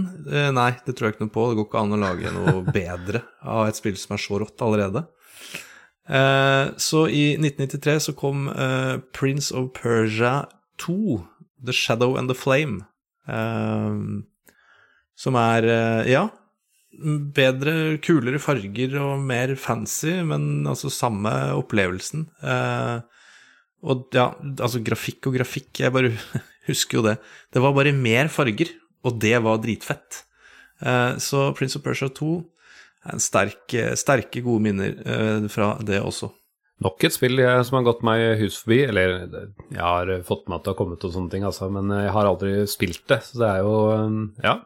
[0.56, 1.44] nei, det tror jeg ikke noe på.
[1.50, 4.64] Det går ikke an å lage noe bedre av et spill som er så rått
[4.66, 5.04] allerede.
[6.80, 8.48] Så i 1993 så kom
[9.16, 10.40] Prince of Persia
[10.78, 11.22] 2,
[11.64, 12.86] The Shadow and the Flame.
[13.28, 14.24] Uh,
[15.18, 16.28] som er, uh, ja
[16.98, 22.24] Bedre, kulere farger og mer fancy, men altså samme opplevelsen.
[22.42, 23.04] Uh,
[23.86, 26.16] og ja, altså grafikk og grafikk, jeg bare
[26.70, 27.18] husker jo det.
[27.54, 28.72] Det var bare mer farger,
[29.06, 30.24] og det var dritfett.
[30.82, 32.32] Eh, så Prince of Persia 2
[33.06, 36.32] er en sterk, sterke, gode minner fra det også.
[36.86, 38.84] Nok et spill jeg, som har gått meg hus forbi.
[38.92, 39.16] Eller
[39.74, 42.30] jeg har fått med at det har kommet og sånne ting, altså, men jeg har
[42.30, 43.22] aldri spilt det.
[43.26, 44.60] Så det er jo um, Ja.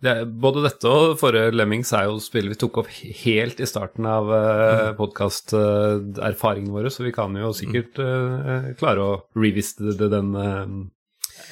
[0.00, 2.86] Det er, både dette og forrige Lemmings er jo spill vi tok opp
[3.20, 9.18] helt i starten av uh, podkasterfaringen våre, så vi kan jo sikkert uh, klare å
[9.36, 10.64] revisite det, den uh,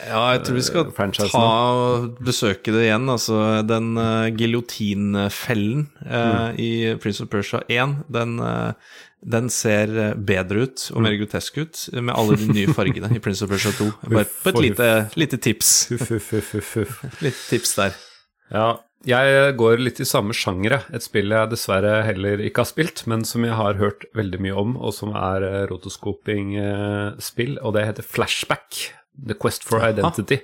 [0.09, 1.44] Ja, jeg tror vi skal ta
[1.76, 3.09] og besøke det igjen.
[3.12, 6.59] Altså, den uh, giljotinfellen eh, Mm.
[6.60, 6.70] i
[7.02, 8.72] Prince of Persia 1, den, eh,
[9.20, 13.23] den ser eh, bedre ut og mer grotesk ut med alle de nye fargene i
[13.23, 13.89] Prince of Persia 2.
[14.12, 15.73] Bare på et lite, lite tips.
[17.24, 17.99] Litt tips der.
[18.55, 18.69] Ja,
[19.07, 23.23] jeg går litt i samme sjanger, et spill jeg dessverre heller ikke har spilt, men
[23.28, 28.07] som jeg har hørt veldig mye om, og som er eh, rotoscoping-spill, og det heter
[28.07, 28.81] Flashback.
[29.19, 30.23] The Quest for Identity.
[30.23, 30.39] Identity.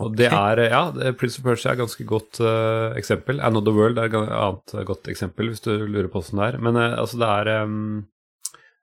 [0.00, 3.42] Og det er, eh, ja, Prince of Persia er et ganske godt uh, eksempel.
[3.44, 6.58] Another World er et annet eh, godt eksempel, hvis du lurer på åssen det er.
[6.64, 8.06] Men uh, altså, det er um,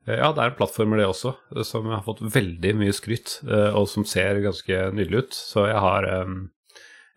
[0.10, 1.34] ja, det er en plattformer, det også,
[1.68, 5.40] som har fått veldig mye skryt, uh, og som ser ganske nydelig ut.
[5.54, 6.40] Så jeg har um,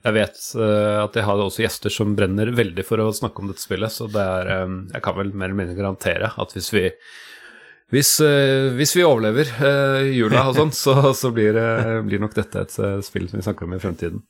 [0.03, 3.63] Jeg vet at jeg har også gjester som brenner veldig for å snakke om dette
[3.63, 6.89] spillet, så det er um, Jeg kan vel mer eller mindre garantere at hvis vi
[7.93, 12.35] hvis, eh, hvis vi overlever eh, jula og sånn, så, så blir, det- blir nok
[12.39, 14.23] dette et eh, spill som vi snakker om i fremtiden.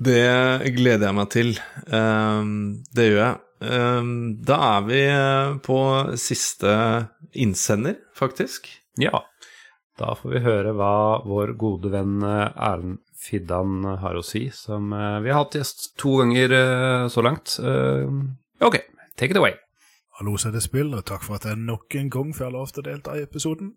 [0.00, 1.50] Det gleder jeg meg til.
[1.92, 2.52] Ehm,
[2.96, 3.40] det gjør jeg.
[3.68, 4.14] Ehm,
[4.48, 5.76] da er vi eh, på
[6.18, 6.72] siste
[7.44, 8.70] innsender, faktisk.
[9.00, 9.20] Ja.
[10.00, 10.94] Da får vi høre hva
[11.28, 15.92] vår gode venn eh, Erlend Fiddan har å si, som eh, vi har hatt gjest
[16.00, 17.58] to ganger eh, så langt.
[17.62, 18.08] Eh,
[18.64, 18.80] Ok,
[19.18, 19.52] take it away.
[20.18, 22.66] Hallo, så er det spill, og takk for at jeg nok en gang får lov
[22.68, 23.70] til å delta i episoden.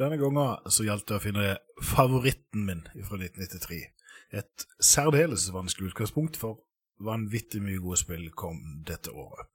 [0.00, 1.44] Denne gangen så gjaldt det å finne
[1.78, 3.78] favoritten min fra 1993.
[4.34, 6.58] Et særdeles vanskelig utgangspunkt, for
[6.98, 8.58] vanvittig mye gode spill kom
[8.88, 9.46] dette året.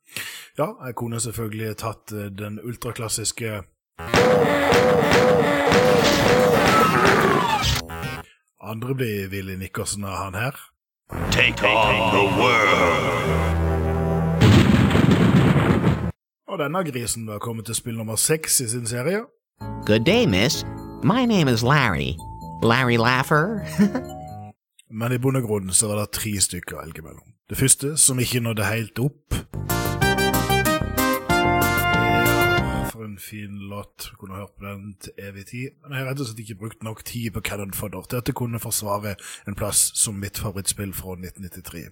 [0.56, 3.64] Ja, jeg kunne selvfølgelig tatt eh, den ultraklassiske
[8.62, 10.64] Andre blir Willy Nikkersen av han her.
[11.36, 13.71] Take on the world.
[16.52, 19.22] Og denne grisen var kommet til spill nummer seks i sin serie.
[19.86, 20.66] Good day, miss.
[21.04, 22.12] My name is Larry.
[22.64, 23.64] Larry Laffer.
[25.00, 27.24] Men i grunn så var det tre stykker å velge mellom.
[27.50, 29.34] Det første, som ikke nådde helt opp
[32.60, 34.12] Ja, For en fin låt.
[34.20, 35.70] Kunne hørt på den til evig tid.
[35.84, 38.28] Men jeg har rett og slett ikke brukt nok tid på Cannon Fodder til at
[38.28, 39.16] det kunne forsvare
[39.48, 41.86] en plass som mitt favorittspill fra 1993.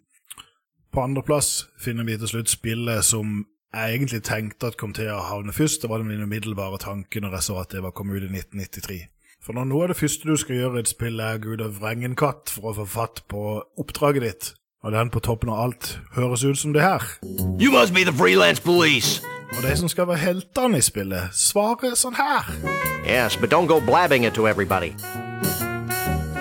[0.92, 5.22] På andreplass finner vi til slutt spillet som jeg egentlig tenkte at kom til å
[5.22, 5.84] havne først.
[5.84, 9.00] Det var den umiddelbare tanken når jeg så at det var kommet ut i 1993.
[9.46, 11.78] For når noe av det første du skal gjøre i et spill, er gud og
[11.80, 13.44] vrenge en katt for å få fatt på
[13.80, 14.50] oppdraget ditt,
[14.84, 17.06] og den på toppen av alt høres ut som det her.
[17.60, 19.22] You must be the freelance police.
[19.56, 22.46] Og de som skal være heltene i spillet, svarer sånn her.
[23.06, 24.94] yes, but don't go blabbing it to everybody.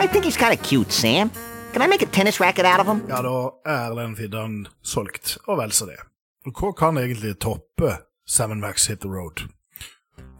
[0.01, 1.31] I think he's kind of cute, Sam.
[1.73, 3.03] Can I make a tennis racket out of him?
[3.09, 5.99] Ja, da er den fiddan solgt, og vel så det.
[6.55, 9.49] Hva kan egentlig toppe Seven Max Hit the Road?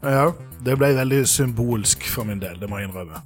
[0.03, 0.31] Ja,
[0.65, 3.19] det ble veldig symbolsk for min del, det må jeg innrømme.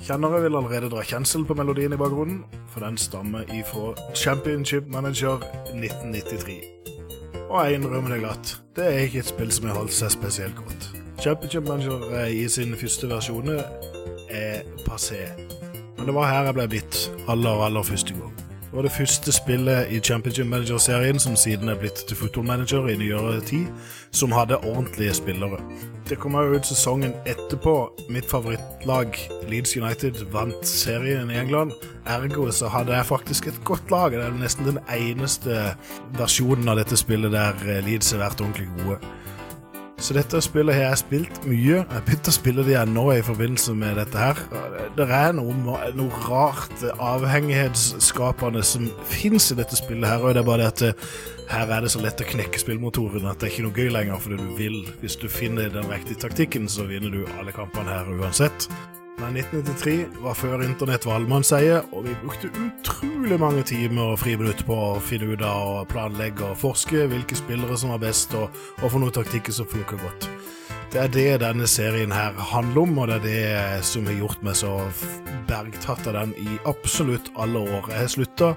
[0.00, 2.40] Kjennere vil allerede dra kjensel på melodien i bakgrunnen,
[2.72, 6.56] for den stammer ifra Championship Manager 1993.
[7.50, 10.56] Og jeg innrømmer det glatt, det er ikke et spill som har holdt seg spesielt
[10.56, 10.90] godt.
[11.20, 15.26] Championship Manager eh, i sin første versjon er passé.
[15.98, 18.49] Men det var her jeg ble bitt aller, aller første gang.
[18.70, 22.86] Det var det første spillet i Championship Manager-serien som siden er blitt til Football Manager
[22.86, 23.64] i nyere tid,
[24.14, 25.58] som hadde ordentlige spillere.
[26.08, 27.74] Det kom også ut sesongen etterpå.
[28.08, 29.18] Mitt favorittlag,
[29.48, 31.72] Leeds United, vant serien i England.
[32.06, 34.12] Ergo så hadde jeg faktisk et godt lag.
[34.12, 35.74] Det er nesten den eneste
[36.14, 39.00] versjonen av dette spillet der eh, Leeds har vært ordentlig gode.
[40.00, 41.82] Så dette spillet har jeg spilt mye.
[41.82, 44.38] Jeg begynte å spille det igjen nå i forbindelse med dette her.
[44.96, 45.52] Det er noe,
[45.96, 50.84] noe rart avhengighetsskapende som fins i dette spillet her, og det er bare det at
[50.86, 51.10] det,
[51.50, 54.22] her er det så lett å knekke spillmotoren at det er ikke noe gøy lenger
[54.24, 54.80] fordi du vil.
[55.02, 58.70] Hvis du finner den riktige taktikken, så vinner du alle kampene her uansett.
[59.20, 64.62] Men 1993 var før internett var allemannseie, og vi brukte utrolig mange timer og friminutt
[64.64, 68.48] på å finne ut av planlegge og forske hvilke spillere som var best, og,
[68.80, 70.30] og for noen taktikker som funker godt.
[70.90, 74.40] Det er det denne serien her handler om, og det er det som har gjort
[74.42, 74.72] meg så
[75.46, 77.86] bergtatt av den i absolutt alle år.
[77.92, 78.48] Jeg har slutta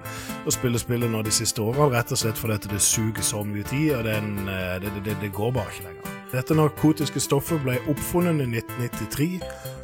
[0.42, 3.68] å spille spillet nå de siste årene, rett og slett fordi det suger så mye
[3.70, 4.34] tid, og den,
[4.82, 6.10] det, det, det går bare ikke lenger.
[6.34, 9.30] Dette narkotiske stoffet ble oppfunnet i 1993.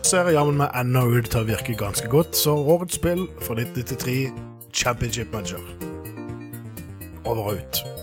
[0.09, 4.34] Ser jammen meg ennå ut til å virke ganske godt, så årets spill for 1993
[4.73, 5.61] Championship Manager.
[7.30, 7.98] Over og ut.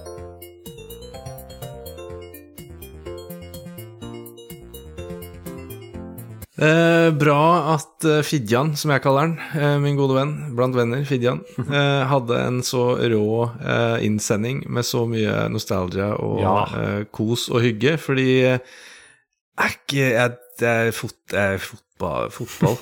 [6.57, 11.03] Eh, bra at eh, Fidjan, som jeg kaller han, eh, min gode venn blant venner,
[11.05, 13.27] Fidjan, eh, hadde en så rå
[13.61, 16.55] eh, innsending med så mye nostalgia og Ja.
[16.81, 22.78] eh, kos og hygge, fordi er ikke jeg, Det er, fot, det er fotball, fotball.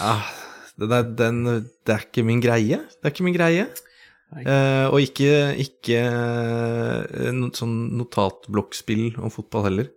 [0.00, 0.14] ja,
[0.82, 1.36] den er, den,
[1.86, 2.80] det er ikke min greie.
[2.98, 3.68] Det er ikke min greie.
[4.42, 6.00] Eh, og ikke, ikke
[7.36, 9.92] no, sånn notatblokkspill om fotball heller.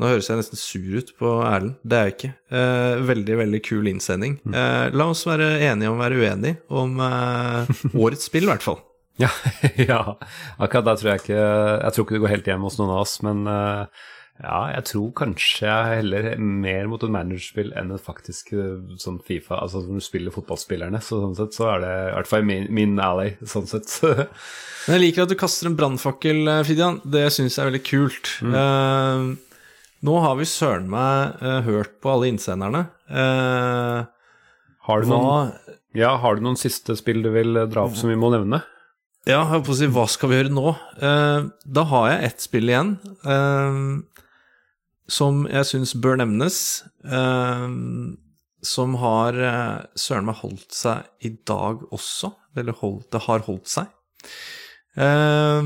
[0.00, 1.76] Nå høres jeg nesten sur ut på Erlend.
[1.86, 2.32] Det er jeg ikke.
[2.58, 4.40] Eh, veldig, veldig kul innsending.
[4.50, 7.70] Eh, la oss være enige om å være uenige om eh,
[8.06, 8.80] årets spill, i hvert fall.
[9.22, 9.30] Ja,
[9.78, 10.00] ja,
[10.58, 13.04] akkurat der tror jeg ikke Jeg tror ikke det går helt hjem hos noen av
[13.04, 14.02] oss, men eh,
[14.42, 19.22] ja, jeg tror kanskje jeg heller mer mot et managerspill enn et faktisk eh, sånn
[19.22, 19.60] Fifa.
[19.62, 22.66] Altså når du spiller fotballspillerne, så sånn sett så er det i hvert fall min,
[22.74, 23.94] min alley, sånn sett.
[24.02, 26.98] Men jeg liker at du kaster en brannfakkel, Fidian.
[27.06, 28.34] Det syns jeg er veldig kult.
[28.42, 29.53] Eh,
[30.04, 32.84] nå har vi søren meg uh, hørt på alle innsenderne.
[33.08, 34.04] Uh,
[34.88, 35.52] Har du hva- noen,
[35.96, 38.58] ja, har du noen siste spill du vil eh, dra opp som vi må nevne?
[39.24, 40.74] Ja, jeg holdt på å si, hva skal vi gjøre nå?
[41.00, 42.90] Uh, da har jeg ett spill igjen
[45.14, 46.58] som jeg syns bør nevnes.
[48.64, 49.36] som har
[50.00, 52.30] søren meg holdt seg i dag også.
[52.56, 53.90] Eller holdt, det har holdt seg.
[54.94, 55.62] Eh,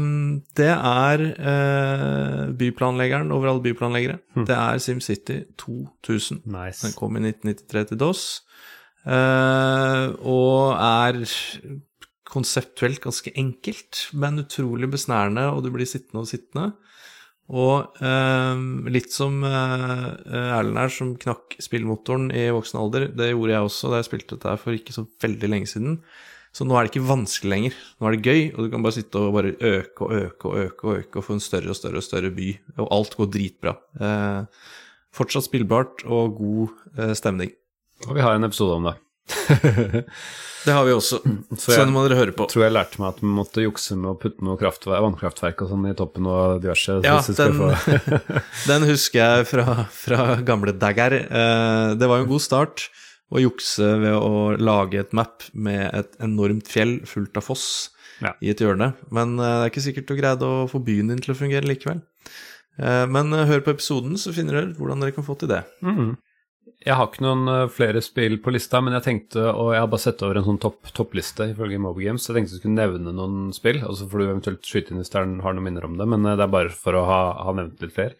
[0.56, 4.18] det er eh, byplanleggeren over alle byplanleggere.
[4.48, 6.42] Det er SimCity 2000.
[6.82, 8.24] Den kom i 1993 til DOS.
[9.06, 11.22] eh, og er
[12.28, 16.72] konseptuelt ganske enkelt, men utrolig besnærende, og du blir sittende og sittende.
[17.48, 18.58] Og eh,
[18.92, 23.06] litt som eh, Erlend her, som knakk spillmotoren i voksen alder.
[23.16, 26.02] Det gjorde jeg også da jeg spilte dette for ikke så veldig lenge siden.
[26.58, 27.74] Så nå er det ikke vanskelig lenger.
[28.00, 30.56] Nå er det gøy, og du kan bare sitte og bare øke og øke og
[30.64, 32.48] øke og øke og få en større og større og større by,
[32.80, 33.74] og alt går dritbra.
[34.02, 34.64] Eh,
[35.14, 37.54] fortsatt spillbart og god eh, stemning.
[38.08, 38.96] Og vi har en episode om det.
[40.66, 41.20] det har vi også,
[41.60, 42.48] så den må dere høre på.
[42.50, 45.74] tror jeg lærte meg at vi måtte jukse med å putte noe kraftverk, vannkraftverk og
[45.76, 46.98] sånn i toppen og diverse.
[47.06, 47.60] Ja, den,
[48.72, 51.20] den husker jeg fra, fra gamle Dagger.
[51.22, 52.88] Eh, det var jo en god start
[53.34, 57.66] å jukse ved å lage et map med et enormt fjell fullt av foss
[58.42, 58.94] i et hjørne.
[59.14, 61.68] Men eh, det er ikke sikkert du greide å få byen din til å fungere
[61.68, 62.00] likevel.
[62.78, 65.64] Eh, men eh, hør på episoden, så finner dere hvordan dere kan få til det.
[65.84, 66.16] Mhm.
[66.86, 70.02] Jeg har ikke noen flere spill på lista, men jeg tenkte, og jeg har bare
[70.04, 73.14] sett over en sånn topp, toppliste ifølge Mobile Games, så jeg tenkte jeg skulle nevne
[73.16, 75.88] noen spill, og så får du eventuelt skyte inn hvis det er- har noen minner
[75.88, 77.18] om det, men det er bare for å ha,
[77.48, 78.14] ha nevnt litt flere.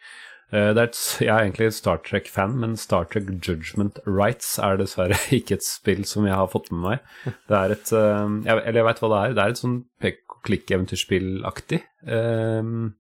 [0.52, 5.58] Eh, et, jeg er egentlig Star Trek-fan, men Star Trek Judgment Rights er dessverre ikke
[5.58, 7.12] et spill som jeg har fått med meg.
[7.50, 9.36] Det er et eh, jeg, Eller jeg veit hva det er.
[9.36, 11.82] Det er et sånn pek-og-klikk-eventyrspillaktig.
[12.08, 12.92] Um,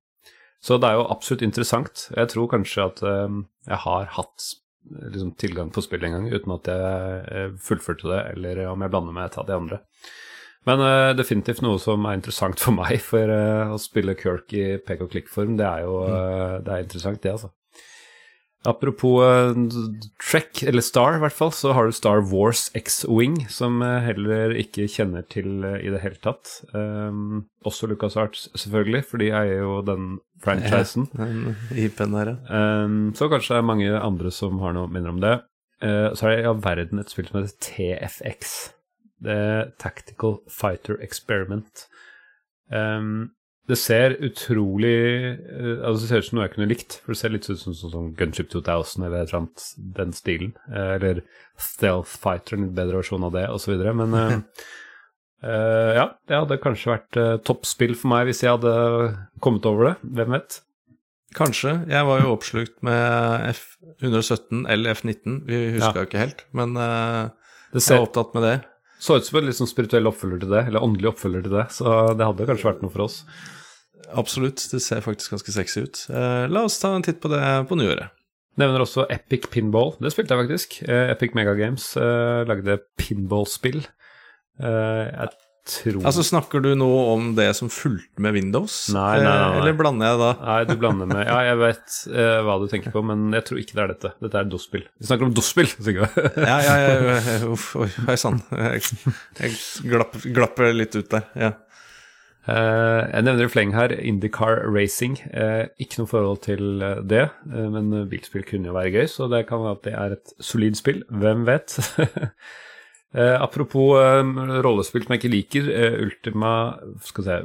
[0.64, 2.08] så det er jo absolutt interessant.
[2.16, 4.48] Jeg tror kanskje at jeg har hatt
[4.90, 8.92] liksom, tilgang på spillet en gang uten at jeg eh, fullførte det, eller om jeg
[8.92, 9.80] blander meg et av de andre.
[10.68, 14.74] Men uh, definitivt noe som er interessant for meg, for uh, å spille Kirk i
[14.84, 17.54] pek-og-klikk-form, det er jo uh, det er interessant, det, altså.
[18.66, 19.22] Apropos
[20.18, 24.52] Trek, eller Star i hvert fall, så har du Star Wars X-Wing, som jeg heller
[24.60, 26.50] ikke kjenner til i det hele tatt.
[26.74, 31.06] Um, også LucasArts, selvfølgelig, for de eier jo den franchisen.
[31.14, 31.28] Ja,
[32.02, 32.64] den der, ja.
[32.82, 35.38] Um, så kanskje det er mange andre som har noe minner om det.
[35.78, 38.58] Så er det i all verden et spill som heter TFX.
[39.24, 41.88] Er Tactical Fighter Experiment.
[42.70, 43.30] Um,
[43.68, 46.98] det ser utrolig eh, Altså Det ser ut som noe jeg kunne likt.
[47.02, 49.66] For det ser litt ut som som, som Gunship 2000 eller et eller annet
[49.98, 50.54] den stilen.
[50.72, 51.20] Eh, eller
[51.60, 53.74] Stealth Fighter, en litt bedre versjon av det, osv.
[54.00, 54.38] Men uh,
[55.44, 58.72] uh, ja, det hadde kanskje vært uh, toppspill for meg hvis jeg hadde
[59.44, 59.94] kommet over det.
[60.16, 60.60] Hvem vet?
[61.36, 61.74] Kanskje.
[61.92, 65.42] Jeg var jo oppslukt med F117 eller F19.
[65.44, 66.08] Vi huska Ja.
[66.08, 67.28] ikke helt, men uh,
[67.74, 68.56] Det jeg er var opptatt med det.
[68.98, 71.66] Så ut som en sånn spirituell oppfølger til det, eller åndelig oppfølger til det.
[71.74, 73.20] Så det hadde kanskje vært noe for oss.
[74.18, 74.62] Absolutt.
[74.72, 76.04] Det ser faktisk ganske sexy ut.
[76.10, 78.14] Eh, la oss ta en titt på det på nyåret.
[78.58, 79.92] Nevner også Epic Pinball.
[80.02, 80.78] Det spilte jeg faktisk.
[80.88, 83.84] Eh, Epic Mega Games eh, lagde pinballspill.
[84.58, 85.30] Eh, jeg
[85.68, 88.76] tror Altså, Snakker du nå om det som fulgte med Windows?
[88.94, 89.52] Nei, nei, nei, nei.
[89.52, 90.30] Eh, Eller blander jeg da?
[90.48, 93.62] Nei, du blander med Ja, jeg vet uh, hva du tenker på, men jeg tror
[93.62, 94.12] ikke det er dette.
[94.24, 94.84] Dette er DOS-spill.
[94.98, 96.18] Vi snakker om DOS-spill, Sigurd.
[96.36, 98.42] ja, ja, ja, ja, uff, oi, hei sann.
[98.52, 98.84] Jeg,
[99.38, 99.56] jeg
[99.88, 101.26] glapp, glapper litt ut der.
[101.38, 101.54] Ja.
[102.48, 105.18] Uh, jeg nevner i fleng her Indycar Racing.
[105.34, 106.80] Uh, ikke noe forhold til
[107.10, 110.16] det, uh, men bilspill kunne jo være gøy, så det kan være at det er
[110.16, 111.04] et solid spill.
[111.12, 111.76] Hvem vet?
[113.14, 114.22] eh, apropos eh,
[114.64, 115.70] rollespill som jeg ikke liker.
[115.72, 116.52] eh, Ultima
[117.04, 117.42] skal vi se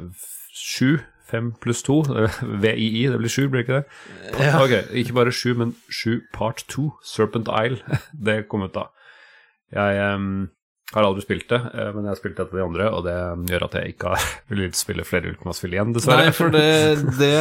[0.54, 1.00] 7.
[1.24, 1.94] 5 pluss 2,
[2.62, 3.84] VII, det blir 7, blir det ikke det?
[4.44, 4.58] Ja.
[4.62, 7.80] Ok, ikke bare 7, men 7 part 2, Serpent Isle.
[8.26, 8.84] det kom ut da.
[9.72, 9.96] Jeg
[10.94, 13.04] em, har aldri spilt det, eh, men jeg har spilt et av de andre, og
[13.04, 13.14] det
[13.52, 16.28] gjør at jeg ikke har vil spille flere Ultima-spill igjen, dessverre.
[16.28, 16.64] Nei, for det,
[17.20, 17.32] det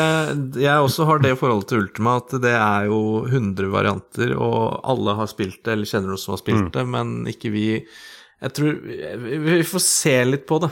[0.64, 5.16] Jeg også har det forholdet til Ultima at det er jo 100 varianter, og alle
[5.22, 6.72] har spilt det, eller kjenner noen som har spilt Mm.
[6.76, 7.68] det, men ikke vi
[8.44, 10.70] Jeg tror vi, vi får se litt på det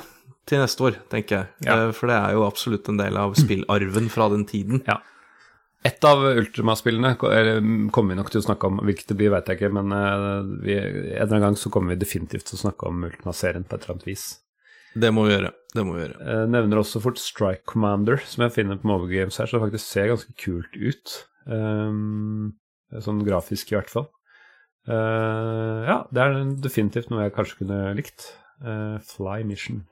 [0.50, 1.48] til neste år, tenker jeg.
[1.68, 1.76] Ja.
[1.88, 4.82] Eh, For det er jo absolutt en del av spillarven fra den tiden.
[4.90, 4.98] Ja.
[5.88, 8.84] Et av Ultima-spillene mm, kommer vi nok til å snakke om.
[8.86, 10.26] Hvilket det blir, vet jeg ikke, men eh,
[10.62, 13.78] vi, en eller annen gang så kommer vi definitivt til å snakke om Ultima-serien på
[13.78, 14.26] et eller annet vis.
[14.94, 15.54] Det må vi gjøre.
[15.74, 16.18] Det må vi gjøre.
[16.28, 19.88] Jeg nevner også fort Strike Commander, som jeg finner på Mobile Games her, det faktisk
[19.88, 21.16] ser ganske kult ut.
[21.48, 22.52] Um,
[23.02, 24.10] sånn grafisk, i hvert fall.
[24.90, 28.28] Uh, ja, det er definitivt noe jeg kanskje kunne likt.
[28.62, 29.86] Uh, Fly Mission.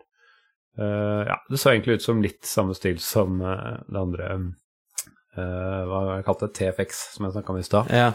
[0.77, 4.27] Uh, ja, det så egentlig ut som litt samme stil som eh, det andre
[5.39, 6.55] eh, Hva var det jeg kalte det?
[6.59, 7.91] TFX, som jeg snakka om i stad.
[7.93, 8.11] Ja.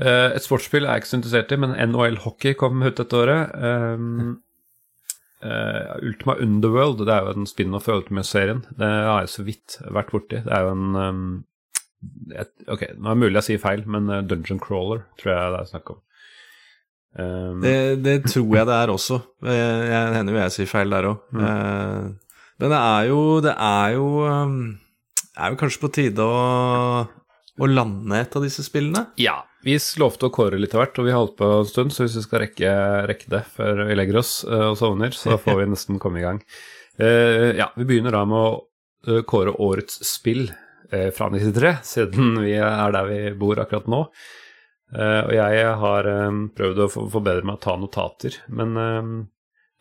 [0.00, 3.18] Uh, et sportsspill er jeg ikke så interessert i, men NHL Hockey kom ut dette
[3.18, 3.52] året.
[3.58, 4.38] Um,
[5.44, 8.64] uh, Ultima Underworld, det er jo en spin-off i Ultima-serien.
[8.78, 10.42] Det har jeg så vidt vært borti.
[10.46, 11.28] Det er jo en um,
[12.32, 15.62] et, Ok, nå er det mulig jeg sier feil, men Dungeon Crawler tror jeg det
[15.62, 16.02] er snakk om.
[17.16, 19.22] Um, Det, det tror jeg det er også.
[19.48, 21.24] Jeg hender jo jeg sier feil der òg.
[21.32, 22.14] Mm.
[22.62, 24.56] Men det er jo Det er jo um,
[25.20, 29.08] Det er jo kanskje på tide å, å lande et av disse spillene?
[29.20, 29.42] Ja.
[29.66, 32.04] Vi lovte å kåre litt av hvert, og vi har holdt på en stund, så
[32.04, 32.72] hvis vi skal rekke,
[33.10, 36.22] rekke det før vi legger oss eh, og sovner, så får vi nesten komme i
[36.22, 36.38] gang.
[37.00, 38.52] Uh, ja, vi begynner da med å
[39.10, 44.04] eh, kåre årets spill uh, fra 93, siden vi er der vi bor akkurat nå.
[44.94, 46.10] Uh, og jeg har
[46.60, 48.78] prøvd å forbedre meg å ta notater, men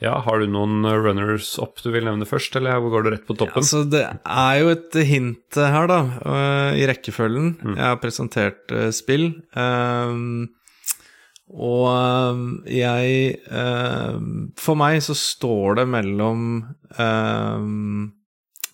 [0.03, 3.25] ja, har du noen runners up du vil nevne først, eller hvor går du rett
[3.27, 3.61] på toppen?
[3.61, 7.53] Altså, det er jo et hint her, da, øh, i rekkefølgen.
[7.63, 7.75] Mm.
[7.77, 9.29] Jeg har presentert øh, spill.
[9.55, 10.49] Um,
[11.45, 16.63] og jeg øhm, For meg så står det mellom
[16.99, 18.11] um,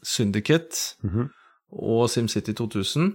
[0.04, 1.28] Syndicate Mhm.
[1.72, 3.12] og SimCity 2000.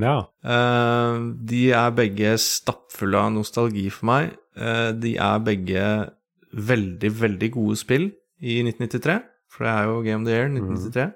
[0.00, 0.18] Ja.
[0.44, 4.30] Uh, de er begge stappfulle av nostalgi for meg.
[4.56, 5.82] Uh, de er begge
[6.54, 8.10] veldig, veldig gode spill
[8.40, 9.16] i 1993,
[9.50, 11.08] for det er jo Game of the Year 1993.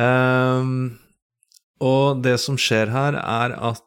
[0.00, 0.76] Ehm,
[1.84, 3.82] og det som skjer her, er at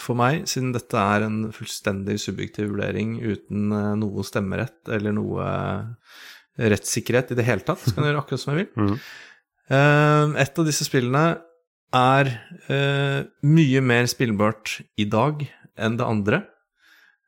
[0.00, 5.44] for meg, siden dette er en fullstendig subjektiv vurdering uten eh, noe stemmerett eller noe
[5.44, 8.94] eh, rettssikkerhet i det hele tatt, så kan jeg gjøre akkurat som jeg vil.
[9.68, 11.26] Eh, et av disse spillene
[11.94, 12.28] er
[12.68, 15.44] uh, mye mer spillbart i dag
[15.78, 16.42] enn det andre.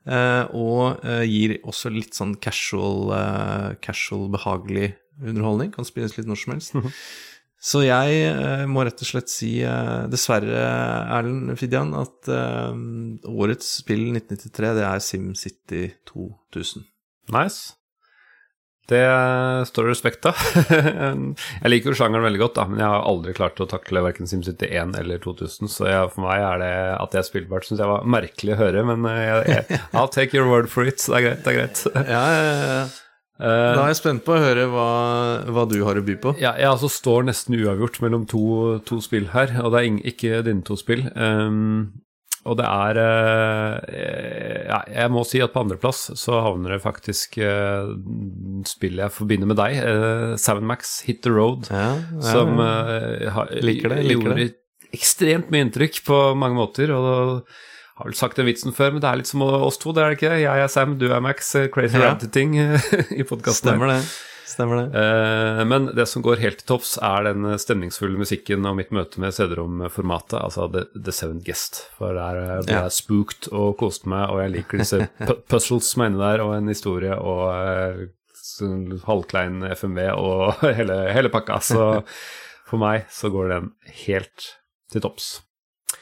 [0.09, 5.73] Eh, og eh, gir også litt sånn casual, eh, casual, behagelig underholdning.
[5.75, 6.79] Kan spilles litt når som helst.
[7.61, 9.51] Så jeg må rett og slett si,
[10.09, 10.63] dessverre,
[11.13, 12.31] Erlend Fidjan, at
[13.29, 16.87] årets spill 1993, det er SimCity 2000.
[17.37, 17.77] Nice.
[18.91, 19.01] Det
[19.71, 20.39] står det respekt av.
[21.63, 24.27] jeg liker jo sjangeren veldig godt, da, men jeg har aldri klart å takle verken
[24.31, 27.83] SimCity 1 eller 2000, så jeg, for meg er det at det er spillbart, syns
[27.85, 30.99] jeg var merkelig å høre, men eh, jeg, jeg, I'll take your word for it.
[31.07, 31.87] Det er greit, det er greit.
[32.11, 32.83] Ja, ja, ja.
[33.41, 34.89] Eh, Da er jeg spent på å høre hva,
[35.55, 36.35] hva du har å by på.
[36.43, 38.43] Ja, jeg altså står nesten uavgjort mellom to,
[38.89, 41.07] to spill her, og det er ikke dine to spill.
[41.15, 42.03] Um,
[42.49, 47.37] og det er eh, ja, Jeg må si at på andreplass så havner det faktisk
[47.45, 47.91] eh,
[48.69, 51.91] spillet jeg forbinder med deg, eh, Seven Max Hit the Road, ja,
[52.25, 54.49] som eh, har, Liker det, liker gjorde
[54.97, 56.91] ekstremt mye inntrykk på mange måter.
[56.97, 59.93] og jeg har vel sagt den vitsen før, men det er litt som oss to,
[59.93, 60.33] det er det ikke?
[60.41, 61.53] Jeg er Sam, du er Max.
[61.75, 62.09] Crazy Ja.
[62.09, 62.57] Rabbit-ting
[63.21, 63.75] i podkasten.
[63.75, 64.01] Stemmer det.
[64.51, 64.99] Stemmer det.
[64.99, 69.21] Eh, men det som går helt til topps, er den stemningsfulle musikken og mitt møte
[69.23, 71.85] med CD-rom-formatet, altså The, The Seventh Guest.
[71.99, 72.89] For der ble jeg Ja.
[72.91, 75.05] spooked og koste meg, og jeg liker disse
[75.53, 78.09] puzzles som er inne der, og en historie og eh,
[79.07, 81.61] halvklein FMV og hele, hele pakka.
[81.65, 81.87] Så
[82.71, 83.71] for meg så går den
[84.07, 84.51] helt
[84.91, 85.39] til topps.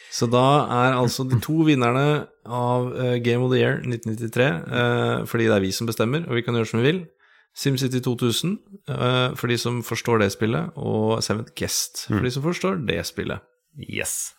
[0.08, 0.40] Så da
[0.72, 5.56] er altså de to vinnerne av eh, Game of the Year 1993, eh, fordi det
[5.58, 7.04] er vi som bestemmer, og vi kan gjøre som vi vil.
[7.58, 8.56] SimCity 2000
[8.88, 12.26] eh, for de som forstår det spillet, og Seventh Guest for mm.
[12.26, 13.42] de som forstår det spillet.
[13.82, 14.32] Yes.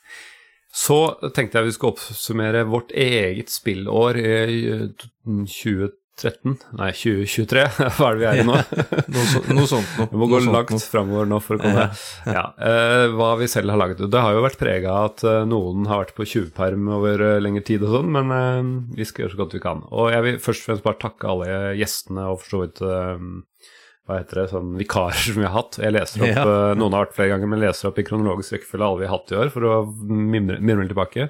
[0.75, 0.99] Så
[1.35, 6.55] tenkte jeg vi skulle oppsummere vårt eget spillår eh, i eh, 2012 2013?
[6.79, 7.63] Nei, 2023?
[7.97, 8.57] Hva er det vi er i nå?
[9.15, 10.09] noe, noe, sånt noe.
[10.11, 10.83] Vi må gå langt noe.
[10.83, 11.87] framover nå for å komme
[12.27, 12.45] ja.
[12.59, 14.01] Uh, hva vi selv har laget.
[14.11, 17.39] Det har jo vært prega av at eh, noen har vært på 20-perm over eh,
[17.41, 19.83] lengre tid og sånn, men uh, vi skal gjøre så godt vi kan.
[19.95, 24.17] Og jeg vil først og fremst bare takke alle gjestene og for så vidt hva
[24.17, 25.79] heter det, sånn vikarer som vi har hatt.
[25.81, 26.45] Jeg leser opp, ja.
[26.77, 29.33] Noen har vært flere ganger, men leser opp i kronologisk rekkefølge alle vi har hatt
[29.33, 29.73] i år, for å
[30.09, 31.29] mimre, mimre tilbake.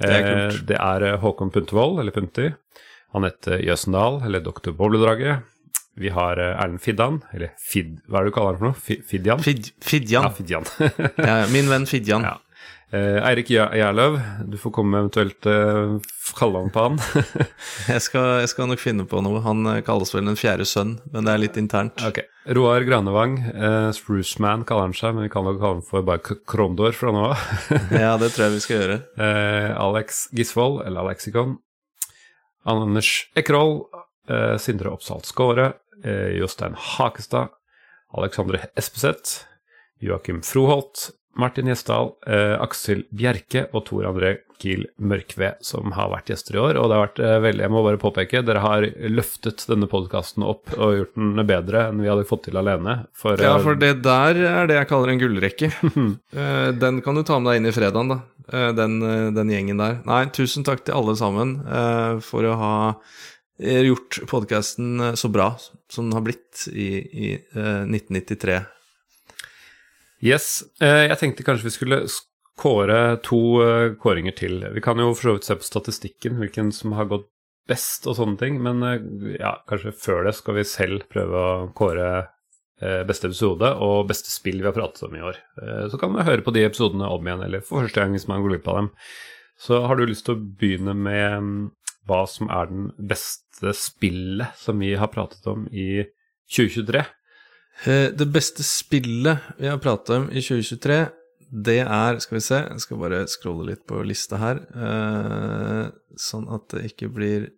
[0.00, 2.50] Det er, det er Håkon Puntervold, eller Punti.
[3.16, 5.44] Anette Jøsendal, eller Doktor Bobledraget.
[5.96, 7.94] Vi har eh, Erlend Fiddan, eller Fid...
[8.08, 9.02] Hva er det du kaller han for noe?
[9.08, 9.40] Fidjan?
[9.44, 10.26] Fid, Fidjan.
[10.28, 10.66] Ja, Fidjan.
[11.30, 12.26] Ja, min venn Fidjan.
[12.28, 12.34] Ja.
[12.94, 15.96] Eh, Eirik Gjer- Gjerløv, du får komme med eventuelt uh,
[16.38, 17.00] kallenavn på han.
[17.90, 19.40] Jeg skal, jeg skal nok finne på noe.
[19.42, 22.04] Han eh, kalles vel Den fjerde sønn, men det er litt internt.
[22.06, 22.20] Ok.
[22.54, 26.36] Roar Granevang, eh, Spruceman kaller han seg, men vi kan nok kalle han for bare
[26.46, 27.42] Krondor fra nå av.
[28.04, 29.00] Ja, det tror jeg vi skal gjøre.
[29.18, 31.56] Eh, Alex Gisvold, eller Alexikon.
[32.66, 33.84] Anders Ekroll,
[34.28, 35.72] eh, Sindre Oppsal Skåre,
[36.04, 37.48] eh, Jostein Hakestad,
[38.12, 39.46] Alexandre Espeseth,
[40.00, 46.30] Joakim Froholt, Martin Gjesdal, eh, Aksel Bjerke og Tor André Kiel Mørkved, som har vært
[46.32, 46.78] gjester i år.
[46.80, 50.46] Og det har vært eh, veldig, jeg må bare påpeke, dere har løftet denne podkasten
[50.48, 53.02] opp og gjort den bedre enn vi hadde fått til alene.
[53.16, 55.72] For, Ja, eh, for det der er det jeg kaller en gullrekke.
[56.36, 58.16] Eh, den kan du ta med deg inn i fredagen, da.
[58.52, 60.00] Eh, den, eh, den gjengen der.
[60.08, 62.74] Nei, tusen takk til alle sammen eh, for å ha
[63.56, 65.46] gjort podkasten så bra
[65.88, 68.58] som den har blitt i, i eh, 1993.
[70.24, 70.64] Yes.
[70.80, 72.00] Eh, jeg tenkte kanskje vi skulle
[72.56, 74.62] kåre to eh, kåringer til.
[74.72, 77.28] Vi kan jo for så vidt se på statistikken, hvilken som har gått
[77.68, 81.68] best og sånne ting, men eh, ja, kanskje før det skal vi selv prøve å
[81.76, 82.30] kåre
[82.76, 85.38] beste episode og beste spill vi har pratet om i år.
[85.88, 88.42] Så kan vi høre på de episodene om igjen, eller for første gang hvis man
[88.44, 88.90] går glipp av dem.
[89.56, 91.62] Så har du lyst til å begynne med mm,
[92.04, 96.04] hva som er den beste spillet som vi har pratet om i
[96.52, 97.06] 2023?
[97.84, 101.10] Eh, Det beste spillet vi har pratet om i 2023,
[101.66, 106.48] det er Skal vi se, jeg skal bare scrolle litt på lista her, eh, sånn
[106.52, 107.50] at det ikke blir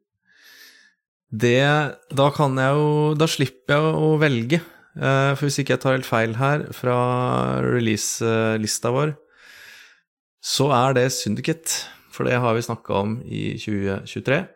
[1.30, 4.60] Det Da kan jeg jo Da slipper jeg å velge.
[4.96, 9.16] Eh, For hvis ikke jeg tar helt feil her fra release-lista vår,
[10.42, 11.84] så er det Syndicate.
[12.10, 14.48] For det har vi snakka om i 2023.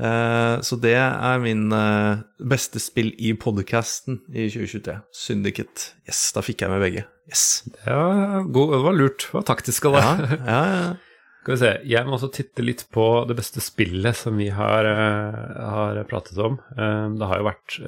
[0.00, 4.94] Eh, Så det er min eh, beste spill i podcasten i 2023.
[5.12, 5.92] Syndicate.
[6.08, 7.04] Yes, da fikk jeg med begge.
[7.28, 7.62] Yes.
[7.86, 9.26] Ja, god, det var lurt.
[9.28, 10.22] Det var taktisk av deg.
[10.40, 10.92] Ja, ja, ja.
[11.42, 14.86] Skal vi se, Jeg må også titte litt på det beste spillet som vi har,
[14.86, 15.38] eh,
[15.74, 16.60] har pratet om.
[16.78, 17.80] Det har jo vært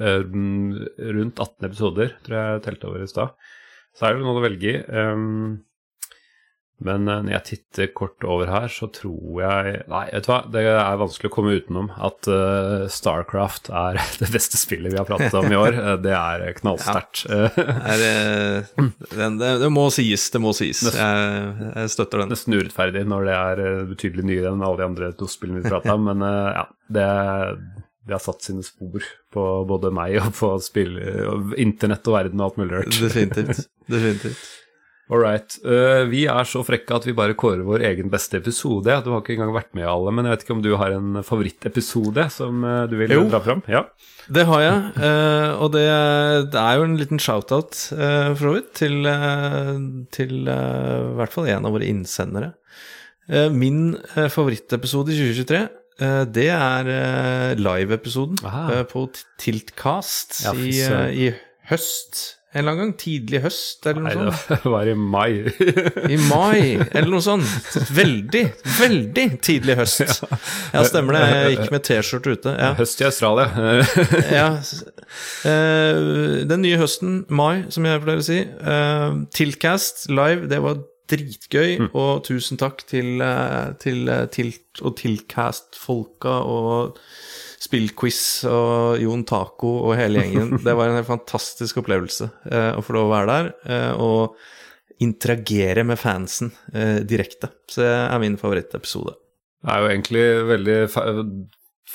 [1.15, 3.31] rundt 18 episoder, tror jeg jeg telte over i stad.
[3.95, 4.81] Så er det noe å velge i.
[6.83, 10.39] Men eh, når jeg titter kort over her, så tror jeg Nei, vet du hva,
[10.51, 15.07] det er vanskelig å komme utenom at uh, Starcraft er det beste spillet vi har
[15.07, 15.79] pratet om i år.
[15.79, 17.25] Eh, det er knallsterkt.
[17.29, 17.47] Ja.
[17.95, 20.83] Det, det, det må sies, det må sies.
[20.83, 22.33] Jeg, jeg støtter den.
[22.33, 25.95] Nesten urettferdig når det er betydelig nyere enn alle de andre to spillene vi prata
[25.95, 26.65] om, men uh, ja,
[26.97, 27.07] det,
[28.03, 30.99] det har satt sine spor på både meg og på spill,
[31.61, 32.99] internett og verden og alt mulig rart.
[32.99, 33.65] Definitivt.
[33.87, 34.45] Definitivt.
[35.05, 35.53] All right.
[35.61, 38.89] Uh, vi er så frekke at vi bare kårer vår egen beste episode.
[39.05, 40.95] Du har ikke engang vært med i alle, men jeg vet ikke om du har
[40.95, 43.27] en favorittepisode som uh, du vil Jo.
[43.29, 43.61] dra fram?
[43.69, 43.83] Ja.
[44.33, 45.83] Det har jeg, Uh, og det,
[46.55, 49.05] det er jo en liten shout-out, for så vidt, til,
[50.15, 52.55] til i hvert fall en av våre innsendere.
[53.53, 53.95] Min
[54.33, 55.59] favorittepisode i 2023,
[56.01, 56.89] eh, det er
[57.57, 58.37] live-episoden
[58.91, 59.05] på
[59.41, 60.73] Tiltcast Ja, i,
[61.25, 61.29] i
[61.71, 62.23] høst.
[62.55, 62.93] En eller annen gang?
[63.01, 64.63] Tidlig høst, eller noe Nei, sånt?
[64.63, 65.31] det var i mai.
[66.15, 66.61] I mai,
[66.95, 67.75] eller noe sånt.
[67.97, 68.43] Veldig,
[68.79, 70.23] veldig tidlig høst.
[70.75, 71.23] Ja, stemmer det.
[71.35, 72.55] Jeg gikk med T-skjorte ute.
[72.55, 72.71] Ja.
[72.79, 73.67] Høst i Australia.
[74.31, 74.47] ja.
[75.47, 75.99] Eh,
[76.47, 78.41] den nye høsten, mai, som jeg pleier å si.
[79.35, 80.79] Tilcast Tiltcast live, det var
[81.11, 81.89] dritgøy.
[81.93, 86.97] Og tusen takk til, eh, til eh, Tilt og Tiltcast-folka og
[87.65, 88.19] Spillquiz
[88.49, 90.55] og Jon Taco og hele gjengen.
[90.65, 94.37] Det var en helt fantastisk opplevelse eh, å få lov å være der eh, og
[95.03, 97.51] interagere med fansen eh, direkte.
[97.67, 99.17] Så det er min favorittepisode.
[99.65, 100.79] Det er jo egentlig veldig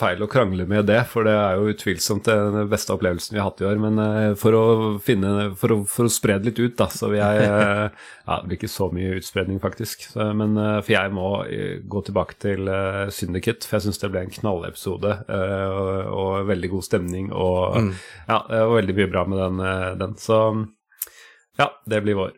[0.01, 3.51] feil å krangle med det, for det er jo utvilsomt den beste opplevelsen vi har
[3.51, 3.79] hatt i år.
[3.83, 4.63] Men eh, for å
[5.05, 7.45] finne For å, for å spre det litt ut, da, så vil jeg
[8.31, 10.05] Ja, det blir ikke så mye utspredning, faktisk.
[10.13, 12.73] Så, men eh, for jeg må eh, gå tilbake til
[13.13, 15.15] Syndicate, for jeg syns det ble en knallepisode.
[15.31, 17.93] og, og veldig god stemning, og Mm.
[18.29, 19.65] ja, var veldig mye bra med den.
[20.01, 20.15] den.
[20.21, 20.37] Så
[21.59, 22.33] ja, det blir vår.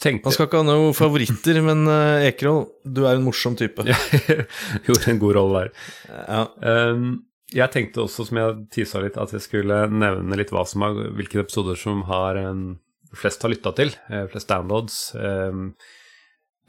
[0.00, 3.84] Tenkte Man skal ikke ha noen favoritter, men uh, Ekerhol, du er en morsom type.
[3.84, 5.90] Gjorde en god rolle der.
[6.08, 6.46] Ja.
[6.94, 7.10] Um,
[7.52, 10.96] jeg tenkte også, som jeg tisa litt, at jeg skulle nevne litt hva som har,
[11.18, 12.78] hvilke episoder som har um,
[13.16, 13.92] flest har lytta til.
[14.08, 15.02] Uh, flest downloads.
[15.18, 15.98] Um, eh,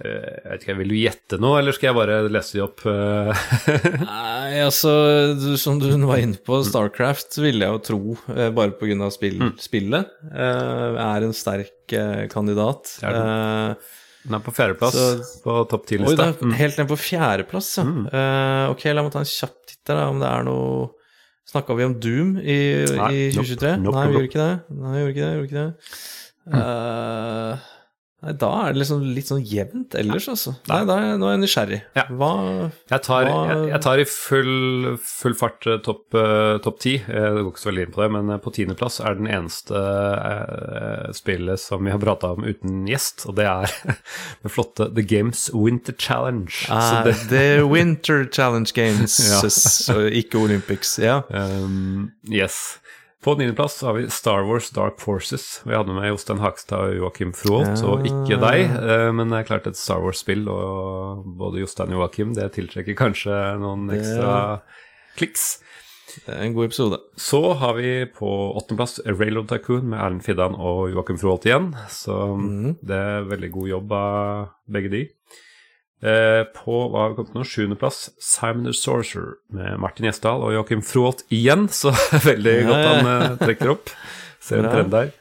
[0.02, 2.82] jeg vet ikke, Vil du gjette noe, eller skal jeg bare lese de opp?
[2.90, 3.44] eh?
[4.04, 4.94] Nei, altså,
[5.38, 9.10] du, som du var inne på, Starcraft ville jeg jo tro, eh, bare pga.
[9.14, 12.96] Spill, spillet, eh, er en sterk eh, kandidat.
[13.00, 13.30] Det er den.
[13.78, 14.98] Eh, Den er på fjerdeplass
[15.44, 16.30] på topp ti-lista.
[16.42, 16.54] Mm.
[16.56, 17.84] helt ned på fjerdeplass, ja.
[18.08, 20.92] Eh, ok, la meg ta en kjapp titt der, da, om det er noe
[21.54, 22.56] Snakka vi om Doom i,
[22.96, 23.74] Nei, i 2023?
[23.84, 24.78] nope, Nei, vi gjorde ikke det.
[24.80, 25.34] Nei, vi gjorde ikke det.
[25.36, 25.98] Gjorde ikke det.
[26.58, 27.66] Eh,
[28.24, 30.56] nei, da er det liksom litt sånn jevnt ellers, altså.
[30.72, 31.80] Nei, da er, nå er jeg nysgjerrig.
[32.18, 32.32] Hva
[32.92, 36.96] Jeg tar, hva- jeg, jeg tar i full, full fart eh, topp eh, topp ti.
[37.04, 39.84] Eh, Det går ikke så veldig inn på det, men på tiendeplass er den eneste
[41.14, 43.72] spillet som vi har prata om uten gjest, og det er
[44.44, 46.52] det flotte The Games Winter Challenge.
[46.54, 49.42] Så Ah, det- The Winter Challenge Games, Ja.
[49.50, 50.98] så ikke Olympics.
[51.00, 51.22] Ja.
[51.44, 52.78] Um, yes.
[53.24, 55.62] På niendeplass har vi Star Wars Dark Forces.
[55.66, 57.88] Vi hadde med Jostein Hakstad og Joakim Froholt, Ja.
[57.88, 58.66] og ikke deg.
[58.76, 62.96] eh, Men det er klart et Star Wars-spill, og både Jostein og Joakim, det tiltrekker
[63.00, 64.62] kanskje noen ekstra
[65.16, 65.60] kliks.
[66.26, 67.00] Det er en god episode.
[67.18, 68.28] Så har vi på
[68.60, 71.74] åttendeplass Railroad Tycoon med Erlend Fiddan og Joakim Froholt igjen.
[71.90, 72.76] Så Mhm.
[72.84, 75.08] det er veldig god jobb av begge de.
[76.04, 77.48] Eh, på hva har vi kommet til nå?
[77.48, 81.94] sjuendeplass Simon the Sorcerer med Martin Gjesdal og Joakim Froholt igjen, så
[82.26, 83.94] veldig godt han eh, trekker opp.
[84.44, 85.14] Ser en trend der.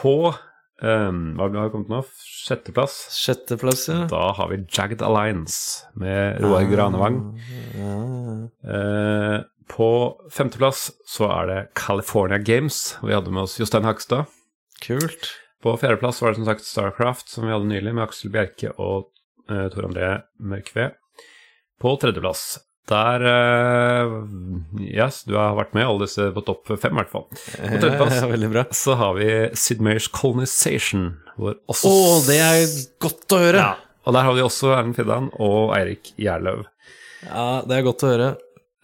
[0.00, 0.34] På
[0.78, 2.02] Um, hva har vi kommet til nå?
[2.22, 2.92] Sjetteplass.
[3.10, 4.04] Sjetteplass, ja.
[4.10, 7.16] Da har vi Jagged Alliance med Roar Granevang.
[8.62, 9.90] Eh, på
[10.30, 12.94] femteplass så er det California Games.
[13.02, 14.30] Vi hadde med oss Jostein Hakstad.
[14.84, 15.32] Kult.
[15.62, 19.10] På fjerdeplass var det som sagt Starcraft, som vi hadde nylig, med Aksel Bjerke og
[19.10, 19.17] uh,
[19.48, 20.90] Tor André Mørkve.
[21.80, 22.58] På tredjeplass
[22.88, 24.12] der eh,
[24.80, 27.26] Yes, du har vært med alle disse på topp fem, i hvert fall.
[27.28, 28.64] På tredjeplass Ja, veldig bra.
[28.72, 29.28] så har vi
[29.60, 31.10] Sid Meier's Colonization.
[31.36, 32.64] Hvor også Å, det er
[33.04, 33.60] godt å høre!
[33.66, 33.74] Ja,
[34.08, 36.64] og der har vi også Erlend Fiddan og Eirik Gjerløv.
[37.28, 38.28] Ja, det er godt å høre.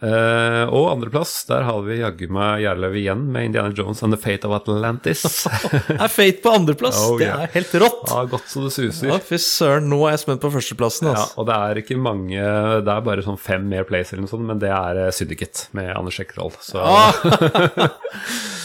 [0.05, 4.19] Eh, og andreplass, der har vi jaggu meg Gjerløv igjen med Indiana Jones and the
[4.21, 5.23] Fate of Atlantis.
[6.03, 6.99] Er Fate på andreplass?
[7.07, 7.45] Oh, det yeah.
[7.47, 8.03] er helt rått!
[8.11, 9.09] Ja, godt så det suser.
[9.09, 11.09] Ja, Fy søren, nå er jeg spent på førsteplassen.
[11.09, 11.39] Ja, Altså.
[11.41, 12.43] og det er ikke mange
[12.85, 15.69] Det er bare sånn fem mer plays eller noe sånt, men det er uh, Syndicate
[15.77, 17.15] med Anders Ekroll Så Ah!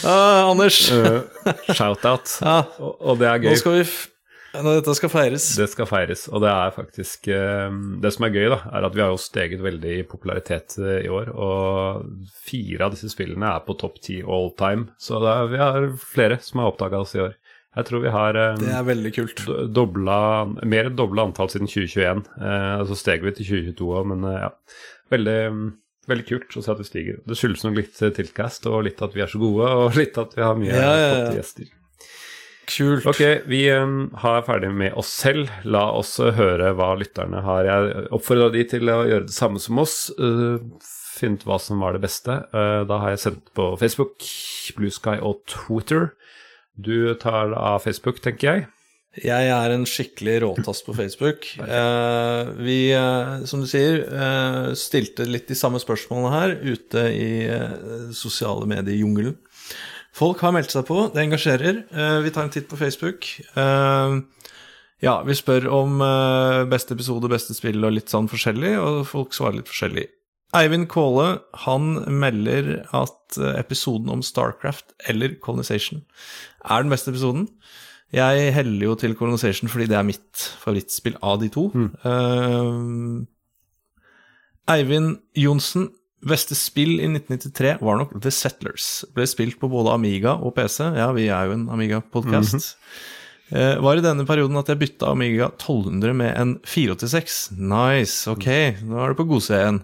[0.03, 0.81] uh, Anders!
[0.91, 1.21] Eh,
[1.73, 2.37] Shout-out.
[2.43, 2.57] Ja.
[2.83, 3.53] Og, og det er gøy.
[3.55, 3.85] Nå skal vi
[4.51, 5.45] Når dette skal feires.
[5.55, 8.97] Det skal feires, og det er faktisk eh, Det som er gøy, da, er at
[8.97, 12.09] vi har jo steget veldig i popularitet eh, i år, og
[12.49, 16.41] fire av disse spillene er på topp ti all time, så er, vi har flere
[16.43, 17.37] som har oppdaga oss i år.
[17.79, 19.45] Jeg tror vi har eh, Det er veldig kult.
[19.71, 20.19] dobla,
[20.67, 22.25] mer enn dobla antall siden 2021.
[22.43, 24.49] Eh, så steg vi til 2022 òg, men ja.
[25.15, 25.67] Veldig, mm,
[26.11, 27.21] veldig kult å se at vi stiger.
[27.23, 30.35] Det skyldes nok litt tilkast og litt at vi er så gode, og litt at
[30.35, 31.31] vi har mye Ja, ja, ja.
[31.39, 31.71] gjester.
[32.69, 33.05] Kult.
[33.09, 35.49] Ok, vi um, har ferdig med oss selv.
[35.65, 37.67] La oss uh, høre hva lytterne har.
[37.67, 40.09] Jeg oppfordra de til å gjøre det samme som oss.
[40.19, 40.61] Uh,
[41.21, 42.33] Finne ut hva som var det beste.
[42.53, 44.25] Uh, da har jeg sendt på Facebook,
[44.77, 46.13] Blue Sky og Twitter.
[46.79, 48.69] Du tar av Facebook, tenker jeg.
[49.19, 51.47] Jeg er en skikkelig råtass på Facebook.
[51.71, 57.29] Eh, vi, eh, som du sier, eh, stilte litt de samme spørsmålene her ute i
[57.47, 59.35] eh, sosiale medier-jungelen.
[60.15, 61.83] Folk har meldt seg på, det engasjerer.
[61.91, 63.27] Eh, vi tar en titt på Facebook.
[63.55, 64.15] Eh,
[65.05, 69.37] ja, vi spør om eh, beste episode, beste spill og litt sånn forskjellig, og folk
[69.37, 70.09] svarer litt forskjellig.
[70.57, 76.01] Eivind Kåle han melder at episoden om Starcraft eller Colonization
[76.67, 77.45] er den beste episoden.
[78.11, 81.69] Jeg heller jo til Colonization fordi det er mitt favorittspill av de to.
[82.03, 82.81] Eh,
[84.75, 85.87] Eivind Johnsen,
[86.27, 89.05] beste spill i 1993 var nok The Settlers.
[89.15, 90.79] Ble spilt på både Amiga og PC.
[90.97, 92.75] Ja, vi er jo en Amiga-podkast.
[93.51, 97.51] Eh, var i denne perioden at jeg bytta Amiga 1200 med en 486.
[97.57, 98.47] Nice, ok,
[98.87, 99.81] nå er det på godsida igjen.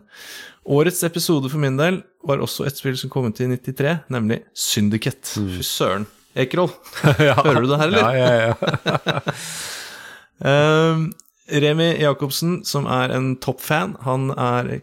[0.78, 1.96] Årets episode for min del
[2.28, 5.28] var også et spill som kom ut i 93, nemlig Syndicate.
[5.36, 6.06] Fy søren.
[6.38, 6.70] Ekerol,
[7.18, 8.04] hører du det her, eller?
[8.14, 8.54] Ja, ja, ja.
[10.94, 11.00] um,
[11.64, 14.82] Remi Jacobsen, som er en toppfan, han er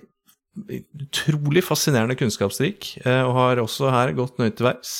[0.54, 4.92] utrolig fascinerende kunnskapsrik, eh, og har også her gått nøye til verks.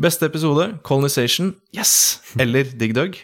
[0.00, 2.20] Beste episode, Colonization, yes!
[2.40, 3.18] Eller Dig Dug.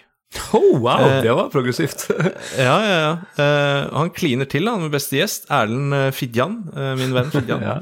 [0.53, 2.09] Oh, wow, Eh, det var progressivt.
[2.59, 3.12] ja, ja, ja.
[3.39, 6.61] Eh, han kliner til han med beste gjest, Erlend Fidjan,
[7.01, 7.65] min venn Fidjan.
[7.70, 7.78] Ja.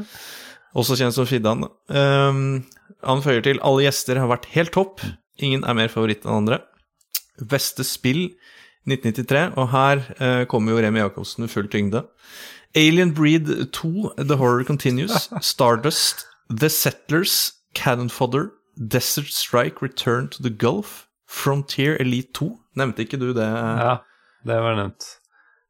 [0.79, 1.67] Også kjent som Fidjan.
[1.93, 2.63] Um,
[3.05, 5.03] han føyer til alle gjester har vært helt topp.
[5.43, 6.63] Ingen er mer favoritt enn andre.
[7.37, 8.31] Beste spill
[8.89, 10.01] 1993, og her
[10.49, 12.07] kommer jo Remi Jacobsen med full tyngde.
[12.75, 20.43] Alien Breed 2, The Horror Continues, Stardust, The Settlers, Cannon Fodder, Desert Strike, Return to
[20.43, 22.59] the Gulf, Frontier Elite 2.
[22.77, 23.45] Nevnte ikke du det?
[23.45, 23.97] Ja,
[24.45, 25.05] det var nevnt.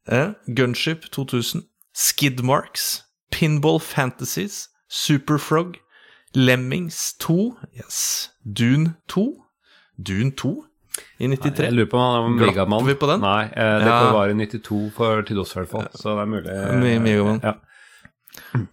[0.06, 1.62] Eh, Gunship 2000,
[1.94, 5.76] Skid Marks, Pinball Fantasies, Superfrog,
[6.34, 9.44] Lemmings 2, yes, Dune 2,
[9.98, 10.64] Dune 2
[11.18, 11.64] i 93.
[11.68, 12.84] Jeg lurer på om han Megamann.
[12.86, 13.20] vi på den?
[13.24, 14.12] Nei, eh, det Ja.
[14.12, 16.56] var i 92 for til oss i hvert fall, så det er mulig.
[16.82, 17.40] Mye Megaman.
[17.42, 17.54] Ja.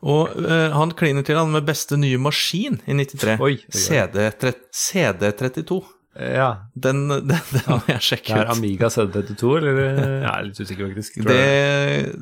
[0.07, 3.39] Og eh, han kliner til han med beste nye maskin i 93.
[3.39, 3.71] Oi, oi, oi.
[3.71, 4.29] CD,
[4.71, 5.79] CD32.
[6.19, 6.49] Ja.
[6.75, 8.51] Den, den, den må jeg sjekke Det er.
[8.51, 9.79] Amiga CD32, eller?
[9.79, 11.19] Jeg er litt usikker, faktisk.
[11.23, 12.15] Det,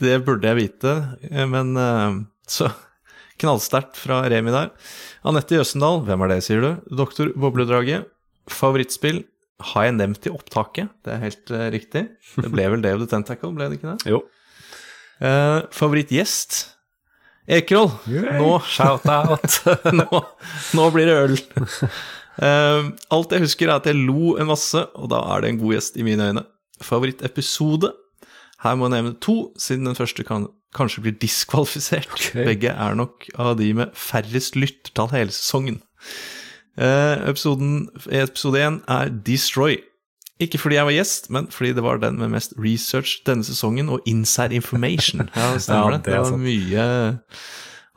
[0.00, 0.94] det burde jeg vite,
[1.30, 2.18] eh, men eh,
[2.50, 2.68] så
[3.40, 4.72] knallsterkt fra Remi der.
[5.24, 6.70] Anette Jøsendal, hvem er det, sier du?
[7.00, 8.08] Doktor Bobledraget.
[8.50, 9.22] Favorittspill
[9.70, 12.04] har jeg nevnt i opptaket, det er helt uh, riktig.
[12.40, 14.12] Det ble vel det of the Tentacle, ble det ikke det?
[14.14, 14.22] Jo.
[15.20, 16.62] Uh, favorittgjest?
[17.50, 17.90] Ekerol.
[18.06, 19.60] Nå Shout-out.
[20.00, 20.22] nå,
[20.78, 21.36] nå blir det øl.
[22.40, 25.60] Uh, alt jeg husker, er at jeg lo en masse, og da er det en
[25.60, 26.46] god gjest i mine øyne.
[26.80, 27.92] Favorittepisode?
[28.64, 32.30] Her må jeg nevne to, siden den første kan kanskje blir diskvalifisert.
[32.36, 35.80] Begge er nok av de med færrest lyttertall hele sesongen.
[36.80, 39.76] Eh, episoden, episode én er Destroy.
[40.40, 43.90] Ikke fordi jeg var gjest, men fordi det var den med mest research denne sesongen,
[43.92, 45.26] og inside information.
[45.36, 46.06] Ja, det stemmer Ja, det.
[46.06, 46.86] det var mye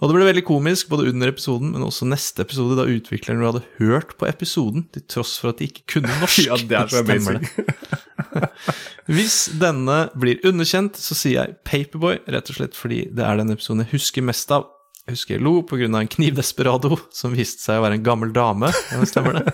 [0.03, 3.63] Og det ble veldig komisk både under episoden, men også neste episode, da utviklerne hadde
[3.79, 6.43] hørt på episoden, til tross for at de ikke kunne norsk.
[6.49, 7.47] Ja, det er så Stemmer det.
[9.13, 13.55] Hvis denne blir underkjent, så sier jeg Paperboy, rett og slett fordi det er den
[13.55, 14.67] episoden jeg husker mest av.
[15.03, 15.89] Jeg husker jeg lo pga.
[15.89, 18.69] en knivdesperado som viste seg å være en gammel dame.
[19.09, 19.53] Stemmer det?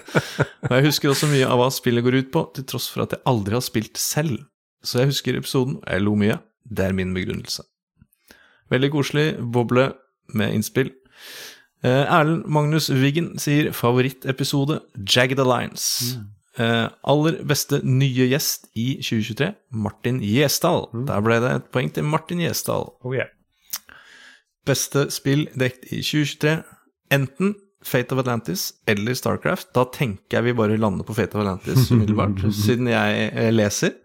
[0.70, 3.16] Og jeg husker også mye av hva spillet går ut på, til tross for at
[3.16, 4.44] jeg aldri har spilt selv.
[4.86, 6.38] Så jeg husker episoden, og jeg lo mye.
[6.70, 7.66] Det er min begrunnelse.
[8.70, 9.88] Veldig koselig boble
[10.38, 10.92] med innspill.
[11.82, 16.20] Eh, Erlend Magnus Wiggen sier favorittepisode Jagged Alliance.
[16.60, 20.90] Eh, aller beste nye gjest i 2023, Martin Gjesdal.
[21.10, 22.92] Der ble det et poeng til Martin Gjesdal.
[23.02, 23.32] Oh, yeah.
[24.68, 26.58] Beste spill dekt i 2023,
[27.16, 27.56] enten
[27.86, 29.70] Fate of Atlantis eller Starcraft.
[29.74, 33.96] Da tenker jeg vi bare lander på Fate of Atlantis umiddelbart, siden jeg eh, leser.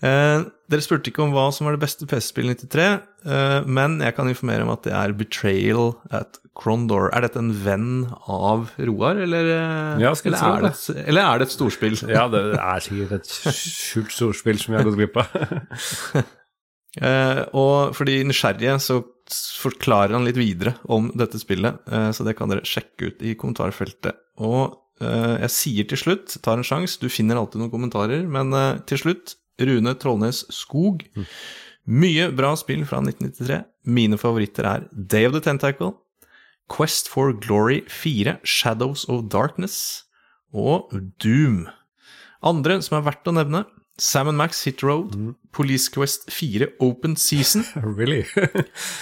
[0.00, 2.84] Eh, dere spurte ikke om hva som var det beste PC-spillet 93,
[3.28, 7.10] eh, men jeg kan informere om at det er Betrayal at Crondor.
[7.14, 7.90] Er dette en venn
[8.26, 11.98] av Roar, eller, eh, Ja, eller, er det, et- eller er det et storspill?
[12.16, 16.24] Ja, det er sikkert et skjult storspill som vi har gått glipp av.
[16.98, 18.96] Eh, og for de nysgjerrige så
[19.34, 23.34] forklarer han litt videre om dette spillet, eh, så det kan dere sjekke ut i
[23.38, 24.18] kommentarfeltet.
[24.40, 28.54] Og eh, jeg sier til slutt, tar en sjanse, du finner alltid noen kommentarer, men
[28.56, 31.02] eh, til slutt, Rune Trollnes Skog.
[31.88, 33.64] Mye bra spill fra 1993.
[33.90, 35.96] Mine favoritter er Day of the Tentacle,
[36.68, 40.04] Quest for Glory 4, Shadows of Darkness
[40.52, 41.66] og Doom.
[42.44, 43.64] Andre som er verdt å nevne,
[43.98, 45.16] Sam Max Hit Road,
[45.58, 47.64] Police Quest 4 Open Season.
[47.98, 48.22] really?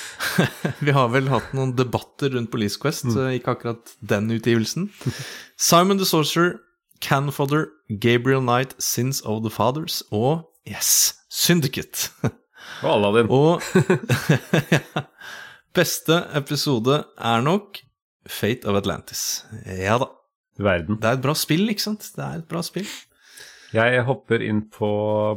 [0.87, 4.89] Vi har vel hatt noen debatter rundt Police Quest, så ikke akkurat den utgivelsen.
[5.61, 6.57] Simon the Sorcerer,
[7.05, 7.69] Canfodder,
[8.01, 12.09] Gabriel Knight, Sins of the Fathers og yes, Syndicate.
[12.83, 13.29] Og Aladdin.
[13.31, 13.63] Og
[15.77, 17.79] beste episode er nok
[18.27, 19.45] Fate of Atlantis.
[19.69, 20.09] Ja da.
[20.59, 20.97] Verden.
[20.99, 22.09] Det er et bra spill, ikke sant?
[22.17, 22.89] Det er et bra spill.
[23.77, 24.89] Jeg hopper inn på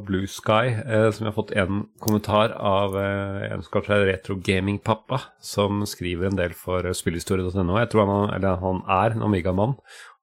[0.08, 4.06] Blue Sky, eh, som jeg har fått en kommentar av eh, en som kaller seg
[4.08, 7.76] Retro Gaming Pappa, som skriver en del for eh, spillhistorie.no.
[7.82, 9.76] Jeg tror han, eller han er en Amiga-mann.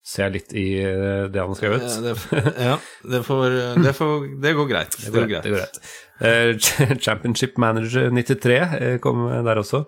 [0.07, 1.85] Ser litt i eh, det han har skrevet.
[1.85, 2.75] Ja, det, ja,
[3.13, 4.99] det, får, det, får, det går greit.
[5.03, 5.49] Det går greit.
[5.51, 5.81] Går greit.
[6.25, 9.85] Eh, Championship Manager 93 eh, kom der også.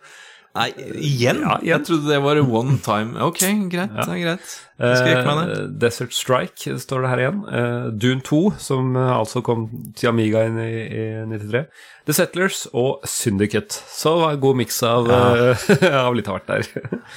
[0.59, 0.69] Nei,
[0.99, 1.43] igjen?
[1.63, 3.15] Jeg trodde det var one time.
[3.23, 3.41] Ok,
[3.71, 3.95] greit.
[3.95, 4.55] det er greit.
[4.79, 5.53] Jeg skal meg ned.
[5.55, 7.41] Eh, Desert Strike står det her igjen.
[7.47, 9.69] Uh, Dune 2, som uh, altså kom
[9.99, 11.65] til Amiga inn i, i 93.
[12.09, 13.81] The Settlers og Syndicate.
[13.91, 15.99] Så det var en god miks av, ja.
[16.07, 16.99] av litt av hvert der.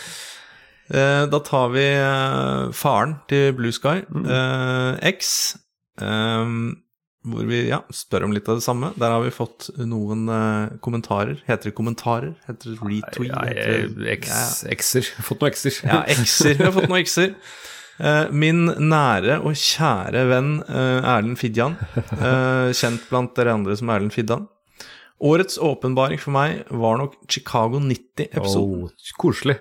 [0.91, 1.85] Eh, Da tar vi
[2.75, 5.55] faren til Blue Sky, eh, X,
[6.03, 6.49] eh,
[7.21, 8.91] hvor vi ja, spør om litt av det samme.
[8.97, 11.41] Der har vi fått noen uh, kommentarer.
[11.45, 12.31] Heter det kommentarer?
[12.47, 13.99] Heter det retweet?
[14.01, 14.21] Jeg-
[14.77, 15.05] X-er.
[15.05, 15.25] Ja.
[15.27, 15.77] Fått noen X-er.
[15.85, 16.55] Ja, X-er.
[16.57, 17.35] Vi har fått noen X-er.
[18.01, 23.91] Uh, min nære og kjære venn uh, Erlend Fidjan, eh, kjent blant dere andre som
[23.93, 24.47] Erlend Fidjan.
[25.21, 28.87] Årets åpenbaring for meg var nok Chicago 90-episoden.
[28.87, 29.59] Oh, koselig.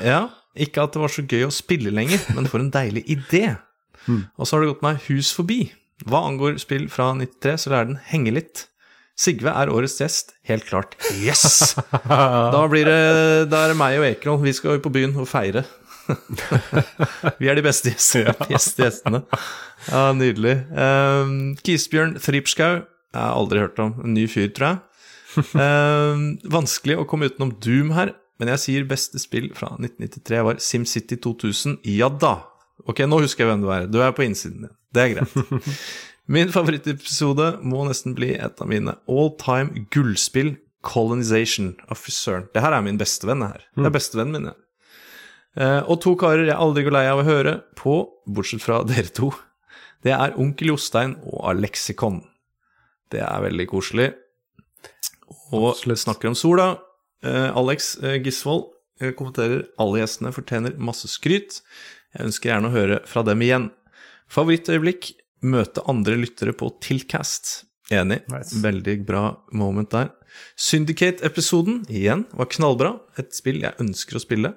[0.00, 3.42] Ja, ikke at det var så gøy å spille lenger, men for en deilig idé.
[4.08, 5.66] Og så har det gått meg hus forbi.
[6.08, 8.66] Hva angår spill fra 93, så lar den henge litt.
[9.18, 10.96] Sigve er årets gjest, helt klart.
[11.20, 11.74] Yes!
[12.08, 13.00] Da blir det,
[13.52, 15.64] da er det meg og Ekron, Vi skal jo på byen og feire.
[17.40, 18.34] Vi er de beste gjestene.
[18.48, 19.22] beste gjestene.
[19.90, 20.56] Ja, nydelig.
[20.72, 22.82] Um, Kisbjørn Thripskau.
[23.12, 23.94] Jeg har aldri hørt om.
[24.02, 24.80] En ny fyr, tror jeg.
[25.56, 30.60] Um, vanskelig å komme utenom Doom her, men jeg sier beste spill fra 1993 var
[30.60, 31.78] SimCity 2000.
[31.88, 32.38] Ja da!
[32.88, 33.86] Ok, nå husker jeg hvem du er.
[33.86, 34.74] Du er på innsiden din.
[34.92, 35.78] Det er greit.
[36.32, 41.72] Min favorittepisode må nesten bli et av mine all time gullspill, Colonization.
[41.86, 42.48] Å, fy søren.
[42.54, 43.66] Det her er min bestevenn, det her.
[43.78, 44.56] Det er bestevennen min, ja.
[45.52, 47.96] Eh, og to karer jeg aldri går lei av å høre på,
[48.26, 49.30] bortsett fra dere to.
[50.02, 52.22] Det er Onkel Jostein og Alexikon.
[53.12, 54.08] Det er veldig koselig.
[55.52, 56.72] Og snakker om sola.
[57.22, 58.70] Eh, Alex eh, Gisvold
[59.18, 61.60] kommenterer alle gjestene fortjener masse skryt.
[62.14, 63.70] Jeg ønsker gjerne å høre fra dem igjen.
[64.32, 65.10] Favorittøyeblikk
[65.44, 67.66] møte andre lyttere på Tiltcast.
[67.92, 68.22] Enig.
[68.62, 70.12] Veldig bra moment der.
[70.56, 72.94] Syndicate-episoden igjen var knallbra.
[73.20, 74.54] Et spill jeg ønsker å spille.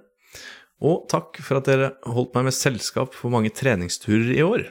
[0.86, 4.66] Og takk for at dere holdt meg med selskap på mange treningsturer i år.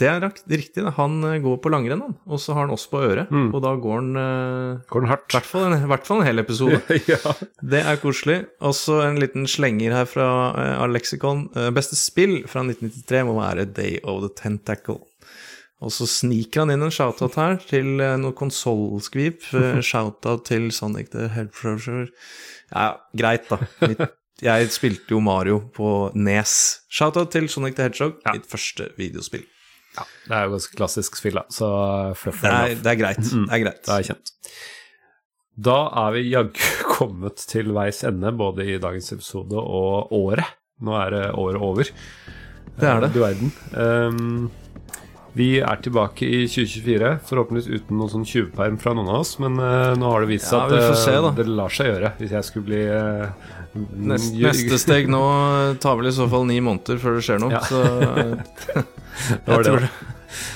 [0.00, 0.84] Det er riktig.
[0.96, 2.16] Han eh, går på langrenn, han.
[2.30, 3.28] Og så har han oss på øret.
[3.52, 5.28] Og da går han eh, Går han hardt.
[5.28, 6.80] I hvert fall en, hvert fall en hel episode.
[7.74, 8.40] Det er koselig.
[8.64, 11.46] Og så en liten slenger her fra uh, Alexicon.
[11.56, 15.00] Uh, beste spill fra 1993 må være Day of the Tentacle.
[15.80, 19.46] Og så sniker han inn en shoutout her til uh, noe konsollskvip.
[19.60, 22.08] Eh, shoutout til Sonic the Hedgehog.
[22.70, 23.60] Ja, greit, da.
[23.84, 24.02] Mitt,
[24.40, 26.54] jeg spilte jo Mario på Nes.
[26.88, 29.44] Shoutout til Sonic the Hedgehog, mitt første videospill.
[29.98, 31.42] Det er jo ganske klassisk spill, da.
[31.50, 31.66] Så
[32.16, 33.24] fluff Det er- det er greit.
[33.32, 33.82] Mm, Det er greit.
[33.86, 34.32] Det er kjent.
[35.60, 40.46] Da er vi jaggu kommet til veis ende, både i dagens episode og året.
[40.80, 41.90] Nå er det året over.
[42.80, 43.12] Det er det.
[43.12, 43.50] Du verden.
[43.76, 44.50] Um,
[45.36, 49.58] vi er tilbake i 2024, forhåpentligvis uten noen sånn tjuvperm fra noen av oss, men
[49.60, 52.32] uh, nå har det vist seg Ja, at se, eh, det lar seg gjøre, hvis
[52.34, 53.28] jeg skulle bli uh,
[54.10, 55.20] Nest, neste steg nå
[55.78, 57.52] tar vel i så fall ni måneder før det skjer noe.
[57.54, 57.60] Ja.
[57.62, 58.82] Så
[59.46, 59.86] jeg, tror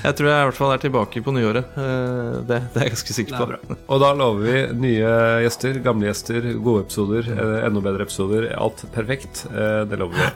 [0.05, 1.77] jeg tror jeg i hvert fall er tilbake på nyåret.
[1.81, 3.77] Eh, Det, det er jeg ganske sikker på.
[3.89, 4.57] Og da lover vi
[4.87, 5.15] nye
[5.45, 8.49] gjester, gamle gjester, gode episoder, eh, enda bedre episoder.
[8.59, 9.45] Alt perfekt.
[9.51, 10.31] Eh, det lover vi.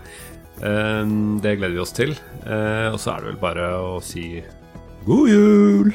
[0.58, 2.16] Det gleder vi oss til.
[2.48, 4.40] Og så er det vel bare å si
[5.06, 5.92] god jul!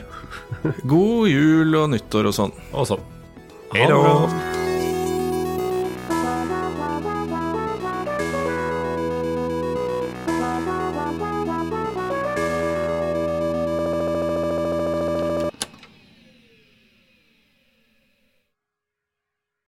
[0.87, 2.55] God jul og nyttår og sånn.
[2.71, 3.03] Og sånn.
[3.73, 4.71] Det bra.